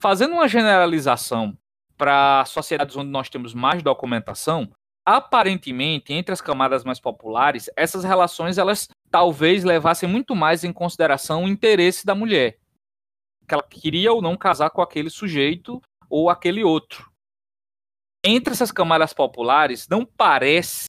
Fazendo 0.00 0.32
uma 0.32 0.48
generalização 0.48 1.54
para 1.96 2.44
sociedades 2.46 2.96
onde 2.96 3.10
nós 3.10 3.28
temos 3.28 3.54
mais 3.54 3.82
documentação, 3.82 4.70
aparentemente, 5.04 6.12
entre 6.12 6.32
as 6.32 6.40
camadas 6.40 6.84
mais 6.84 6.98
populares, 6.98 7.70
essas 7.76 8.04
relações 8.04 8.58
elas 8.58 8.88
talvez 9.10 9.64
levassem 9.64 10.08
muito 10.08 10.34
mais 10.34 10.64
em 10.64 10.72
consideração 10.72 11.44
o 11.44 11.48
interesse 11.48 12.04
da 12.04 12.14
mulher 12.14 12.58
que 13.46 13.54
ela 13.54 13.62
queria 13.62 14.12
ou 14.12 14.22
não 14.22 14.36
casar 14.36 14.70
com 14.70 14.80
aquele 14.80 15.10
sujeito 15.10 15.80
ou 16.08 16.30
aquele 16.30 16.64
outro. 16.64 17.12
Entre 18.24 18.52
essas 18.52 18.72
camadas 18.72 19.12
populares, 19.12 19.86
não 19.88 20.04
parece 20.04 20.86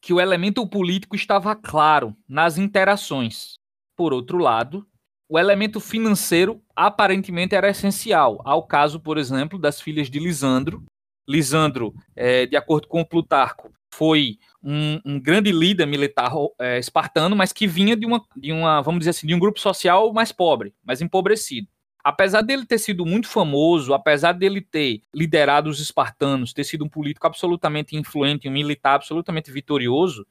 que 0.00 0.12
o 0.12 0.20
elemento 0.20 0.66
político 0.66 1.16
estava 1.16 1.54
claro 1.56 2.16
nas 2.28 2.56
interações. 2.56 3.54
Por 3.96 4.12
outro 4.12 4.38
lado, 4.38 4.86
o 5.32 5.38
elemento 5.38 5.80
financeiro 5.80 6.60
aparentemente 6.76 7.54
era 7.54 7.70
essencial, 7.70 8.38
ao 8.44 8.66
caso, 8.66 9.00
por 9.00 9.16
exemplo, 9.16 9.58
das 9.58 9.80
filhas 9.80 10.10
de 10.10 10.18
Lisandro. 10.18 10.84
Lisandro, 11.26 11.94
é, 12.14 12.44
de 12.44 12.54
acordo 12.54 12.86
com 12.86 13.02
Plutarco, 13.02 13.72
foi 13.94 14.36
um, 14.62 15.00
um 15.02 15.18
grande 15.18 15.50
líder 15.50 15.86
militar 15.86 16.30
é, 16.58 16.78
espartano, 16.78 17.34
mas 17.34 17.50
que 17.50 17.66
vinha 17.66 17.96
de 17.96 18.04
uma, 18.04 18.22
de 18.36 18.52
uma, 18.52 18.82
vamos 18.82 18.98
dizer 18.98 19.10
assim, 19.10 19.26
de 19.26 19.34
um 19.34 19.38
grupo 19.38 19.58
social 19.58 20.12
mais 20.12 20.30
pobre, 20.30 20.74
mais 20.84 21.00
empobrecido 21.00 21.66
apesar 22.04 22.42
dele 22.42 22.66
ter 22.66 22.78
sido 22.78 23.06
muito 23.06 23.28
famoso, 23.28 23.94
apesar 23.94 24.32
dele 24.32 24.60
ter 24.60 25.02
liderado 25.14 25.70
os 25.70 25.78
espartanos, 25.78 26.52
ter 26.52 26.64
sido 26.64 26.84
um 26.84 26.88
político 26.88 27.26
absolutamente 27.26 27.96
influente, 27.96 28.48
um 28.48 28.52
militar 28.52 28.96
absolutamente 28.96 29.52
vitorioso, 29.52 30.26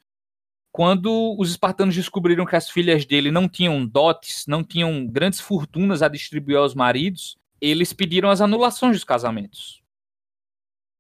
quando 0.72 1.36
os 1.38 1.50
espartanos 1.52 1.96
descobriram 1.96 2.46
que 2.46 2.56
as 2.56 2.70
filhas 2.70 3.06
dele 3.06 3.30
não 3.30 3.48
tinham 3.48 3.86
dotes, 3.86 4.46
não 4.48 4.64
tinham 4.64 5.06
grandes 5.06 5.40
fortunas 5.40 6.02
a 6.02 6.08
distribuir 6.08 6.58
aos 6.58 6.74
maridos, 6.74 7.38
eles 7.60 7.94
pediram 7.94 8.30
as 8.30 8.42
anulações 8.42 8.96
dos 8.96 9.04
casamentos. 9.04 9.82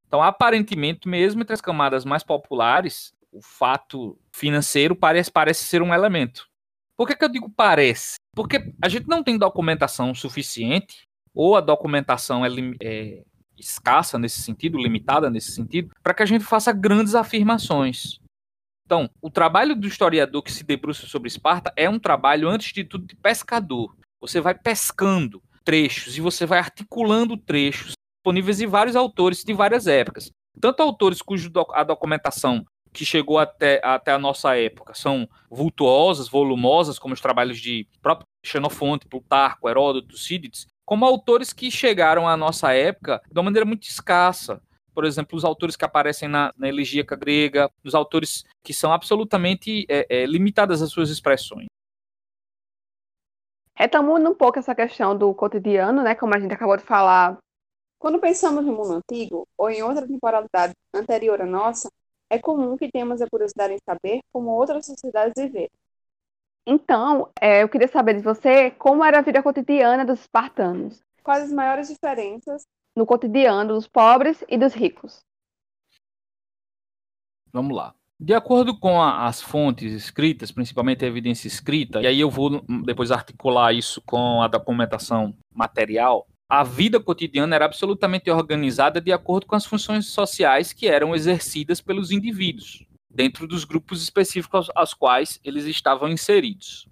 Então, 0.07 0.21
aparentemente, 0.21 1.07
mesmo 1.07 1.41
entre 1.41 1.53
as 1.53 1.61
camadas 1.61 2.03
mais 2.03 2.21
populares, 2.21 3.13
o 3.31 3.41
fato 3.41 4.19
financeiro 4.33 4.93
parece, 4.93 5.31
parece 5.31 5.63
ser 5.63 5.81
um 5.81 5.93
elemento. 5.93 6.49
Por 6.97 7.07
que, 7.07 7.15
que 7.15 7.23
eu 7.23 7.29
digo 7.29 7.49
parece? 7.49 8.15
Porque 8.35 8.73
a 8.81 8.89
gente 8.89 9.07
não 9.07 9.23
tem 9.23 9.37
documentação 9.37 10.13
suficiente, 10.13 11.07
ou 11.33 11.55
a 11.55 11.61
documentação 11.61 12.45
é, 12.45 12.49
é 12.81 13.23
escassa 13.57 14.19
nesse 14.19 14.41
sentido, 14.41 14.77
limitada 14.77 15.29
nesse 15.29 15.51
sentido, 15.51 15.95
para 16.03 16.13
que 16.13 16.23
a 16.23 16.25
gente 16.25 16.43
faça 16.43 16.73
grandes 16.73 17.15
afirmações. 17.15 18.20
Então, 18.85 19.09
o 19.21 19.29
trabalho 19.29 19.75
do 19.75 19.87
historiador 19.87 20.43
que 20.43 20.51
se 20.51 20.63
debruça 20.63 21.07
sobre 21.07 21.27
Esparta 21.27 21.73
é 21.75 21.89
um 21.89 21.99
trabalho, 21.99 22.49
antes 22.49 22.73
de 22.73 22.83
tudo, 22.83 23.05
de 23.05 23.15
pescador. 23.15 23.95
Você 24.19 24.41
vai 24.41 24.53
pescando 24.53 25.41
trechos 25.63 26.17
e 26.17 26.21
você 26.21 26.45
vai 26.45 26.59
articulando 26.59 27.37
trechos 27.37 27.93
disponíveis 28.17 28.61
em 28.61 28.67
vários 28.67 28.95
autores 28.95 29.43
de 29.43 29.53
várias 29.53 29.87
épocas. 29.87 30.31
Tanto 30.59 30.83
autores 30.83 31.21
cuja 31.21 31.49
a 31.73 31.83
documentação 31.83 32.65
que 32.93 33.05
chegou 33.05 33.39
até, 33.39 33.79
até 33.83 34.11
a 34.11 34.19
nossa 34.19 34.57
época 34.57 34.93
são 34.93 35.27
vultuosas, 35.49 36.27
volumosas, 36.27 36.99
como 36.99 37.13
os 37.13 37.21
trabalhos 37.21 37.59
de 37.59 37.87
próprio 38.01 38.27
Xenofonte, 38.45 39.07
Plutarco, 39.07 39.69
Heródoto, 39.69 40.09
Tucídides, 40.09 40.67
como 40.85 41.05
autores 41.05 41.53
que 41.53 41.71
chegaram 41.71 42.27
à 42.27 42.35
nossa 42.35 42.73
época 42.73 43.21
de 43.31 43.39
uma 43.39 43.43
maneira 43.43 43.65
muito 43.65 43.83
escassa. 43.83 44.61
Por 44.93 45.05
exemplo, 45.05 45.37
os 45.37 45.45
autores 45.45 45.75
que 45.75 45.85
aparecem 45.85 46.27
na, 46.27 46.53
na 46.57 46.67
elegíaca 46.67 47.15
grega, 47.15 47.71
os 47.83 47.95
autores 47.95 48.43
que 48.63 48.73
são 48.73 48.91
absolutamente 48.91 49.85
é, 49.89 50.05
é, 50.09 50.25
limitadas 50.25 50.81
às 50.81 50.91
suas 50.91 51.09
expressões. 51.09 51.67
Retomando 53.75 54.29
um 54.29 54.35
pouco 54.35 54.59
essa 54.59 54.75
questão 54.75 55.17
do 55.17 55.33
cotidiano, 55.33 56.03
né, 56.03 56.13
como 56.13 56.35
a 56.35 56.39
gente 56.39 56.53
acabou 56.53 56.77
de 56.77 56.83
falar. 56.83 57.37
Quando 57.97 58.19
pensamos 58.19 58.65
no 58.65 58.73
mundo 58.73 58.93
antigo, 58.93 59.47
ou 59.57 59.69
em 59.69 59.81
outra 59.81 60.07
temporalidade 60.07 60.73
anterior 60.93 61.41
à 61.41 61.45
nossa, 61.45 61.89
é 62.29 62.39
comum 62.39 62.77
que 62.77 62.91
tenhamos 62.91 63.21
a 63.21 63.27
curiosidade 63.29 63.73
em 63.73 63.79
saber 63.83 64.19
como 64.31 64.49
outras 64.49 64.85
sociedades 64.85 65.33
viveram. 65.37 65.69
Então, 66.65 67.29
é, 67.39 67.63
eu 67.63 67.69
queria 67.69 67.87
saber 67.87 68.15
de 68.15 68.21
você 68.21 68.71
como 68.71 69.03
era 69.03 69.19
a 69.19 69.21
vida 69.21 69.41
cotidiana 69.41 70.05
dos 70.05 70.21
espartanos. 70.21 71.01
Quais 71.23 71.43
as 71.43 71.51
maiores 71.51 71.87
diferenças 71.87 72.63
no 72.95 73.05
cotidiano 73.05 73.73
dos 73.73 73.87
pobres 73.87 74.43
e 74.47 74.57
dos 74.57 74.73
ricos? 74.73 75.19
Vamos 77.51 77.75
lá. 77.75 77.93
De 78.19 78.33
acordo 78.35 78.77
com 78.77 79.01
a, 79.01 79.25
as 79.25 79.41
fontes 79.41 79.91
escritas, 79.93 80.51
principalmente 80.51 81.03
a 81.03 81.07
evidência 81.07 81.47
escrita, 81.47 82.01
e 82.01 82.07
aí 82.07 82.19
eu 82.19 82.29
vou 82.29 82.61
depois 82.85 83.11
articular 83.11 83.73
isso 83.73 84.01
com 84.05 84.41
a 84.41 84.47
documentação 84.47 85.35
material, 85.51 86.27
a 86.47 86.63
vida 86.63 86.99
cotidiana 86.99 87.55
era 87.55 87.65
absolutamente 87.65 88.29
organizada 88.29 89.01
de 89.01 89.11
acordo 89.11 89.47
com 89.47 89.55
as 89.55 89.65
funções 89.65 90.07
sociais 90.07 90.73
que 90.73 90.85
eram 90.85 91.15
exercidas 91.15 91.81
pelos 91.81 92.11
indivíduos, 92.11 92.85
dentro 93.09 93.47
dos 93.47 93.63
grupos 93.63 94.03
específicos 94.03 94.69
aos 94.75 94.93
quais 94.93 95.39
eles 95.43 95.65
estavam 95.65 96.09
inseridos. 96.09 96.87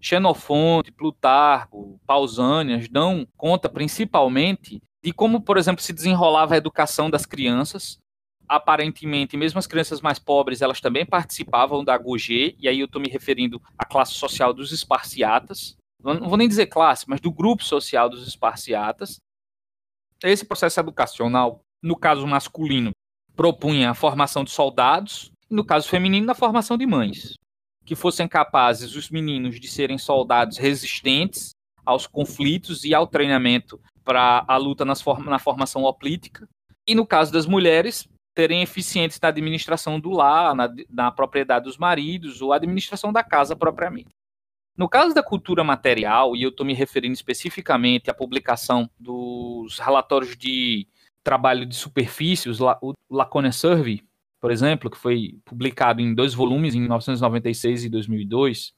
Xenofonte, 0.00 0.92
Plutarco, 0.92 1.98
Pausânias 2.06 2.88
dão 2.88 3.26
conta 3.36 3.68
principalmente 3.68 4.80
de 5.02 5.12
como, 5.12 5.40
por 5.40 5.56
exemplo, 5.56 5.82
se 5.82 5.92
desenrolava 5.92 6.54
a 6.54 6.58
educação 6.58 7.10
das 7.10 7.24
crianças. 7.24 7.98
Aparentemente, 8.48 9.36
mesmo 9.36 9.58
as 9.58 9.66
crianças 9.66 10.00
mais 10.00 10.18
pobres, 10.18 10.60
elas 10.60 10.80
também 10.80 11.06
participavam 11.06 11.84
da 11.84 11.96
GOG, 11.96 12.56
e 12.58 12.68
aí 12.68 12.80
eu 12.80 12.86
estou 12.86 13.00
me 13.00 13.08
referindo 13.08 13.62
à 13.78 13.84
classe 13.84 14.14
social 14.14 14.52
dos 14.52 14.72
esparciatas, 14.72 15.76
não 16.02 16.28
vou 16.28 16.36
nem 16.36 16.48
dizer 16.48 16.66
classe, 16.66 17.08
mas 17.08 17.20
do 17.20 17.30
grupo 17.30 17.62
social 17.62 18.08
dos 18.08 18.26
esparciatas. 18.26 19.18
Esse 20.22 20.44
processo 20.44 20.80
educacional, 20.80 21.60
no 21.82 21.96
caso 21.96 22.26
masculino, 22.26 22.90
propunha 23.36 23.90
a 23.90 23.94
formação 23.94 24.42
de 24.42 24.50
soldados, 24.50 25.30
e 25.50 25.54
no 25.54 25.64
caso 25.64 25.88
feminino, 25.88 26.30
a 26.30 26.34
formação 26.34 26.76
de 26.76 26.86
mães, 26.86 27.34
que 27.84 27.94
fossem 27.94 28.26
capazes 28.26 28.94
os 28.96 29.10
meninos 29.10 29.60
de 29.60 29.68
serem 29.68 29.98
soldados 29.98 30.58
resistentes 30.58 31.52
aos 31.84 32.06
conflitos 32.06 32.84
e 32.84 32.94
ao 32.94 33.06
treinamento 33.06 33.80
para 34.10 34.44
a 34.48 34.56
luta 34.56 34.84
form 34.96 35.26
na 35.26 35.38
formação 35.38 35.84
hoplítica, 35.84 36.48
e 36.84 36.96
no 36.96 37.06
caso 37.06 37.32
das 37.32 37.46
mulheres, 37.46 38.08
serem 38.36 38.60
eficientes 38.60 39.20
na 39.22 39.28
administração 39.28 40.00
do 40.00 40.10
lar, 40.10 40.52
na, 40.52 40.68
na 40.90 41.12
propriedade 41.12 41.66
dos 41.66 41.78
maridos 41.78 42.42
ou 42.42 42.52
administração 42.52 43.12
da 43.12 43.22
casa 43.22 43.54
propriamente. 43.54 44.08
No 44.76 44.88
caso 44.88 45.14
da 45.14 45.22
cultura 45.22 45.62
material, 45.62 46.34
e 46.34 46.42
eu 46.42 46.48
estou 46.48 46.66
me 46.66 46.74
referindo 46.74 47.14
especificamente 47.14 48.10
à 48.10 48.14
publicação 48.14 48.90
dos 48.98 49.78
relatórios 49.78 50.36
de 50.36 50.88
trabalho 51.22 51.64
de 51.64 51.76
superfícies, 51.76 52.58
o 52.60 52.94
Laconia 53.08 53.52
Survey, 53.52 54.02
por 54.40 54.50
exemplo, 54.50 54.90
que 54.90 54.98
foi 54.98 55.38
publicado 55.44 56.00
em 56.00 56.12
dois 56.12 56.34
volumes, 56.34 56.74
em 56.74 56.80
1996 56.80 57.84
e 57.84 57.88
2002, 57.88 58.72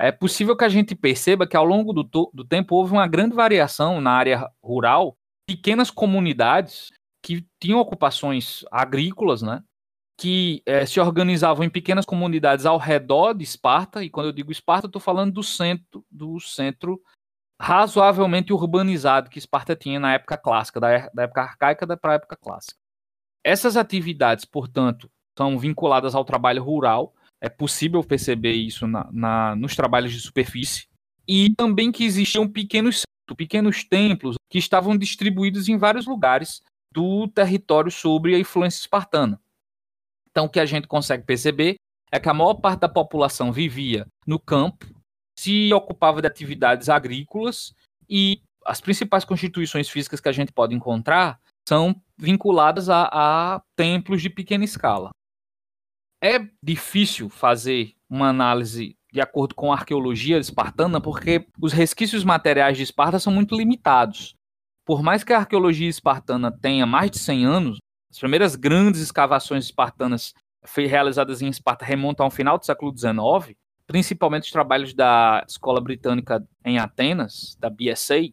é 0.00 0.10
possível 0.10 0.56
que 0.56 0.64
a 0.64 0.68
gente 0.68 0.94
perceba 0.94 1.46
que 1.46 1.56
ao 1.56 1.64
longo 1.64 1.92
do, 1.92 2.30
do 2.32 2.44
tempo 2.44 2.74
houve 2.74 2.92
uma 2.92 3.06
grande 3.06 3.34
variação 3.34 4.00
na 4.00 4.12
área 4.12 4.50
rural, 4.62 5.16
pequenas 5.46 5.90
comunidades 5.90 6.88
que 7.22 7.46
tinham 7.60 7.78
ocupações 7.78 8.64
agrícolas, 8.70 9.42
né? 9.42 9.62
Que 10.18 10.62
é, 10.64 10.86
se 10.86 10.98
organizavam 11.00 11.64
em 11.64 11.70
pequenas 11.70 12.06
comunidades 12.06 12.64
ao 12.64 12.78
redor 12.78 13.34
de 13.34 13.44
Esparta, 13.44 14.02
e 14.02 14.08
quando 14.08 14.26
eu 14.26 14.32
digo 14.32 14.50
Esparta, 14.50 14.86
estou 14.86 15.00
falando 15.00 15.32
do 15.32 15.42
centro, 15.42 16.04
do 16.10 16.40
centro 16.40 17.00
razoavelmente 17.60 18.54
urbanizado 18.54 19.28
que 19.28 19.38
Esparta 19.38 19.76
tinha 19.76 20.00
na 20.00 20.14
época 20.14 20.38
clássica, 20.38 20.80
da, 20.80 21.10
da 21.12 21.24
época 21.24 21.42
arcaica 21.42 21.96
para 21.96 22.12
a 22.12 22.14
época 22.14 22.36
clássica. 22.36 22.78
Essas 23.44 23.76
atividades, 23.76 24.46
portanto, 24.46 25.10
são 25.36 25.58
vinculadas 25.58 26.14
ao 26.14 26.24
trabalho 26.24 26.62
rural, 26.62 27.14
é 27.40 27.48
possível 27.48 28.02
perceber 28.04 28.52
isso 28.52 28.86
na, 28.86 29.08
na, 29.12 29.56
nos 29.56 29.74
trabalhos 29.74 30.12
de 30.12 30.20
superfície, 30.20 30.86
e 31.26 31.54
também 31.54 31.90
que 31.90 32.04
existiam 32.04 32.48
pequenos, 32.48 33.02
pequenos 33.36 33.84
templos 33.84 34.36
que 34.50 34.58
estavam 34.58 34.96
distribuídos 34.96 35.68
em 35.68 35.78
vários 35.78 36.06
lugares 36.06 36.60
do 36.92 37.28
território 37.28 37.90
sobre 37.90 38.34
a 38.34 38.38
influência 38.38 38.80
espartana. 38.80 39.40
Então, 40.30 40.46
o 40.46 40.48
que 40.48 40.60
a 40.60 40.66
gente 40.66 40.86
consegue 40.86 41.24
perceber 41.24 41.76
é 42.12 42.18
que 42.18 42.28
a 42.28 42.34
maior 42.34 42.54
parte 42.54 42.80
da 42.80 42.88
população 42.88 43.52
vivia 43.52 44.06
no 44.26 44.38
campo, 44.38 44.86
se 45.38 45.72
ocupava 45.72 46.20
de 46.20 46.26
atividades 46.26 46.88
agrícolas 46.88 47.74
e 48.08 48.42
as 48.66 48.80
principais 48.80 49.24
constituições 49.24 49.88
físicas 49.88 50.20
que 50.20 50.28
a 50.28 50.32
gente 50.32 50.52
pode 50.52 50.74
encontrar 50.74 51.40
são 51.66 51.94
vinculadas 52.18 52.88
a, 52.88 53.08
a 53.12 53.62
templos 53.76 54.20
de 54.20 54.28
pequena 54.28 54.64
escala. 54.64 55.10
É 56.22 56.38
difícil 56.62 57.30
fazer 57.30 57.94
uma 58.08 58.28
análise 58.28 58.94
de 59.12 59.20
acordo 59.20 59.54
com 59.54 59.72
a 59.72 59.76
arqueologia 59.76 60.38
espartana, 60.38 61.00
porque 61.00 61.46
os 61.60 61.72
resquícios 61.72 62.22
materiais 62.24 62.76
de 62.76 62.82
Esparta 62.82 63.18
são 63.18 63.32
muito 63.32 63.56
limitados. 63.56 64.34
Por 64.84 65.02
mais 65.02 65.24
que 65.24 65.32
a 65.32 65.38
arqueologia 65.38 65.88
espartana 65.88 66.52
tenha 66.52 66.86
mais 66.86 67.10
de 67.10 67.18
100 67.18 67.44
anos, 67.46 67.78
as 68.10 68.18
primeiras 68.18 68.54
grandes 68.54 69.00
escavações 69.00 69.64
espartanas 69.64 70.34
realizadas 70.76 71.40
em 71.40 71.48
Esparta 71.48 71.84
remontam 71.84 72.24
ao 72.24 72.30
final 72.30 72.58
do 72.58 72.66
século 72.66 72.96
XIX, 72.96 73.56
principalmente 73.86 74.44
os 74.44 74.50
trabalhos 74.50 74.92
da 74.92 75.44
Escola 75.48 75.80
Britânica 75.80 76.46
em 76.64 76.78
Atenas, 76.78 77.56
da 77.58 77.70
BSA, 77.70 78.28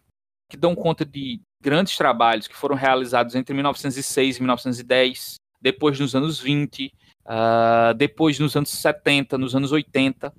que 0.49 0.57
dão 0.57 0.75
conta 0.75 1.05
de 1.05 1.39
grandes 1.61 1.95
trabalhos 1.97 2.47
que 2.47 2.55
foram 2.55 2.75
realizados 2.75 3.33
entre 3.33 3.53
1906 3.55 4.37
e 4.37 4.39
1910, 4.41 5.35
depois 5.61 5.99
nos 5.99 6.15
anos 6.15 6.39
20, 6.39 6.91
uh, 7.27 7.93
depois 7.95 8.39
nos 8.39 8.55
anos 8.55 8.69
70, 8.69 9.37
nos 9.37 9.55
anos 9.55 9.71
80. 9.71 10.33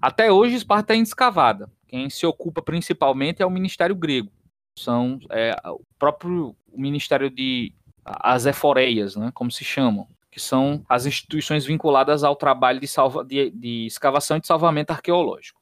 Até 0.00 0.30
hoje, 0.30 0.54
Esparta 0.54 0.94
é 0.94 0.98
escavada. 0.98 1.70
Quem 1.88 2.08
se 2.10 2.26
ocupa 2.26 2.62
principalmente 2.62 3.42
é 3.42 3.46
o 3.46 3.50
Ministério 3.50 3.94
Grego 3.94 4.30
são 4.78 5.18
é, 5.30 5.56
o 5.64 5.80
próprio 5.98 6.54
Ministério 6.72 7.30
de 7.30 7.72
as 8.04 8.46
eforeias, 8.46 9.16
né, 9.16 9.32
como 9.34 9.50
se 9.50 9.64
chamam, 9.64 10.06
que 10.30 10.38
são 10.38 10.84
as 10.88 11.06
instituições 11.06 11.64
vinculadas 11.64 12.22
ao 12.22 12.36
trabalho 12.36 12.78
de, 12.78 12.86
salva, 12.86 13.24
de, 13.24 13.50
de 13.50 13.86
escavação 13.86 14.36
e 14.36 14.40
de 14.40 14.46
salvamento 14.46 14.92
arqueológico. 14.92 15.60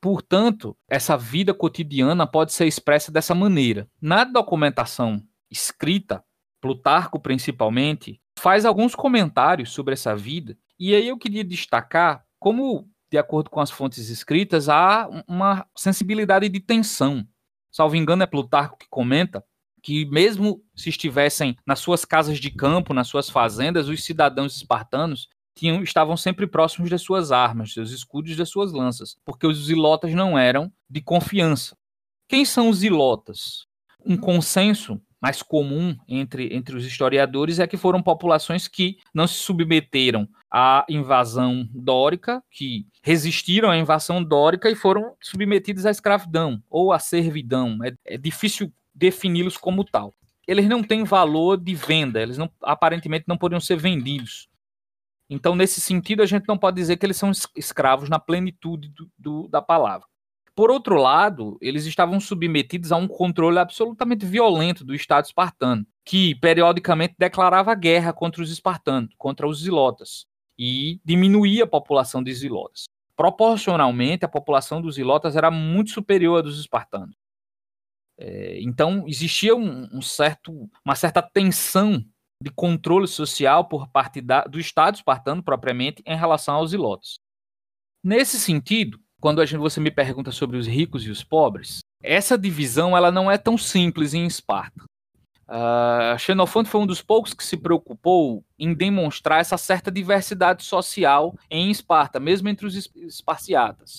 Portanto, 0.00 0.76
essa 0.88 1.16
vida 1.16 1.54
cotidiana 1.54 2.26
pode 2.26 2.52
ser 2.52 2.66
expressa 2.66 3.10
dessa 3.10 3.34
maneira. 3.34 3.88
Na 4.00 4.24
documentação 4.24 5.22
escrita, 5.50 6.22
Plutarco 6.62 7.20
principalmente, 7.20 8.18
faz 8.38 8.64
alguns 8.64 8.94
comentários 8.94 9.70
sobre 9.70 9.92
essa 9.92 10.16
vida, 10.16 10.56
e 10.78 10.94
aí 10.94 11.08
eu 11.08 11.18
queria 11.18 11.44
destacar 11.44 12.24
como, 12.38 12.88
de 13.10 13.18
acordo 13.18 13.50
com 13.50 13.60
as 13.60 13.70
fontes 13.70 14.08
escritas, 14.08 14.70
há 14.70 15.06
uma 15.28 15.66
sensibilidade 15.76 16.48
de 16.48 16.60
tensão 16.60 17.26
salvo 17.72 17.96
engano, 17.96 18.22
é 18.22 18.26
Plutarco 18.26 18.76
que 18.76 18.86
comenta 18.88 19.42
que 19.82 20.04
mesmo 20.06 20.62
se 20.76 20.90
estivessem 20.90 21.56
nas 21.66 21.80
suas 21.80 22.04
casas 22.04 22.38
de 22.38 22.50
campo, 22.50 22.94
nas 22.94 23.08
suas 23.08 23.28
fazendas, 23.28 23.88
os 23.88 24.04
cidadãos 24.04 24.54
espartanos 24.54 25.28
tinham, 25.56 25.82
estavam 25.82 26.16
sempre 26.16 26.46
próximos 26.46 26.88
das 26.88 27.02
suas 27.02 27.32
armas, 27.32 27.72
seus 27.72 27.90
escudos, 27.90 28.36
das 28.36 28.48
suas 28.48 28.72
lanças, 28.72 29.16
porque 29.24 29.46
os 29.46 29.66
zilotas 29.66 30.14
não 30.14 30.38
eram 30.38 30.72
de 30.88 31.00
confiança. 31.00 31.76
Quem 32.28 32.44
são 32.44 32.68
os 32.68 32.78
zilotas? 32.78 33.66
Um 34.04 34.16
consenso 34.16 35.00
mais 35.22 35.40
comum 35.40 35.96
entre, 36.08 36.52
entre 36.52 36.76
os 36.76 36.84
historiadores 36.84 37.60
é 37.60 37.66
que 37.68 37.76
foram 37.76 38.02
populações 38.02 38.66
que 38.66 38.98
não 39.14 39.28
se 39.28 39.34
submeteram 39.34 40.28
à 40.50 40.84
invasão 40.88 41.68
dórica, 41.72 42.42
que 42.50 42.84
resistiram 43.04 43.70
à 43.70 43.78
invasão 43.78 44.22
dórica 44.22 44.68
e 44.68 44.74
foram 44.74 45.14
submetidos 45.22 45.86
à 45.86 45.92
escravidão 45.92 46.60
ou 46.68 46.92
à 46.92 46.98
servidão. 46.98 47.78
É, 47.84 47.94
é 48.04 48.18
difícil 48.18 48.72
defini-los 48.92 49.56
como 49.56 49.84
tal. 49.84 50.12
Eles 50.44 50.68
não 50.68 50.82
têm 50.82 51.04
valor 51.04 51.56
de 51.56 51.72
venda, 51.72 52.20
eles 52.20 52.36
não, 52.36 52.50
aparentemente 52.60 53.26
não 53.28 53.38
poderiam 53.38 53.60
ser 53.60 53.76
vendidos. 53.76 54.48
Então, 55.30 55.54
nesse 55.54 55.80
sentido, 55.80 56.20
a 56.20 56.26
gente 56.26 56.48
não 56.48 56.58
pode 56.58 56.74
dizer 56.76 56.96
que 56.96 57.06
eles 57.06 57.16
são 57.16 57.30
escravos 57.56 58.08
na 58.08 58.18
plenitude 58.18 58.88
do, 58.88 59.10
do, 59.16 59.48
da 59.48 59.62
palavra. 59.62 60.06
Por 60.54 60.70
outro 60.70 60.96
lado, 60.96 61.56
eles 61.62 61.86
estavam 61.86 62.20
submetidos 62.20 62.92
a 62.92 62.96
um 62.96 63.08
controle 63.08 63.58
absolutamente 63.58 64.26
violento 64.26 64.84
do 64.84 64.94
Estado 64.94 65.24
espartano, 65.24 65.86
que 66.04 66.34
periodicamente 66.34 67.14
declarava 67.18 67.74
guerra 67.74 68.12
contra 68.12 68.42
os 68.42 68.50
espartanos, 68.50 69.14
contra 69.16 69.46
os 69.46 69.62
zilotas, 69.62 70.26
e 70.58 71.00
diminuía 71.04 71.64
a 71.64 71.66
população 71.66 72.22
de 72.22 72.32
zilotas. 72.34 72.84
Proporcionalmente, 73.16 74.24
a 74.24 74.28
população 74.28 74.82
dos 74.82 74.96
zilotas 74.96 75.36
era 75.36 75.50
muito 75.50 75.90
superior 75.90 76.38
à 76.38 76.42
dos 76.42 76.58
espartanos. 76.58 77.16
É, 78.18 78.60
então, 78.60 79.04
existia 79.08 79.56
um, 79.56 79.88
um, 79.92 80.02
certo, 80.02 80.68
uma 80.84 80.94
certa 80.94 81.22
tensão 81.22 82.04
de 82.42 82.50
controle 82.50 83.06
social 83.06 83.68
por 83.68 83.88
parte 83.88 84.20
da, 84.20 84.44
do 84.44 84.58
Estado 84.58 84.96
espartano 84.96 85.42
propriamente 85.42 86.02
em 86.06 86.16
relação 86.16 86.56
aos 86.56 86.70
zilotas. 86.70 87.18
Nesse 88.04 88.38
sentido, 88.38 88.98
quando 89.22 89.46
gente, 89.46 89.60
você 89.60 89.78
me 89.78 89.92
pergunta 89.92 90.32
sobre 90.32 90.56
os 90.56 90.66
ricos 90.66 91.06
e 91.06 91.10
os 91.10 91.22
pobres, 91.22 91.78
essa 92.02 92.36
divisão 92.36 92.96
ela 92.96 93.12
não 93.12 93.30
é 93.30 93.38
tão 93.38 93.56
simples 93.56 94.14
em 94.14 94.26
Esparta. 94.26 94.82
Uh, 95.48 96.18
Xenofonte 96.18 96.68
foi 96.68 96.80
um 96.80 96.86
dos 96.86 97.00
poucos 97.00 97.32
que 97.32 97.44
se 97.44 97.56
preocupou 97.56 98.44
em 98.58 98.74
demonstrar 98.74 99.40
essa 99.40 99.56
certa 99.56 99.92
diversidade 99.92 100.64
social 100.64 101.36
em 101.48 101.70
Esparta, 101.70 102.18
mesmo 102.18 102.48
entre 102.48 102.66
os 102.66 102.90
esparciatas. 102.96 103.98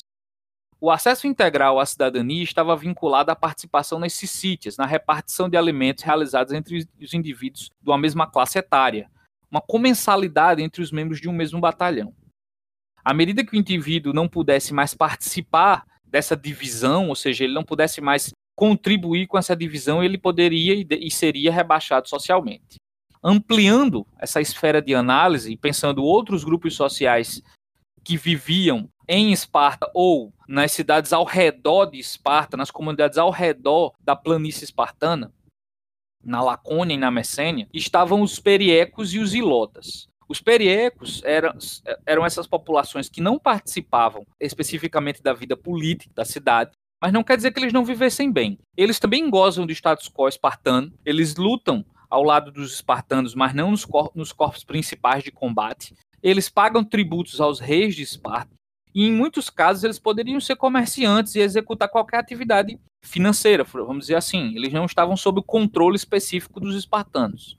O 0.78 0.92
acesso 0.92 1.26
integral 1.26 1.80
à 1.80 1.86
cidadania 1.86 2.44
estava 2.44 2.76
vinculado 2.76 3.32
à 3.32 3.36
participação 3.36 4.00
nas 4.00 4.12
cicítias, 4.12 4.76
na 4.76 4.86
repartição 4.86 5.48
de 5.48 5.56
alimentos 5.56 6.04
realizados 6.04 6.52
entre 6.52 6.86
os 7.02 7.14
indivíduos 7.14 7.70
de 7.82 7.90
uma 7.90 7.98
mesma 7.98 8.28
classe 8.28 8.60
etária, 8.60 9.10
uma 9.50 9.62
comensalidade 9.62 10.62
entre 10.62 10.82
os 10.82 10.92
membros 10.92 11.22
de 11.22 11.30
um 11.30 11.34
mesmo 11.34 11.62
batalhão. 11.62 12.14
À 13.04 13.14
medida 13.14 13.44
que 13.44 13.56
o 13.56 13.60
indivíduo 13.60 14.14
não 14.14 14.28
pudesse 14.28 14.74
mais 14.74 14.94
participar 14.94 15.86
dessa 16.06 16.38
divisão, 16.38 17.10
ou 17.10 17.16
seja, 17.16 17.44
ele 17.44 17.54
não 17.54 17.64
pudesse 17.64 18.00
mais 18.00 18.32
contribuir 18.56 19.28
com 19.28 19.38
essa 19.38 19.56
divisão, 19.56 20.04
ele 20.04 20.18
poderia 20.18 20.74
e 20.90 21.12
seria 21.12 21.52
rebaixado 21.52 22.08
socialmente. 22.08 22.76
Ampliando 23.22 24.06
essa 24.20 24.40
esfera 24.40 24.82
de 24.82 24.94
análise 24.94 25.56
pensando 25.58 26.04
outros 26.04 26.44
grupos 26.44 26.76
sociais 26.76 27.42
que 28.04 28.18
viviam 28.18 28.90
em 29.08 29.32
Esparta 29.32 29.90
ou 29.94 30.34
nas 30.48 30.72
cidades 30.72 31.12
ao 31.14 31.24
redor 31.24 31.88
de 31.88 32.00
Esparta, 32.00 32.56
nas 32.56 32.72
comunidades 32.72 33.18
ao 33.18 33.32
redor 33.32 33.94
da 34.00 34.16
planície 34.16 34.66
espartana, 34.66 35.34
na 36.24 36.42
Lacônia 36.42 36.94
e 36.94 36.98
na 36.98 37.12
Messênia, 37.12 37.68
estavam 37.74 38.22
os 38.22 38.40
periecos 38.40 39.14
e 39.14 39.20
os 39.20 39.34
ilotas. 39.34 40.08
Os 40.28 40.42
periecos 40.42 41.22
eram, 41.24 41.54
eram 42.06 42.26
essas 42.26 42.48
populações 42.48 43.10
que 43.10 43.22
não 43.22 43.38
participavam 43.38 44.26
especificamente 44.40 45.22
da 45.22 45.34
vida 45.34 45.56
política 45.56 46.14
da 46.16 46.26
cidade, 46.26 46.72
mas 47.02 47.12
não 47.12 47.24
quer 47.24 47.36
dizer 47.36 47.52
que 47.52 47.60
eles 47.60 47.74
não 47.74 47.84
vivessem 47.84 48.32
bem. 48.32 48.58
Eles 48.78 49.00
também 49.00 49.30
gozam 49.30 49.66
do 49.66 49.74
status 49.74 50.10
quo 50.10 50.28
espartano, 50.28 50.94
eles 51.06 51.36
lutam 51.36 51.86
ao 52.10 52.24
lado 52.24 52.52
dos 52.52 52.74
espartanos, 52.74 53.36
mas 53.36 53.54
não 53.54 53.72
nos, 53.72 53.84
cor 53.86 54.12
nos 54.16 54.32
corpos 54.32 54.64
principais 54.64 55.24
de 55.24 55.32
combate. 55.32 55.96
Eles 56.22 56.48
pagam 56.48 56.84
tributos 56.84 57.42
aos 57.42 57.60
reis 57.60 57.96
de 57.96 58.04
Esparta, 58.04 58.54
e 58.96 59.06
em 59.06 59.12
muitos 59.12 59.50
casos 59.50 59.84
eles 59.84 60.00
poderiam 60.00 60.40
ser 60.40 60.56
comerciantes 60.56 61.36
e 61.36 61.40
executar 61.40 61.90
qualquer 61.90 62.20
atividade 62.20 62.80
financeira, 63.04 63.64
vamos 63.64 64.06
dizer 64.06 64.16
assim. 64.16 64.56
Eles 64.56 64.72
não 64.72 64.86
estavam 64.86 65.18
sob 65.18 65.40
o 65.40 65.44
controle 65.44 65.96
específico 65.96 66.60
dos 66.60 66.76
espartanos. 66.76 67.58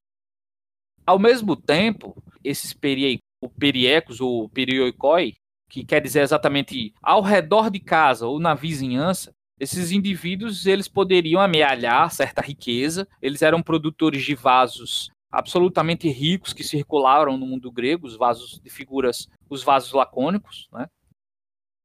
Ao 1.06 1.18
mesmo 1.18 1.54
tempo, 1.54 2.16
esses 2.42 2.72
perie, 2.72 3.18
periecos 3.58 4.20
ou 4.20 4.48
perioikoi, 4.48 5.34
que 5.68 5.84
quer 5.84 6.00
dizer 6.00 6.22
exatamente 6.22 6.94
ao 7.02 7.20
redor 7.20 7.70
de 7.70 7.80
casa 7.80 8.26
ou 8.26 8.38
na 8.38 8.54
vizinhança, 8.54 9.32
esses 9.58 9.92
indivíduos 9.92 10.66
eles 10.66 10.88
poderiam 10.88 11.40
amealhar 11.40 12.10
certa 12.10 12.40
riqueza, 12.40 13.06
eles 13.20 13.42
eram 13.42 13.62
produtores 13.62 14.22
de 14.22 14.34
vasos 14.34 15.10
absolutamente 15.30 16.08
ricos 16.08 16.52
que 16.52 16.64
circularam 16.64 17.36
no 17.36 17.46
mundo 17.46 17.70
grego, 17.70 18.06
os 18.06 18.16
vasos 18.16 18.60
de 18.62 18.70
figuras, 18.70 19.28
os 19.50 19.62
vasos 19.62 19.92
lacônicos, 19.92 20.68
né? 20.72 20.86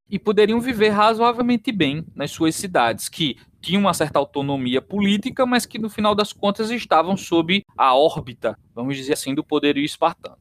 E 0.10 0.18
poderiam 0.18 0.60
viver 0.60 0.90
razoavelmente 0.90 1.72
bem 1.72 2.04
nas 2.16 2.32
suas 2.32 2.56
cidades, 2.56 3.08
que 3.08 3.38
tinham 3.62 3.82
uma 3.82 3.94
certa 3.94 4.18
autonomia 4.18 4.82
política, 4.82 5.46
mas 5.46 5.66
que 5.66 5.78
no 5.78 5.90
final 5.90 6.16
das 6.16 6.34
contas 6.34 6.72
estavam 6.72 7.16
sob 7.16 7.64
a 7.78 7.96
órbita, 7.96 8.58
vamos 8.74 8.96
dizer 8.96 9.14
assim, 9.14 9.36
do 9.36 9.44
poderio 9.44 9.84
espartano. 9.84 10.38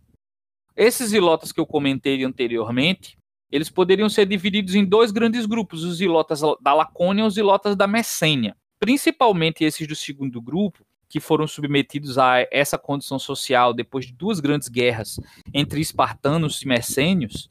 Esses 0.76 1.12
ilotas 1.12 1.52
que 1.52 1.60
eu 1.60 1.66
comentei 1.66 2.22
anteriormente, 2.24 3.18
eles 3.50 3.68
poderiam 3.68 4.08
ser 4.08 4.26
divididos 4.26 4.74
em 4.74 4.84
dois 4.84 5.10
grandes 5.10 5.44
grupos, 5.44 5.82
os 5.82 6.00
ilotas 6.00 6.40
da 6.60 6.72
Lacônia 6.72 7.24
e 7.24 7.26
os 7.26 7.36
ilotas 7.36 7.74
da 7.74 7.86
Messênia. 7.86 8.56
Principalmente 8.78 9.64
esses 9.64 9.86
do 9.88 9.96
segundo 9.96 10.40
grupo, 10.40 10.84
que 11.08 11.20
foram 11.20 11.46
submetidos 11.46 12.18
a 12.18 12.46
essa 12.52 12.78
condição 12.78 13.18
social 13.18 13.72
depois 13.72 14.06
de 14.06 14.12
duas 14.12 14.40
grandes 14.40 14.68
guerras 14.68 15.18
entre 15.52 15.80
espartanos 15.80 16.62
e 16.62 16.68
messênios, 16.68 17.48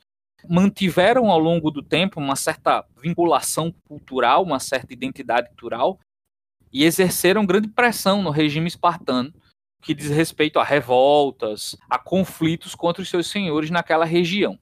mantiveram 0.50 1.30
ao 1.30 1.39
longo 1.39 1.72
do 1.72 1.82
tempo 1.82 2.20
uma 2.20 2.36
certa 2.36 2.86
vinculação 3.02 3.74
cultural, 3.88 4.43
uma 4.43 4.60
certa 4.60 4.93
identidade 4.93 5.48
cultural 5.50 6.00
e 6.72 6.84
exerceram 6.84 7.45
grande 7.45 7.68
pressão 7.68 8.22
no 8.22 8.30
regime 8.30 8.68
espartano, 8.68 9.34
que 9.82 9.93
diz 9.93 10.10
respeito 10.10 10.60
a 10.60 10.64
revoltas, 10.64 11.76
a 11.89 11.98
conflitos 11.98 12.76
contra 12.76 13.02
os 13.02 13.10
seus 13.10 13.28
senhores 13.28 13.70
naquela 13.70 14.06
região. 14.06 14.60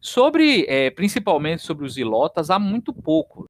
Sobre, 0.00 0.64
é, 0.66 0.90
principalmente 0.90 1.62
sobre 1.62 1.86
os 1.86 1.96
ilotas, 1.96 2.50
há 2.50 2.58
muito 2.58 2.92
pouco. 2.92 3.44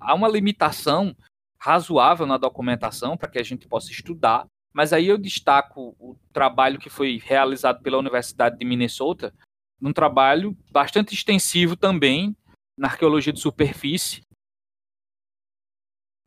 Há 0.00 0.14
uma 0.14 0.28
limitação 0.28 1.14
razoável 1.58 2.26
na 2.26 2.38
documentação 2.38 3.16
para 3.16 3.28
que 3.28 3.38
a 3.38 3.42
gente 3.42 3.68
possa 3.68 3.90
estudar, 3.90 4.46
mas 4.72 4.92
aí 4.92 5.08
eu 5.08 5.18
destaco 5.18 5.94
o 5.98 6.16
trabalho 6.32 6.78
que 6.78 6.88
foi 6.88 7.20
realizado 7.22 7.82
pela 7.82 7.98
Universidade 7.98 8.58
de 8.58 8.64
Minnesota, 8.64 9.34
um 9.80 9.92
trabalho 9.92 10.56
bastante 10.70 11.14
extensivo 11.14 11.76
também 11.76 12.36
na 12.76 12.88
arqueologia 12.88 13.32
de 13.32 13.40
superfície. 13.40 14.22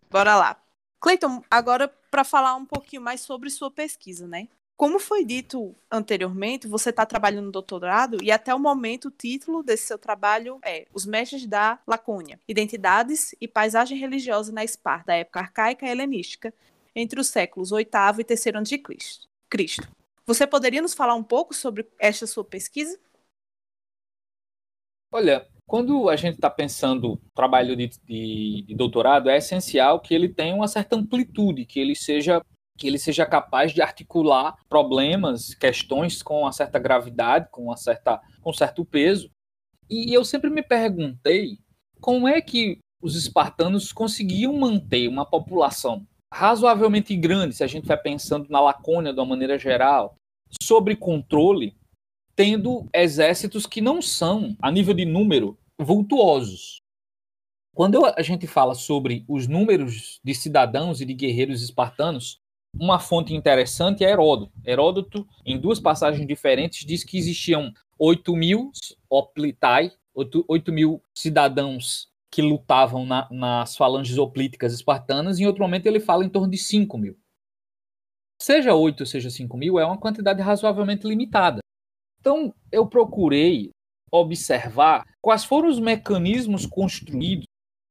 Bora 0.10 0.36
lá. 0.36 0.64
Cleiton, 0.99 1.43
agora 1.49 1.88
para 2.10 2.24
falar 2.24 2.56
um 2.56 2.66
pouquinho 2.66 3.01
mais 3.01 3.22
sobre 3.22 3.49
sua 3.49 3.72
pesquisa, 3.72 4.28
né? 4.28 4.47
Como 4.76 4.99
foi 4.99 5.24
dito 5.24 5.76
anteriormente, 5.89 6.68
você 6.68 6.89
está 6.89 7.06
trabalhando 7.06 7.45
no 7.45 7.51
doutorado 7.51 8.18
e 8.24 8.32
até 8.32 8.54
o 8.54 8.60
momento 8.60 9.08
o 9.08 9.12
título 9.12 9.64
desse 9.64 9.88
seu 9.88 9.97
trabalho 9.97 10.60
é 10.64 10.88
Os 10.93 11.06
Mestres 11.06 11.45
da 11.45 11.80
Lacônia, 11.88 12.39
Identidades 12.47 13.36
e 13.39 13.47
Paisagem 13.47 13.97
Religiosa 13.97 14.51
na 14.51 14.64
Esparta, 14.64 15.14
época 15.14 15.39
arcaica 15.39 15.86
e 15.86 15.89
helenística, 15.89 16.54
entre 16.95 17.20
os 17.20 17.28
séculos 17.28 17.70
VIII 17.70 17.88
e 18.20 18.34
III 18.34 18.58
a.C. 18.58 19.88
Você 20.26 20.47
poderia 20.47 20.82
nos 20.82 20.93
falar 20.93 21.16
um 21.16 21.24
pouco 21.24 21.54
sobre 21.54 21.88
esta 21.99 22.26
sua 22.26 22.43
pesquisa? 22.43 22.99
Olha, 25.14 25.45
quando 25.68 26.09
a 26.09 26.16
gente 26.16 26.36
está 26.36 26.49
pensando 26.49 27.22
trabalho 27.36 27.76
de, 27.76 27.88
de, 28.03 28.66
de, 28.68 28.76
doutorado, 28.76 29.30
é 29.30 29.38
essencial 29.38 29.99
que 29.99 30.11
ele 30.11 30.28
tenha 30.28 30.55
uma 30.55 30.68
certa 30.68 30.95
amplitude, 30.95 31.68
que 31.68 31.80
ele 31.80 31.95
seja 31.95 32.41
que 32.76 32.88
ele 32.88 32.97
seja 32.97 33.24
capaz 33.24 33.72
de 33.72 33.84
articular 33.84 34.55
problemas, 34.68 35.53
questões 35.53 36.24
com 36.24 36.41
uma 36.41 36.51
certa 36.51 36.80
gravidade, 36.80 37.47
com 37.51 37.66
uma 37.66 37.78
certa 37.78 38.20
com 38.41 38.51
certo 38.51 38.84
peso. 38.84 39.30
E 39.88 40.11
eu 40.11 40.26
sempre 40.26 40.49
me 40.49 40.64
perguntei 40.64 41.59
como 42.01 42.28
é 42.28 42.41
que 42.41 42.80
os 42.99 43.16
espartanos 43.16 43.93
conseguiam 43.93 44.57
manter 44.57 45.07
uma 45.07 45.30
população 45.30 46.07
razoavelmente 46.34 47.16
grande, 47.16 47.53
se 47.53 47.64
a 47.64 47.68
gente 47.68 47.86
vai 47.86 47.97
pensando 47.97 48.49
na 48.49 48.59
Lacônia 48.59 49.14
de 49.14 49.20
uma 49.20 49.28
maneira 49.28 49.59
geral, 49.59 50.16
sobre 50.59 50.95
controle, 50.95 51.76
tendo 52.36 52.88
exércitos 52.93 53.65
que 53.65 53.81
não 53.81 54.01
são, 54.01 54.55
a 54.61 54.71
nível 54.71 54.93
de 54.93 55.05
número, 55.05 55.57
vultuosos. 55.77 56.81
Quando 57.73 58.05
a 58.05 58.21
gente 58.21 58.45
fala 58.45 58.75
sobre 58.75 59.25
os 59.27 59.47
números 59.47 60.19
de 60.23 60.36
cidadãos 60.36 61.01
e 61.01 61.05
de 61.05 61.13
guerreiros 61.13 61.61
espartanos, 61.63 62.39
uma 62.73 62.99
fonte 62.99 63.34
interessante 63.34 64.03
é 64.03 64.09
Heródoto. 64.09 64.51
Heródoto, 64.65 65.27
em 65.45 65.59
duas 65.59 65.79
passagens 65.79 66.27
diferentes, 66.27 66.86
diz 66.86 67.03
que 67.03 67.17
existiam 67.17 67.71
8 67.97 68.36
mil 68.36 68.71
oplitai, 69.09 69.91
8, 70.13 70.45
8 70.47 70.71
mil 70.71 71.01
cidadãos 71.15 72.11
que 72.31 72.41
lutavam 72.41 73.05
na, 73.05 73.27
nas 73.31 73.77
falanges 73.77 74.17
oplíticas 74.17 74.73
espartanas, 74.73 75.38
e 75.38 75.43
em 75.43 75.45
outro 75.45 75.61
momento 75.61 75.86
ele 75.86 75.99
fala 75.99 76.25
em 76.25 76.29
torno 76.29 76.49
de 76.49 76.57
5 76.57 76.97
mil. 76.97 77.15
Seja 78.41 78.73
8, 78.73 79.05
seja 79.05 79.29
5 79.29 79.55
mil, 79.55 79.79
é 79.79 79.86
uma 79.86 79.99
quantidade 79.99 80.41
razoavelmente 80.41 81.07
limitada. 81.07 81.62
Então, 82.24 82.55
eu 82.71 82.88
procurei 82.88 83.71
observar 84.09 85.05
quais 85.21 85.43
foram 85.43 85.67
os 85.67 85.78
mecanismos 85.78 86.65
construídos 86.65 87.43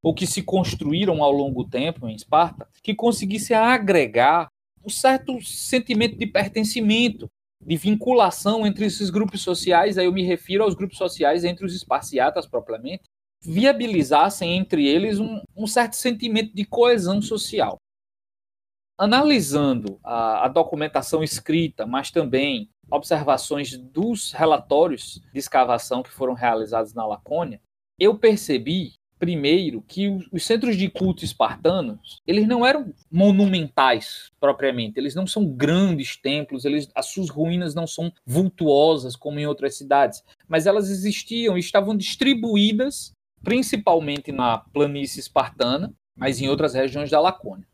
ou 0.03 0.15
que 0.15 0.27
se 0.27 0.43
construíram 0.43 1.23
ao 1.23 1.31
longo 1.31 1.65
do 1.65 1.69
tempo 1.69 2.09
em 2.09 2.15
Esparta 2.15 2.67
que 2.83 2.95
conseguissem 2.95 3.55
agregar 3.55 4.49
um 4.83 4.89
certo 4.89 5.39
sentimento 5.43 6.17
de 6.17 6.27
pertencimento, 6.27 7.29
de 7.61 7.77
vinculação 7.77 8.67
entre 8.67 8.87
esses 8.87 9.11
grupos 9.11 9.43
sociais, 9.43 9.99
aí 9.99 10.07
eu 10.07 10.13
me 10.13 10.25
refiro 10.25 10.65
aos 10.65 10.75
grupos 10.75 10.97
sociais 10.97 11.45
entre 11.45 11.67
os 11.67 11.75
esparciatas 11.75 12.47
propriamente, 12.47 13.03
viabilizassem 13.43 14.57
entre 14.57 14.89
eles 14.89 15.21
um, 15.21 15.43
um 15.55 15.67
certo 15.67 15.95
sentimento 15.95 16.55
de 16.55 16.65
coesão 16.65 17.21
social. 17.21 17.77
Analisando 18.97 20.01
a, 20.03 20.47
a 20.47 20.49
documentação 20.49 21.23
escrita, 21.23 21.87
mas 21.87 22.11
também 22.11 22.72
observações 22.93 23.77
dos 23.77 24.33
relatórios 24.33 25.21
de 25.33 25.39
escavação 25.39 26.03
que 26.03 26.11
foram 26.11 26.35
realizados 26.35 26.95
na 26.95 27.07
Lacônia, 27.07 27.61
eu 27.99 28.17
percebi 28.19 28.93
primeiro 29.19 29.83
que 29.83 30.09
os 30.33 30.45
centros 30.45 30.77
de 30.77 30.89
culto 30.91 31.25
espartanos 31.25 32.21
eles 32.27 32.45
não 32.45 32.67
eram 32.67 32.93
monumentais 33.09 34.33
propriamente 34.41 34.99
eles 34.99 35.15
não 35.15 35.29
são 35.29 35.47
grandes 35.47 36.17
templos 36.17 36.65
eles 36.65 36.89
as 36.93 37.07
suas 37.07 37.31
ruínas 37.31 37.73
não 37.73 37.87
são 37.87 38.13
vultuosas 38.27 39.15
como 39.15 39.39
em 39.39 39.47
outras 39.47 39.77
cidades 39.77 40.25
mas 40.49 40.67
elas 40.67 40.91
existiam 40.91 41.57
e 41.57 41.61
estavam 41.61 41.97
distribuídas 41.97 43.13
principalmente 43.45 44.33
na 44.33 44.59
planície 44.59 45.21
espartana 45.21 45.95
mas 46.17 46.41
em 46.41 46.49
outras 46.49 46.75
regiões 46.75 47.11
da 47.11 47.21
Lacônia. 47.21 47.67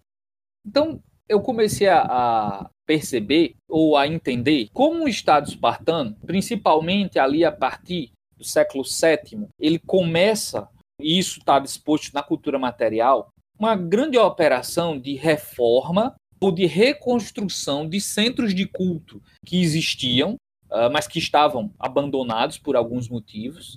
Então 0.66 1.02
eu 1.28 1.40
comecei 1.40 1.88
a, 1.88 2.02
a 2.02 2.70
perceber 2.88 3.54
ou 3.68 3.98
a 3.98 4.08
entender 4.08 4.70
como 4.72 5.04
o 5.04 5.08
Estado 5.08 5.46
espartano, 5.46 6.16
principalmente 6.24 7.18
ali 7.18 7.44
a 7.44 7.52
partir 7.52 8.10
do 8.38 8.44
século 8.44 8.82
VII, 8.82 9.46
ele 9.60 9.78
começa 9.78 10.66
e 10.98 11.18
isso 11.18 11.38
está 11.38 11.58
disposto 11.58 12.12
na 12.14 12.22
cultura 12.22 12.58
material, 12.58 13.30
uma 13.58 13.76
grande 13.76 14.16
operação 14.16 14.98
de 14.98 15.14
reforma 15.14 16.14
ou 16.40 16.50
de 16.50 16.64
reconstrução 16.64 17.86
de 17.86 18.00
centros 18.00 18.54
de 18.54 18.66
culto 18.66 19.22
que 19.44 19.60
existiam, 19.60 20.36
uh, 20.70 20.90
mas 20.90 21.06
que 21.06 21.18
estavam 21.18 21.72
abandonados 21.78 22.56
por 22.56 22.74
alguns 22.74 23.08
motivos, 23.08 23.76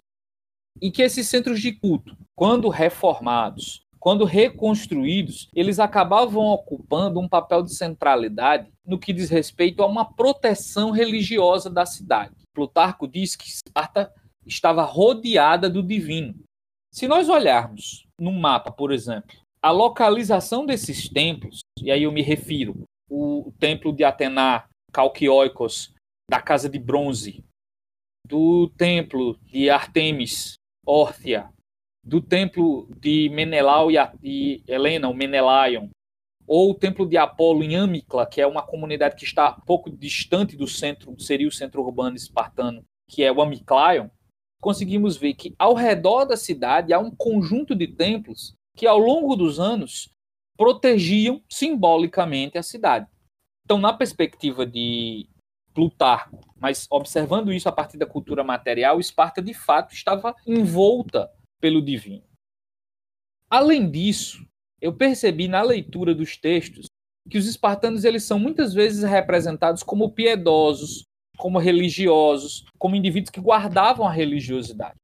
e 0.81 0.89
que 0.89 1.01
esses 1.01 1.27
centros 1.27 1.59
de 1.59 1.73
culto, 1.73 2.15
quando 2.35 2.69
reformados, 2.69 3.81
quando 4.01 4.25
reconstruídos, 4.25 5.47
eles 5.53 5.77
acabavam 5.77 6.41
ocupando 6.47 7.19
um 7.19 7.29
papel 7.29 7.61
de 7.61 7.75
centralidade 7.75 8.73
no 8.83 8.97
que 8.97 9.13
diz 9.13 9.29
respeito 9.29 9.83
a 9.83 9.85
uma 9.85 10.03
proteção 10.03 10.89
religiosa 10.89 11.69
da 11.69 11.85
cidade. 11.85 12.33
Plutarco 12.51 13.07
diz 13.07 13.35
que 13.35 13.47
Esparta 13.47 14.11
estava 14.43 14.83
rodeada 14.83 15.69
do 15.69 15.83
divino. 15.83 16.33
Se 16.91 17.07
nós 17.07 17.29
olharmos 17.29 18.07
num 18.19 18.37
mapa, 18.37 18.71
por 18.71 18.91
exemplo, 18.91 19.37
a 19.61 19.69
localização 19.69 20.65
desses 20.65 21.07
templos, 21.07 21.59
e 21.79 21.91
aí 21.91 22.01
eu 22.01 22.11
me 22.11 22.23
refiro 22.23 22.83
o 23.07 23.53
templo 23.59 23.93
de 23.93 24.03
Atena, 24.03 24.65
Calquioicos, 24.91 25.93
da 26.27 26.41
Casa 26.41 26.67
de 26.67 26.79
Bronze, 26.79 27.43
do 28.27 28.67
templo 28.69 29.37
de 29.43 29.69
Artemis, 29.69 30.55
Órtia, 30.83 31.53
do 32.03 32.21
templo 32.21 32.87
de 32.99 33.29
Menelau 33.29 33.89
e 34.23 34.63
Helena, 34.67 35.07
o 35.09 35.13
Menelaion, 35.13 35.89
ou 36.47 36.71
o 36.71 36.75
templo 36.75 37.05
de 37.05 37.17
Apolo 37.17 37.63
em 37.63 37.75
Amicla, 37.75 38.25
que 38.25 38.41
é 38.41 38.47
uma 38.47 38.61
comunidade 38.61 39.15
que 39.15 39.23
está 39.23 39.51
pouco 39.51 39.89
distante 39.89 40.57
do 40.57 40.67
centro, 40.67 41.17
seria 41.19 41.47
o 41.47 41.51
centro 41.51 41.81
urbano 41.81 42.15
espartano, 42.15 42.83
que 43.07 43.23
é 43.23 43.31
o 43.31 43.41
Amiclaion, 43.41 44.09
conseguimos 44.59 45.17
ver 45.17 45.33
que 45.33 45.53
ao 45.57 45.73
redor 45.73 46.25
da 46.25 46.37
cidade 46.37 46.93
há 46.93 46.99
um 46.99 47.11
conjunto 47.11 47.75
de 47.75 47.87
templos 47.87 48.53
que 48.75 48.87
ao 48.87 48.97
longo 48.97 49.35
dos 49.35 49.59
anos 49.59 50.09
protegiam 50.57 51.41
simbolicamente 51.49 52.57
a 52.57 52.63
cidade. 52.63 53.07
Então, 53.65 53.77
na 53.77 53.93
perspectiva 53.93 54.65
de 54.65 55.27
Plutarco, 55.73 56.39
mas 56.59 56.85
observando 56.89 57.51
isso 57.53 57.69
a 57.69 57.71
partir 57.71 57.97
da 57.97 58.05
cultura 58.05 58.43
material, 58.43 58.99
Esparta 58.99 59.41
de 59.41 59.53
fato 59.53 59.93
estava 59.93 60.35
envolta 60.45 61.31
pelo 61.61 61.81
divino. 61.81 62.23
Além 63.49 63.89
disso, 63.89 64.45
eu 64.81 64.93
percebi 64.93 65.47
na 65.47 65.61
leitura 65.61 66.15
dos 66.15 66.35
textos 66.35 66.87
que 67.29 67.37
os 67.37 67.47
espartanos 67.47 68.03
eles 68.03 68.23
são 68.23 68.39
muitas 68.39 68.73
vezes 68.73 69.03
representados 69.03 69.83
como 69.83 70.11
piedosos, 70.11 71.03
como 71.37 71.59
religiosos, 71.59 72.65
como 72.77 72.95
indivíduos 72.95 73.29
que 73.29 73.39
guardavam 73.39 74.07
a 74.07 74.11
religiosidade. 74.11 74.95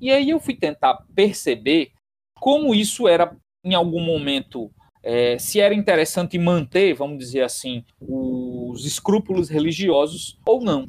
E 0.00 0.10
aí 0.10 0.30
eu 0.30 0.38
fui 0.38 0.54
tentar 0.54 1.04
perceber 1.14 1.92
como 2.38 2.74
isso 2.74 3.08
era, 3.08 3.36
em 3.64 3.74
algum 3.74 4.00
momento, 4.00 4.70
é, 5.02 5.38
se 5.38 5.60
era 5.60 5.74
interessante 5.74 6.38
manter, 6.38 6.94
vamos 6.94 7.18
dizer 7.18 7.42
assim, 7.42 7.84
os 8.00 8.84
escrúpulos 8.84 9.48
religiosos 9.48 10.38
ou 10.46 10.62
não. 10.62 10.86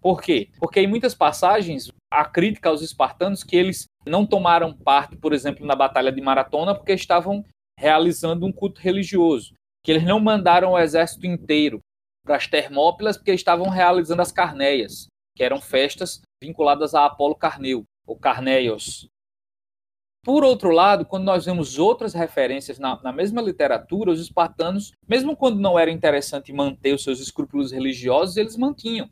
Por 0.00 0.22
quê? 0.22 0.48
Porque 0.58 0.80
em 0.80 0.86
muitas 0.86 1.14
passagens 1.14 1.90
há 2.10 2.24
crítica 2.24 2.68
aos 2.68 2.82
espartanos 2.82 3.44
que 3.44 3.56
eles 3.56 3.86
não 4.06 4.26
tomaram 4.26 4.72
parte, 4.72 5.16
por 5.16 5.32
exemplo, 5.32 5.66
na 5.66 5.74
Batalha 5.74 6.10
de 6.10 6.20
Maratona 6.20 6.74
porque 6.74 6.92
estavam 6.92 7.44
realizando 7.78 8.46
um 8.46 8.52
culto 8.52 8.80
religioso, 8.80 9.54
que 9.84 9.92
eles 9.92 10.04
não 10.04 10.18
mandaram 10.18 10.72
o 10.72 10.78
exército 10.78 11.26
inteiro 11.26 11.80
para 12.24 12.36
as 12.36 12.46
Termópilas 12.46 13.16
porque 13.16 13.32
estavam 13.32 13.68
realizando 13.68 14.22
as 14.22 14.32
Carneias, 14.32 15.06
que 15.36 15.44
eram 15.44 15.60
festas 15.60 16.20
vinculadas 16.42 16.94
a 16.94 17.06
Apolo 17.06 17.34
Carneu, 17.34 17.84
ou 18.06 18.16
Carneios. 18.16 19.08
Por 20.24 20.44
outro 20.44 20.70
lado, 20.70 21.06
quando 21.06 21.24
nós 21.24 21.46
vemos 21.46 21.78
outras 21.78 22.12
referências 22.12 22.78
na, 22.78 23.00
na, 23.02 23.12
mesma 23.12 23.40
literatura, 23.40 24.10
os 24.10 24.20
espartanos, 24.20 24.92
mesmo 25.08 25.36
quando 25.36 25.60
não 25.60 25.78
era 25.78 25.90
interessante 25.90 26.52
manter 26.52 26.92
os 26.92 27.04
seus 27.04 27.20
escrúpulos 27.20 27.70
religiosos, 27.72 28.36
eles 28.36 28.56
mantinham. 28.56 29.08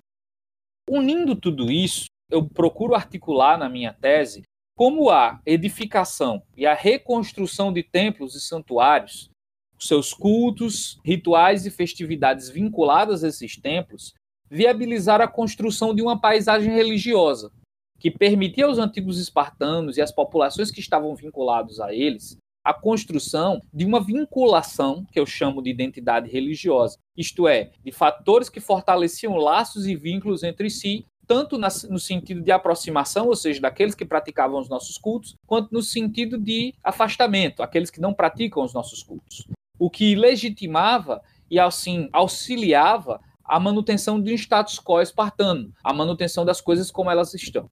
Unindo 0.91 1.35
tudo 1.35 1.71
isso, 1.71 2.07
eu 2.31 2.47
procuro 2.49 2.95
articular 2.95 3.59
na 3.59 3.69
minha 3.69 3.93
tese 3.93 4.43
como 4.77 5.09
a 5.09 5.41
edificação 5.47 6.43
e 6.57 6.67
a 6.67 6.75
reconstrução 6.75 7.73
de 7.73 7.83
templos 7.83 8.35
e 8.35 8.41
santuários, 8.41 9.31
seus 9.79 10.13
cultos, 10.13 10.99
rituais 11.05 11.65
e 11.65 11.71
festividades 11.71 12.49
vinculadas 12.49 13.25
a 13.25 13.29
esses 13.29 13.57
templos, 13.57 14.13
viabilizar 14.51 15.21
a 15.21 15.29
construção 15.29 15.95
de 15.95 16.03
uma 16.03 16.21
paisagem 16.21 16.73
religiosa, 16.73 17.51
que 17.99 18.11
permitia 18.11 18.67
aos 18.67 18.79
antigos 18.79 19.19
espartanos 19.19 19.97
e 19.97 20.03
às 20.03 20.13
populações 20.13 20.71
que 20.71 20.81
estavam 20.81 21.15
vinculados 21.15 21.81
a 21.81 21.95
eles 21.95 22.39
a 22.67 22.75
construção 22.75 23.63
de 23.73 23.85
uma 23.85 24.03
vinculação 24.03 25.07
que 25.13 25.21
eu 25.21 25.25
chamo 25.25 25.63
de 25.63 25.71
identidade 25.71 26.29
religiosa, 26.29 26.99
isto 27.17 27.47
é, 27.47 27.71
de 27.85 27.93
fatores 27.93 28.49
que 28.49 28.59
fortaleciam 28.59 29.37
laços 29.37 29.87
e 29.87 29.95
vínculos 29.95 30.43
entre 30.43 30.69
si, 30.69 31.07
tanto 31.27 31.59
no 31.59 31.99
sentido 31.99 32.41
de 32.41 32.53
aproximação, 32.53 33.27
ou 33.27 33.37
seja, 33.37 33.61
daqueles 33.61 33.95
que 33.95 34.05
praticavam 34.05 34.61
os 34.61 34.69
nossos 34.69 34.97
cultos, 34.97 35.35
quanto 35.47 35.73
no 35.73 35.83
sentido 35.83 36.39
de 36.39 36.75
afastamento, 36.83 37.63
aqueles 37.63 37.91
que 37.91 38.01
não 38.01 38.15
praticam 38.15 38.63
os 38.63 38.73
nossos 38.73 39.03
cultos. 39.03 39.47
O 39.79 39.91
que 39.91 40.15
legitimava 40.15 41.21
e 41.51 41.59
assim 41.59 42.09
auxiliava 42.13 43.21
a 43.45 43.61
manutenção 43.61 44.21
de 44.21 44.33
um 44.33 44.35
status 44.35 44.79
quo 44.79 45.01
espartano, 45.01 45.73
a 45.83 45.93
manutenção 45.93 46.45
das 46.45 46.61
coisas 46.61 46.91
como 46.91 47.11
elas 47.11 47.35
estão 47.35 47.69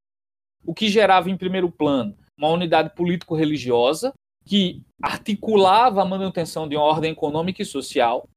o 0.65 0.75
que 0.75 0.89
gerava, 0.89 1.31
em 1.31 1.37
primeiro 1.37 1.71
plano, 1.71 2.17
uma 2.37 2.49
unidade 2.49 2.95
político-religiosa 2.95 4.13
que 4.45 4.83
articulava 5.03 6.03
a 6.03 6.07
manutenção 6.07 6.69
de 6.69 6.77
uma 6.77 6.85
ordem 6.85 7.13
econômica 7.13 7.63
e 7.63 7.67
social 7.67 8.29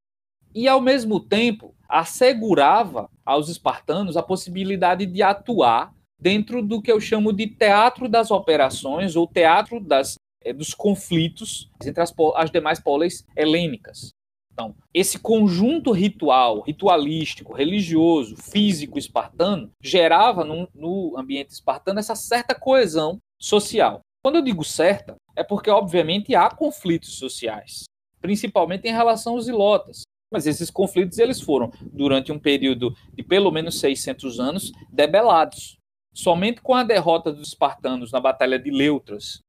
e, 0.54 0.68
ao 0.68 0.82
mesmo 0.82 1.20
tempo, 1.20 1.76
assegurava 1.88 3.10
aos 3.28 3.50
espartanos 3.50 4.16
a 4.16 4.24
possibilidade 4.24 5.06
de 5.06 5.22
atuar 5.22 5.94
dentro 6.18 6.64
do 6.64 6.82
que 6.82 6.90
eu 6.90 7.00
chamo 7.02 7.34
de 7.34 7.46
teatro 7.46 8.08
das 8.08 8.32
operações 8.32 9.18
ou 9.18 9.28
teatro 9.28 9.82
das, 9.82 10.16
é, 10.42 10.54
dos 10.54 10.74
conflitos 10.74 11.70
entre 11.86 12.02
as, 12.02 12.14
as 12.36 12.50
demais 12.50 12.80
polis 12.80 13.26
helênicas. 13.36 14.12
Então, 14.54 14.74
esse 14.94 15.20
conjunto 15.20 15.92
ritual, 15.92 16.62
ritualístico, 16.62 17.54
religioso, 17.54 18.38
físico 18.38 18.98
espartano, 18.98 19.70
gerava 19.84 20.46
no, 20.46 20.68
no 20.74 21.14
ambiente 21.18 21.50
espartano 21.50 22.00
essa 22.00 22.16
certa 22.16 22.56
coesão 22.56 23.20
social. 23.40 24.00
Quando 24.24 24.38
eu 24.38 24.42
digo 24.42 24.64
certa, 24.64 25.16
é 25.36 25.44
porque, 25.44 25.70
obviamente, 25.70 26.34
há 26.34 26.50
conflitos 26.50 27.20
sociais, 27.20 27.84
principalmente 28.20 28.88
em 28.88 28.92
relação 28.94 29.34
aos 29.34 29.48
ilotas. 29.48 30.04
Mas 30.32 30.46
esses 30.46 30.70
conflitos 30.70 31.20
eles 31.20 31.40
foram, 31.40 31.72
durante 31.82 32.32
um 32.32 32.40
período 32.40 32.94
de 33.14 33.24
pelo 33.24 33.52
menos 33.52 33.80
600 33.80 34.40
anos, 34.40 34.72
debelados. 34.92 35.78
Somente 36.14 36.62
com 36.62 36.74
a 36.74 36.84
derrota 36.84 37.32
dos 37.32 37.50
espartanos 37.50 38.12
na 38.12 38.20
Batalha 38.20 38.60
de 38.60 38.72
Leutras 38.72 39.42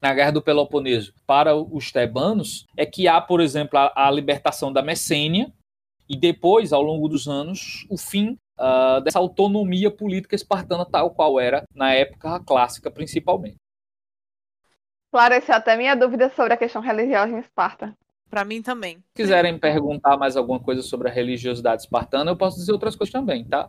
na 0.00 0.12
Guerra 0.12 0.32
do 0.32 0.42
Peloponeso 0.42 1.12
para 1.26 1.56
os 1.56 1.90
tebanos 1.90 2.66
é 2.76 2.84
que 2.84 3.08
há, 3.08 3.20
por 3.20 3.40
exemplo, 3.40 3.78
a, 3.78 3.92
a 3.94 4.10
libertação 4.10 4.72
da 4.72 4.82
Messênia 4.82 5.52
e 6.08 6.16
depois, 6.16 6.72
ao 6.72 6.82
longo 6.82 7.08
dos 7.08 7.26
anos, 7.26 7.86
o 7.90 7.96
fim 7.96 8.38
uh, 8.58 9.00
dessa 9.02 9.18
autonomia 9.18 9.90
política 9.90 10.34
espartana 10.34 10.84
tal 10.84 11.10
qual 11.10 11.40
era 11.40 11.64
na 11.74 11.92
época 11.92 12.40
clássica, 12.44 12.90
principalmente. 12.90 13.56
Esclareceu 15.06 15.54
até 15.54 15.76
minha 15.76 15.94
dúvida 15.94 16.30
sobre 16.30 16.52
a 16.52 16.56
questão 16.56 16.82
religiosa 16.82 17.32
em 17.32 17.38
Esparta. 17.38 17.96
Para 18.28 18.44
mim 18.44 18.60
também. 18.62 18.98
Se 18.98 19.22
quiserem 19.22 19.58
perguntar 19.58 20.16
mais 20.16 20.36
alguma 20.36 20.60
coisa 20.60 20.82
sobre 20.82 21.08
a 21.08 21.12
religiosidade 21.12 21.82
espartana, 21.82 22.30
eu 22.30 22.36
posso 22.36 22.58
dizer 22.58 22.72
outras 22.72 22.96
coisas 22.96 23.12
também, 23.12 23.44
tá? 23.44 23.68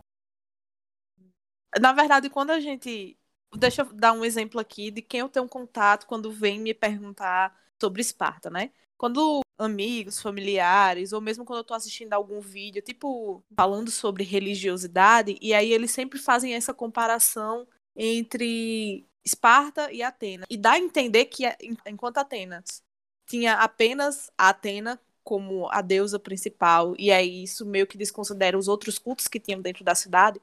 Na 1.80 1.92
verdade, 1.92 2.28
quando 2.28 2.50
a 2.50 2.60
gente 2.60 3.16
Deixa 3.56 3.82
eu 3.82 3.92
dar 3.94 4.12
um 4.12 4.24
exemplo 4.24 4.60
aqui 4.60 4.90
de 4.90 5.00
quem 5.00 5.20
eu 5.20 5.28
tenho 5.28 5.48
contato 5.48 6.06
quando 6.06 6.30
vem 6.30 6.60
me 6.60 6.74
perguntar 6.74 7.56
sobre 7.80 8.02
Esparta, 8.02 8.50
né? 8.50 8.70
Quando 8.96 9.40
amigos, 9.56 10.20
familiares, 10.20 11.12
ou 11.12 11.20
mesmo 11.20 11.44
quando 11.44 11.58
eu 11.58 11.64
tô 11.64 11.72
assistindo 11.72 12.12
algum 12.12 12.40
vídeo, 12.40 12.82
tipo, 12.82 13.42
falando 13.56 13.90
sobre 13.90 14.22
religiosidade, 14.22 15.38
e 15.40 15.54
aí 15.54 15.72
eles 15.72 15.90
sempre 15.90 16.18
fazem 16.18 16.54
essa 16.54 16.74
comparação 16.74 17.66
entre 17.96 19.06
Esparta 19.24 19.90
e 19.92 20.02
Atenas. 20.02 20.46
E 20.50 20.56
dá 20.56 20.72
a 20.72 20.78
entender 20.78 21.24
que, 21.26 21.44
enquanto 21.86 22.18
Atenas 22.18 22.82
tinha 23.28 23.54
apenas 23.54 24.30
a 24.36 24.48
Atena 24.48 25.00
como 25.22 25.68
a 25.70 25.82
deusa 25.82 26.18
principal, 26.18 26.94
e 26.98 27.12
aí 27.12 27.42
isso 27.42 27.66
meio 27.66 27.86
que 27.86 27.98
desconsidera 27.98 28.56
os 28.56 28.66
outros 28.66 28.98
cultos 28.98 29.28
que 29.28 29.38
tinham 29.38 29.60
dentro 29.60 29.84
da 29.84 29.94
cidade, 29.94 30.40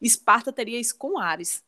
Esparta 0.00 0.52
teria 0.52 0.78
isso 0.78 0.96
com 0.96 1.18
Ares. 1.18 1.62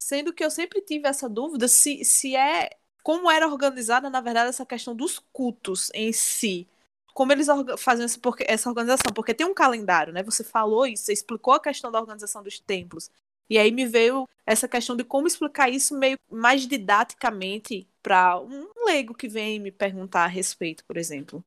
Sendo 0.00 0.32
que 0.32 0.44
eu 0.44 0.50
sempre 0.50 0.80
tive 0.80 1.08
essa 1.08 1.28
dúvida 1.28 1.68
se, 1.68 2.04
se 2.04 2.34
é. 2.36 2.70
Como 3.02 3.30
era 3.30 3.48
organizada, 3.48 4.08
na 4.08 4.20
verdade, 4.20 4.48
essa 4.48 4.64
questão 4.64 4.94
dos 4.94 5.18
cultos 5.32 5.90
em 5.92 6.12
si. 6.12 6.68
Como 7.12 7.32
eles 7.32 7.48
faziam 7.78 8.06
essa 8.46 8.68
organização. 8.68 9.12
Porque 9.12 9.34
tem 9.34 9.46
um 9.46 9.54
calendário, 9.54 10.12
né? 10.12 10.22
Você 10.22 10.44
falou 10.44 10.86
isso, 10.86 11.04
você 11.04 11.12
explicou 11.12 11.54
a 11.54 11.60
questão 11.60 11.90
da 11.90 12.00
organização 12.00 12.42
dos 12.42 12.58
templos. 12.60 13.10
E 13.52 13.58
aí 13.58 13.70
me 13.70 13.84
veio 13.84 14.26
essa 14.46 14.66
questão 14.66 14.96
de 14.96 15.04
como 15.04 15.26
explicar 15.26 15.68
isso 15.68 15.94
meio 15.94 16.16
mais 16.30 16.66
didaticamente 16.66 17.86
para 18.02 18.40
um 18.40 18.66
leigo 18.86 19.12
que 19.12 19.28
vem 19.28 19.60
me 19.60 19.70
perguntar 19.70 20.24
a 20.24 20.26
respeito, 20.26 20.82
por 20.86 20.96
exemplo. 20.96 21.44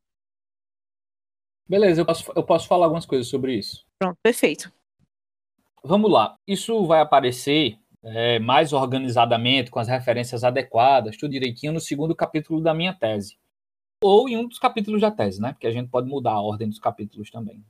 Beleza, 1.68 2.02
eu 2.02 2.06
posso, 2.06 2.32
eu 2.36 2.44
posso 2.44 2.68
falar 2.68 2.86
algumas 2.86 3.04
coisas 3.04 3.26
sobre 3.26 3.56
isso. 3.56 3.84
Pronto, 3.98 4.16
perfeito. 4.22 4.72
Vamos 5.82 6.08
lá. 6.08 6.38
Isso 6.46 6.86
vai 6.86 7.00
aparecer 7.00 7.76
é, 8.04 8.38
mais 8.38 8.72
organizadamente, 8.72 9.72
com 9.72 9.80
as 9.80 9.88
referências 9.88 10.44
adequadas, 10.44 11.16
tudo 11.16 11.32
direitinho, 11.32 11.72
no 11.72 11.80
segundo 11.80 12.14
capítulo 12.14 12.60
da 12.60 12.72
minha 12.72 12.94
tese. 12.94 13.36
Ou 14.00 14.28
em 14.28 14.36
um 14.36 14.46
dos 14.46 14.60
capítulos 14.60 15.00
da 15.00 15.10
tese, 15.10 15.40
né? 15.42 15.54
Porque 15.54 15.66
a 15.66 15.72
gente 15.72 15.90
pode 15.90 16.08
mudar 16.08 16.34
a 16.34 16.40
ordem 16.40 16.68
dos 16.68 16.78
capítulos 16.78 17.32
também. 17.32 17.64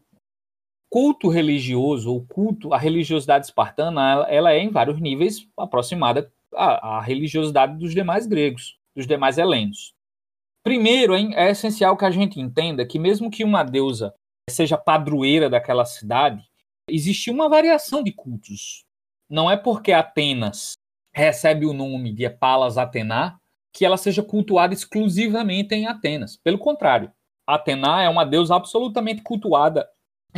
Culto 0.96 1.28
religioso, 1.28 2.10
ou 2.10 2.24
culto, 2.24 2.72
a 2.72 2.78
religiosidade 2.78 3.44
espartana, 3.44 4.10
ela, 4.10 4.30
ela 4.30 4.52
é 4.54 4.60
em 4.60 4.70
vários 4.70 4.98
níveis 4.98 5.46
aproximada 5.54 6.32
à, 6.54 6.96
à, 6.96 7.00
religiosidade 7.02 7.76
dos 7.76 7.92
demais 7.94 8.26
gregos, 8.26 8.78
dos 8.96 9.06
demais 9.06 9.36
helenos. 9.36 9.92
Primeiro, 10.64 11.14
é, 11.14 11.20
é 11.34 11.50
essencial 11.50 11.98
que 11.98 12.06
a 12.06 12.10
gente 12.10 12.40
entenda 12.40 12.86
que, 12.86 12.98
mesmo 12.98 13.30
que 13.30 13.44
uma 13.44 13.62
deusa 13.62 14.14
seja 14.48 14.78
padroeira 14.78 15.50
daquela 15.50 15.84
cidade, 15.84 16.42
existe 16.88 17.30
uma 17.30 17.46
variação 17.46 18.02
de 18.02 18.10
cultos 18.10 18.86
não 19.28 19.50
é 19.50 19.56
porque 19.56 19.92
Atenas 19.92 20.78
recebe 21.14 21.66
o 21.66 21.72
nome 21.72 22.12
de 22.12 22.30
Palas 22.30 22.78
Atena 22.78 23.38
que 23.74 23.84
ela 23.84 23.98
seja 23.98 24.22
cultuada 24.22 24.72
exclusivamente 24.72 25.74
em 25.74 25.86
Atenas. 25.86 26.38
Pelo 26.42 26.58
contrário, 26.58 27.12
Atena 27.46 28.02
é 28.02 28.08
uma 28.08 28.24
deusa 28.24 28.54
absolutamente 28.54 29.22
cultuada 29.22 29.86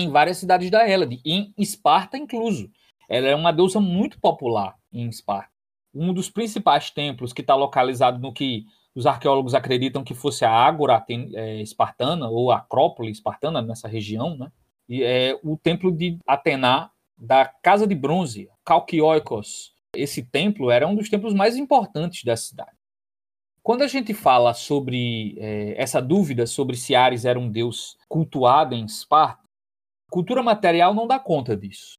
em 0.02 0.10
várias 0.10 0.38
cidades 0.38 0.70
da 0.70 0.88
Hélade, 0.88 1.20
em 1.24 1.52
Esparta 1.56 2.16
incluso. 2.16 2.70
Ela 3.08 3.28
é 3.28 3.34
uma 3.34 3.52
deusa 3.52 3.80
muito 3.80 4.20
popular 4.20 4.76
em 4.92 5.08
Esparta. 5.08 5.50
Um 5.94 6.12
dos 6.12 6.28
principais 6.28 6.90
templos 6.90 7.32
que 7.32 7.40
está 7.40 7.54
localizado 7.54 8.18
no 8.18 8.32
que 8.32 8.66
os 8.94 9.06
arqueólogos 9.06 9.54
acreditam 9.54 10.02
que 10.02 10.14
fosse 10.14 10.44
a 10.44 10.50
Ágora 10.50 11.04
é, 11.34 11.62
espartana 11.62 12.28
ou 12.28 12.50
a 12.50 12.56
Acrópole 12.56 13.10
espartana 13.10 13.62
nessa 13.62 13.86
região, 13.86 14.36
né? 14.36 14.50
é 14.90 15.38
o 15.42 15.56
templo 15.56 15.92
de 15.92 16.18
Atena, 16.26 16.90
da 17.16 17.44
Casa 17.44 17.86
de 17.86 17.94
Bronze, 17.94 18.48
Kalkioikos. 18.64 19.72
Esse 19.94 20.22
templo 20.22 20.70
era 20.70 20.86
um 20.86 20.94
dos 20.94 21.08
templos 21.08 21.34
mais 21.34 21.56
importantes 21.56 22.24
da 22.24 22.36
cidade. 22.36 22.76
Quando 23.62 23.82
a 23.82 23.86
gente 23.86 24.14
fala 24.14 24.54
sobre 24.54 25.36
é, 25.38 25.74
essa 25.76 26.00
dúvida 26.00 26.46
sobre 26.46 26.76
se 26.76 26.94
Ares 26.94 27.24
era 27.24 27.38
um 27.38 27.50
deus 27.50 27.96
cultuado 28.08 28.74
em 28.74 28.84
Esparta, 28.84 29.42
cultura 30.10 30.42
material 30.42 30.94
não 30.94 31.06
dá 31.06 31.18
conta 31.18 31.56
disso. 31.56 31.98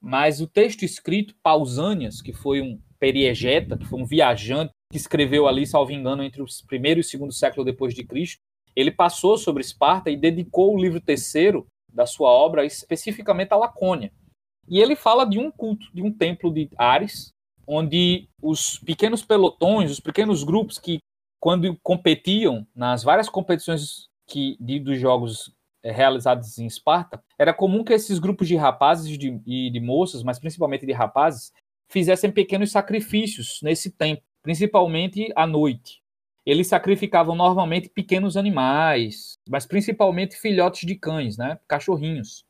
Mas 0.00 0.40
o 0.40 0.48
texto 0.48 0.82
escrito, 0.82 1.34
Pausanias, 1.42 2.20
que 2.20 2.32
foi 2.32 2.60
um 2.60 2.80
periegeta, 2.98 3.78
que 3.78 3.86
foi 3.86 4.00
um 4.00 4.04
viajante, 4.04 4.72
que 4.90 4.96
escreveu 4.96 5.46
ali, 5.46 5.66
salvo 5.66 5.92
engano, 5.92 6.22
entre 6.22 6.42
o 6.42 6.46
primeiro 6.66 7.00
e 7.00 7.02
o 7.02 7.04
segundo 7.04 7.32
século 7.32 7.64
depois 7.64 7.94
de 7.94 8.04
Cristo, 8.04 8.40
ele 8.74 8.90
passou 8.90 9.36
sobre 9.36 9.62
Esparta 9.62 10.10
e 10.10 10.16
dedicou 10.16 10.74
o 10.74 10.80
livro 10.80 11.00
terceiro 11.00 11.66
da 11.92 12.06
sua 12.06 12.30
obra 12.30 12.64
especificamente 12.64 13.52
à 13.52 13.56
Lacônia. 13.56 14.12
E 14.68 14.80
ele 14.80 14.96
fala 14.96 15.24
de 15.24 15.38
um 15.38 15.50
culto, 15.50 15.86
de 15.92 16.02
um 16.02 16.12
templo 16.12 16.52
de 16.52 16.68
Ares, 16.76 17.32
onde 17.66 18.28
os 18.40 18.78
pequenos 18.78 19.24
pelotões, 19.24 19.90
os 19.90 20.00
pequenos 20.00 20.42
grupos 20.42 20.78
que, 20.78 20.98
quando 21.40 21.76
competiam 21.82 22.66
nas 22.74 23.02
várias 23.02 23.28
competições 23.28 24.08
que, 24.26 24.56
de, 24.60 24.78
dos 24.78 24.98
jogos 24.98 25.52
é, 25.82 25.90
realizados 25.90 26.58
em 26.58 26.66
Esparta, 26.66 27.22
era 27.38 27.52
comum 27.52 27.84
que 27.84 27.92
esses 27.92 28.18
grupos 28.18 28.48
de 28.48 28.56
rapazes 28.56 29.12
e 29.12 29.16
de, 29.16 29.40
e 29.46 29.70
de 29.70 29.80
moças, 29.80 30.22
mas 30.22 30.38
principalmente 30.38 30.86
de 30.86 30.92
rapazes, 30.92 31.52
fizessem 31.88 32.30
pequenos 32.30 32.70
sacrifícios 32.70 33.60
nesse 33.62 33.90
tempo, 33.90 34.22
principalmente 34.42 35.32
à 35.36 35.46
noite. 35.46 36.02
Eles 36.44 36.66
sacrificavam 36.66 37.36
normalmente 37.36 37.88
pequenos 37.88 38.36
animais, 38.36 39.38
mas 39.48 39.66
principalmente 39.66 40.36
filhotes 40.36 40.86
de 40.86 40.94
cães, 40.96 41.36
né? 41.36 41.58
cachorrinhos 41.68 42.44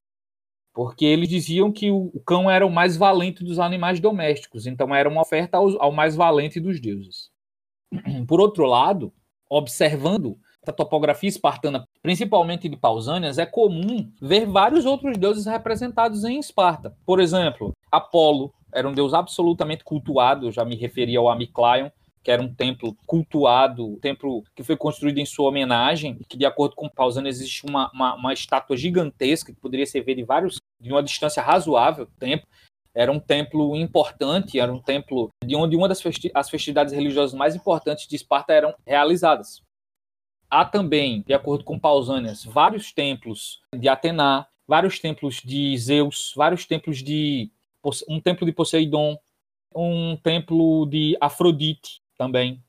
porque 0.72 1.04
eles 1.04 1.28
diziam 1.28 1.70
que 1.70 1.90
o, 1.90 2.10
cão 2.24 2.50
era 2.50 2.66
o 2.66 2.70
mais 2.70 2.96
valente 2.96 3.44
dos 3.44 3.58
animais 3.58 4.00
domésticos, 4.00 4.66
então 4.66 4.94
era 4.94 5.08
uma 5.08 5.20
oferta 5.20 5.58
ao, 5.58 5.80
ao 5.80 5.92
mais 5.92 6.16
valente 6.16 6.58
dos 6.58 6.80
deuses. 6.80 7.30
Por 8.26 8.40
outro 8.40 8.64
lado, 8.64 9.12
observando 9.48 10.38
a 10.66 10.72
topografia 10.72 11.28
espartana, 11.28 11.86
principalmente 12.00 12.68
de 12.68 12.76
Pausânias, 12.76 13.38
é 13.38 13.46
comum 13.46 14.10
ver 14.20 14.46
vários 14.46 14.84
outros 14.84 15.16
deuses 15.18 15.46
representados 15.46 16.24
em 16.24 16.38
Esparta. 16.38 16.96
Por 17.04 17.20
exemplo, 17.20 17.72
Apolo 17.90 18.52
era 18.72 18.88
um 18.88 18.94
deus 18.94 19.12
absolutamente 19.12 19.84
cultuado, 19.84 20.52
já 20.52 20.64
me 20.64 20.76
referi 20.76 21.16
ao 21.16 21.28
Amiclaion, 21.28 21.90
que 22.22 22.30
era 22.30 22.40
um 22.40 22.54
templo 22.54 22.96
cultuado, 23.04 23.84
um 23.84 23.98
templo 23.98 24.44
que 24.54 24.62
foi 24.62 24.76
construído 24.76 25.18
em 25.18 25.26
sua 25.26 25.48
homenagem, 25.48 26.18
que 26.28 26.38
de 26.38 26.46
acordo 26.46 26.76
com 26.76 26.88
Pausano 26.88 27.26
existe 27.26 27.66
uma, 27.66 27.90
uma, 27.92 28.14
uma 28.14 28.32
estátua 28.32 28.76
gigantesca 28.76 29.52
que 29.52 29.60
poderia 29.60 29.86
ser 29.86 30.02
vista 30.02 30.20
de 30.20 30.24
vários 30.24 30.58
de 30.80 30.92
uma 30.92 31.02
distância 31.02 31.42
razoável 31.42 32.06
tempo. 32.18 32.46
Era 32.94 33.10
um 33.10 33.18
templo 33.18 33.74
importante, 33.74 34.60
era 34.60 34.72
um 34.72 34.80
templo 34.80 35.30
de 35.44 35.56
onde 35.56 35.76
uma 35.76 35.88
das 35.88 36.00
festi 36.00 36.30
as 36.34 36.48
festividades 36.48 36.92
religiosas 36.92 37.34
mais 37.34 37.56
importantes 37.56 38.06
de 38.06 38.14
Esparta 38.14 38.52
eram 38.52 38.74
realizadas. 38.86 39.62
Há 40.52 40.66
também, 40.66 41.24
de 41.26 41.32
acordo 41.32 41.64
com 41.64 41.78
Pausanias, 41.78 42.44
vários 42.44 42.92
templos 42.92 43.62
de 43.74 43.88
Atena, 43.88 44.46
vários 44.68 44.98
templos 44.98 45.36
de 45.42 45.74
Zeus, 45.78 46.34
vários 46.36 46.66
templos 46.66 47.02
de 47.02 47.50
um 48.06 48.20
templo 48.20 48.44
de 48.44 48.52
Poseidon, 48.52 49.16
um 49.74 50.14
templo 50.14 50.84
de 50.84 51.16
Afrodite, 51.18 52.02
também. 52.18 52.62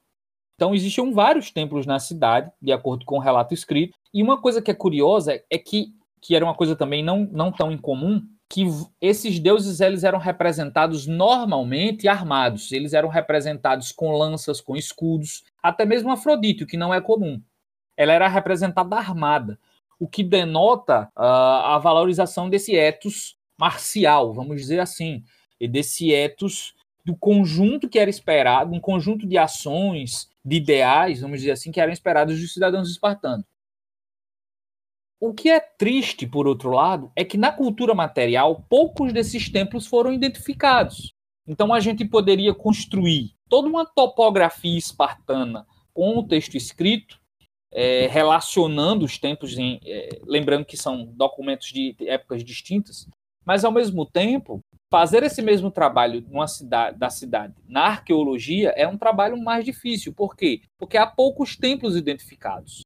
Então 0.56 0.74
existiam 0.74 1.14
vários 1.14 1.52
templos 1.52 1.86
na 1.86 2.00
cidade, 2.00 2.50
de 2.62 2.72
acordo 2.72 3.04
com 3.04 3.18
o 3.18 3.22
relato 3.22 3.54
escrito. 3.54 3.98
E 4.14 4.24
uma 4.24 4.40
coisa 4.42 4.62
que 4.62 4.72
é 4.72 4.74
curiosa 4.74 5.44
é 5.50 5.58
que, 5.58 5.94
que 6.22 6.38
era 6.38 6.46
uma 6.46 6.56
coisa 6.56 6.78
também 6.78 7.04
não, 7.04 7.28
não 7.34 7.52
tão 7.52 7.70
incomum, 7.70 8.26
que 8.50 8.66
esses 9.02 9.40
deuses 9.40 9.82
eles 9.82 10.06
eram 10.06 10.20
representados 10.20 11.06
normalmente 11.06 12.08
armados. 12.08 12.72
Eles 12.72 12.94
eram 12.94 13.10
representados 13.10 13.92
com 13.92 14.16
lanças, 14.16 14.62
com 14.62 14.74
escudos, 14.74 15.44
até 15.62 15.86
mesmo 15.86 16.10
Afrodite, 16.10 16.64
o 16.64 16.68
que 16.68 16.78
não 16.78 16.94
é 16.94 17.02
comum. 17.02 17.42
Ela 17.96 18.14
era 18.14 18.28
representada 18.28 18.96
armada, 18.96 19.60
o 20.00 20.08
que 20.08 20.24
denota 20.24 21.10
uh, 21.16 21.22
a 21.22 21.78
valorização 21.78 22.50
desse 22.50 22.76
etos 22.76 23.38
marcial, 23.58 24.34
vamos 24.34 24.58
dizer 24.58 24.80
assim, 24.80 25.24
e 25.60 25.68
desse 25.68 26.14
etos 26.14 26.74
do 27.06 27.16
conjunto 27.16 27.90
que 27.90 28.00
era 28.00 28.10
esperado, 28.10 28.74
um 28.74 28.80
conjunto 28.80 29.28
de 29.28 29.38
ações, 29.38 30.30
de 30.44 30.58
ideais, 30.58 31.22
vamos 31.22 31.40
dizer 31.40 31.52
assim, 31.52 31.72
que 31.72 31.80
eram 31.80 31.92
esperados 31.94 32.40
dos 32.40 32.54
cidadãos 32.54 32.90
espartanos. 32.90 33.46
O 35.20 35.34
que 35.34 35.50
é 35.50 35.60
triste, 35.60 36.28
por 36.28 36.48
outro 36.48 36.70
lado, 36.70 37.12
é 37.16 37.24
que 37.24 37.38
na 37.38 37.52
cultura 37.52 37.96
material 37.96 38.66
poucos 38.70 39.14
desses 39.14 39.50
templos 39.50 39.88
foram 39.88 40.12
identificados. 40.12 41.14
Então 41.48 41.74
a 41.74 41.80
gente 41.80 42.04
poderia 42.04 42.54
construir 42.54 43.34
toda 43.48 43.70
uma 43.70 43.86
topografia 43.86 44.78
espartana 44.78 45.66
com 45.94 46.18
o 46.18 46.28
texto 46.28 46.56
escrito, 46.56 47.22
é, 47.74 48.08
relacionando 48.08 49.04
os 49.04 49.18
tempos, 49.18 49.58
em, 49.58 49.80
é, 49.84 50.20
lembrando 50.26 50.66
que 50.66 50.78
são 50.78 51.06
documentos 51.06 51.68
de 51.68 51.96
épocas 52.02 52.44
distintas, 52.44 53.08
mas 53.44 53.66
ao 53.66 53.72
mesmo 53.72 54.06
tempo 54.06 54.62
fazer 54.92 55.24
esse 55.24 55.42
mesmo 55.42 55.72
trabalho 55.72 56.22
numa 56.30 56.48
cidade, 56.48 56.98
da 57.00 57.10
cidade 57.10 57.56
na 57.68 57.86
arqueologia 57.88 58.70
é 58.78 58.88
um 58.88 58.98
trabalho 58.98 59.36
mais 59.42 59.66
difícil. 59.66 60.14
Por 60.14 60.36
quê? 60.36 60.62
Porque 60.78 60.98
há 60.98 61.08
poucos 61.08 61.58
templos 61.58 61.96
identificados. 61.96 62.82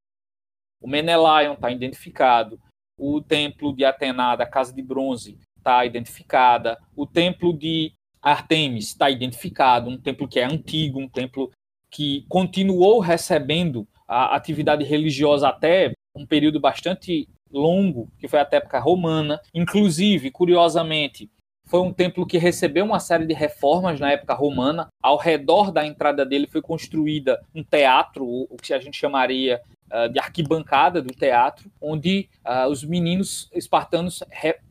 O 0.81 0.88
Menelaion 0.88 1.53
está 1.53 1.69
identificado, 1.69 2.57
o 2.97 3.21
templo 3.21 3.75
de 3.75 3.83
Atena, 3.83 4.38
da 4.38 4.45
Casa 4.45 4.73
de 4.73 4.81
Bronze, 4.81 5.38
está 5.57 5.85
identificada, 5.85 6.79
o 6.95 7.05
templo 7.05 7.51
de 7.51 7.91
Artemis 8.21 8.88
está 8.88 9.09
identificado, 9.09 9.89
um 9.89 9.97
templo 9.97 10.27
que 10.27 10.39
é 10.39 10.45
antigo, 10.45 10.99
um 10.99 11.09
templo 11.09 11.51
que 11.91 12.25
continuou 12.29 12.99
recebendo 12.99 13.85
a 14.07 14.35
atividade 14.35 14.83
religiosa 14.83 15.49
até 15.49 15.91
um 16.15 16.25
período 16.25 16.59
bastante 16.59 17.27
longo, 17.51 18.09
que 18.19 18.27
foi 18.27 18.39
a 18.39 18.47
época 18.49 18.79
romana. 18.79 19.39
Inclusive, 19.53 20.31
curiosamente, 20.31 21.29
foi 21.67 21.81
um 21.81 21.91
templo 21.91 22.25
que 22.25 22.37
recebeu 22.37 22.85
uma 22.85 22.99
série 22.99 23.25
de 23.25 23.33
reformas 23.33 23.99
na 23.99 24.11
época 24.11 24.33
romana. 24.33 24.87
Ao 25.03 25.17
redor 25.17 25.71
da 25.71 25.85
entrada 25.85 26.25
dele 26.25 26.47
foi 26.47 26.61
construída 26.61 27.39
um 27.53 27.63
teatro, 27.63 28.25
o 28.25 28.55
que 28.55 28.73
a 28.73 28.79
gente 28.79 28.97
chamaria 28.97 29.61
uh, 29.91 30.09
de 30.09 30.17
arquibancada 30.17 31.01
do 31.01 31.13
teatro, 31.13 31.69
onde 31.81 32.29
uh, 32.45 32.69
os 32.69 32.83
meninos 32.83 33.49
espartanos 33.53 34.23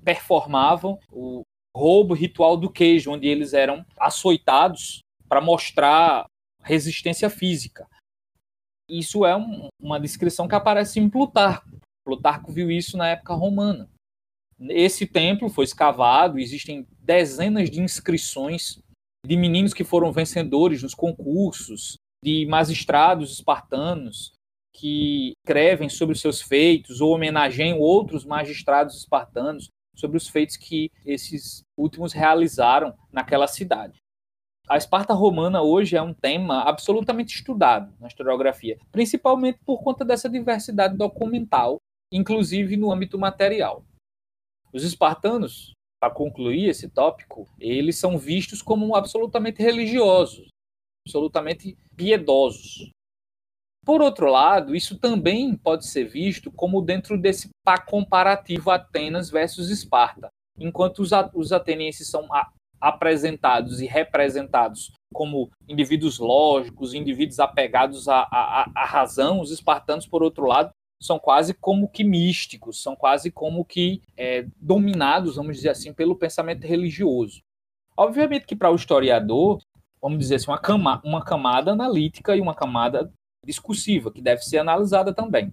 performavam 0.02 0.98
o 1.12 1.42
roubo 1.76 2.14
ritual 2.14 2.56
do 2.56 2.70
queijo, 2.70 3.12
onde 3.12 3.28
eles 3.28 3.52
eram 3.52 3.84
açoitados 3.98 5.00
para 5.28 5.42
mostrar 5.42 6.24
resistência 6.62 7.28
física. 7.28 7.86
Isso 8.88 9.24
é 9.26 9.36
um, 9.36 9.68
uma 9.80 9.98
descrição 9.98 10.46
que 10.46 10.54
aparece 10.54 11.00
em 11.00 11.08
Plutarco. 11.08 11.68
Plutarco 12.04 12.52
viu 12.52 12.70
isso 12.70 12.96
na 12.96 13.08
época 13.08 13.34
romana. 13.34 13.88
Esse 14.70 15.06
templo 15.06 15.48
foi 15.48 15.64
escavado, 15.64 16.38
existem 16.38 16.86
dezenas 17.00 17.68
de 17.68 17.80
inscrições 17.80 18.78
de 19.26 19.36
meninos 19.36 19.74
que 19.74 19.84
foram 19.84 20.12
vencedores 20.12 20.82
nos 20.82 20.94
concursos, 20.94 21.96
de 22.22 22.46
magistrados 22.46 23.32
espartanos 23.32 24.32
que 24.72 25.32
escrevem 25.42 25.88
sobre 25.88 26.14
os 26.14 26.20
seus 26.20 26.40
feitos 26.40 27.00
ou 27.00 27.14
homenageiam 27.14 27.80
outros 27.80 28.24
magistrados 28.24 28.96
espartanos 28.96 29.68
sobre 29.94 30.16
os 30.16 30.28
feitos 30.28 30.56
que 30.56 30.90
esses 31.04 31.62
últimos 31.76 32.12
realizaram 32.12 32.94
naquela 33.10 33.46
cidade. 33.46 33.98
A 34.68 34.76
Esparta 34.76 35.14
romana 35.14 35.62
hoje 35.62 35.96
é 35.96 36.02
um 36.02 36.12
tema 36.12 36.62
absolutamente 36.62 37.36
estudado 37.36 37.94
na 38.00 38.08
historiografia, 38.08 38.76
principalmente 38.90 39.60
por 39.64 39.80
conta 39.80 40.04
dessa 40.04 40.28
diversidade 40.28 40.96
documental, 40.96 41.80
inclusive 42.10 42.76
no 42.76 42.90
âmbito 42.90 43.16
material. 43.16 43.84
Os 44.72 44.82
espartanos, 44.82 45.72
para 46.00 46.12
concluir 46.12 46.68
esse 46.68 46.88
tópico, 46.88 47.48
eles 47.60 47.96
são 47.96 48.18
vistos 48.18 48.60
como 48.60 48.96
absolutamente 48.96 49.62
religiosos, 49.62 50.48
absolutamente 51.06 51.78
piedosos. 51.94 52.90
Por 53.84 54.02
outro 54.02 54.28
lado, 54.28 54.74
isso 54.74 54.98
também 54.98 55.56
pode 55.56 55.86
ser 55.86 56.08
visto 56.08 56.50
como 56.50 56.82
dentro 56.82 57.16
desse 57.16 57.50
comparativo 57.86 58.72
Atenas 58.72 59.30
versus 59.30 59.70
Esparta. 59.70 60.28
Enquanto 60.58 60.98
os, 60.98 61.52
atenienses 61.52 62.08
são 62.10 62.26
apresentados 62.80 63.80
e 63.80 63.86
representados 63.86 64.92
como 65.12 65.50
indivíduos 65.68 66.18
lógicos, 66.18 66.94
indivíduos 66.94 67.40
apegados 67.40 68.08
à, 68.08 68.20
à, 68.30 68.70
à 68.74 68.84
razão, 68.84 69.40
os 69.40 69.50
espartanos, 69.50 70.06
por 70.06 70.22
outro 70.22 70.46
lado, 70.46 70.70
são 71.00 71.18
quase 71.18 71.54
como 71.54 71.88
que 71.88 72.04
místicos, 72.04 72.82
são 72.82 72.96
quase 72.96 73.30
como 73.30 73.64
que 73.64 74.02
é, 74.16 74.46
dominados, 74.56 75.36
vamos 75.36 75.56
dizer 75.56 75.70
assim, 75.70 75.92
pelo 75.92 76.16
pensamento 76.16 76.66
religioso. 76.66 77.42
Obviamente 77.96 78.46
que 78.46 78.56
para 78.56 78.70
o 78.70 78.76
historiador, 78.76 79.60
vamos 80.00 80.18
dizer 80.18 80.36
assim, 80.36 80.50
uma, 80.50 80.58
cama, 80.58 81.00
uma 81.04 81.24
camada 81.24 81.72
analítica 81.72 82.36
e 82.36 82.40
uma 82.40 82.54
camada 82.54 83.10
discursiva, 83.44 84.10
que 84.10 84.20
deve 84.20 84.42
ser 84.42 84.58
analisada 84.58 85.14
também. 85.14 85.50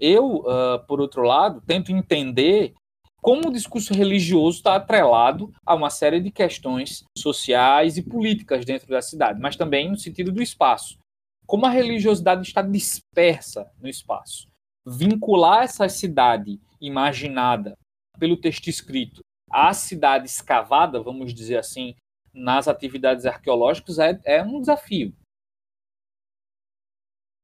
Eu, 0.00 0.36
uh, 0.36 0.86
por 0.86 1.00
outro 1.00 1.22
lado, 1.22 1.60
tento 1.66 1.92
entender 1.92 2.72
como 3.20 3.48
o 3.48 3.52
discurso 3.52 3.92
religioso 3.92 4.58
está 4.58 4.76
atrelado 4.76 5.52
a 5.64 5.74
uma 5.74 5.90
série 5.90 6.20
de 6.20 6.30
questões 6.30 7.04
sociais 7.16 7.96
e 7.96 8.02
políticas 8.02 8.64
dentro 8.64 8.88
da 8.88 9.02
cidade, 9.02 9.40
mas 9.40 9.56
também 9.56 9.90
no 9.90 9.98
sentido 9.98 10.32
do 10.32 10.42
espaço. 10.42 10.98
Como 11.46 11.66
a 11.66 11.70
religiosidade 11.70 12.46
está 12.46 12.62
dispersa 12.62 13.70
no 13.80 13.88
espaço. 13.88 14.48
Vincular 14.86 15.64
essa 15.64 15.88
cidade 15.88 16.60
imaginada 16.80 17.76
pelo 18.18 18.36
texto 18.36 18.68
escrito 18.68 19.20
à 19.50 19.74
cidade 19.74 20.26
escavada, 20.26 21.02
vamos 21.02 21.34
dizer 21.34 21.58
assim, 21.58 21.94
nas 22.32 22.68
atividades 22.68 23.26
arqueológicas 23.26 23.98
é, 23.98 24.18
é 24.24 24.42
um 24.42 24.60
desafio. 24.60 25.12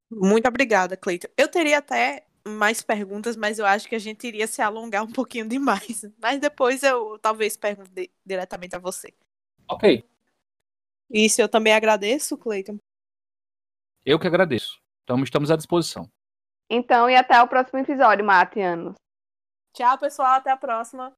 Muito 0.09 0.47
obrigada, 0.47 0.95
Cleiton. 0.95 1.27
Eu 1.37 1.49
teria 1.49 1.79
até 1.79 2.26
mais 2.47 2.81
perguntas, 2.81 3.35
mas 3.35 3.59
eu 3.59 3.65
acho 3.65 3.87
que 3.87 3.95
a 3.95 3.99
gente 3.99 4.27
iria 4.27 4.47
se 4.47 4.61
alongar 4.61 5.03
um 5.03 5.11
pouquinho 5.11 5.47
demais. 5.47 6.05
Mas 6.21 6.39
depois 6.39 6.83
eu 6.83 7.19
talvez 7.19 7.55
pergunte 7.57 8.11
diretamente 8.25 8.75
a 8.75 8.79
você. 8.79 9.13
Ok. 9.69 10.03
Isso, 11.09 11.41
eu 11.41 11.49
também 11.49 11.73
agradeço, 11.73 12.37
Cleiton. 12.37 12.77
Eu 14.05 14.19
que 14.19 14.27
agradeço. 14.27 14.79
Então 15.03 15.21
estamos 15.23 15.51
à 15.51 15.55
disposição. 15.55 16.09
Então, 16.69 17.09
e 17.09 17.15
até 17.15 17.41
o 17.41 17.47
próximo 17.47 17.79
episódio, 17.79 18.25
Mate 18.25 18.59
Anos. 18.59 18.95
Tchau, 19.73 19.97
pessoal. 19.97 20.35
Até 20.35 20.51
a 20.51 20.57
próxima. 20.57 21.13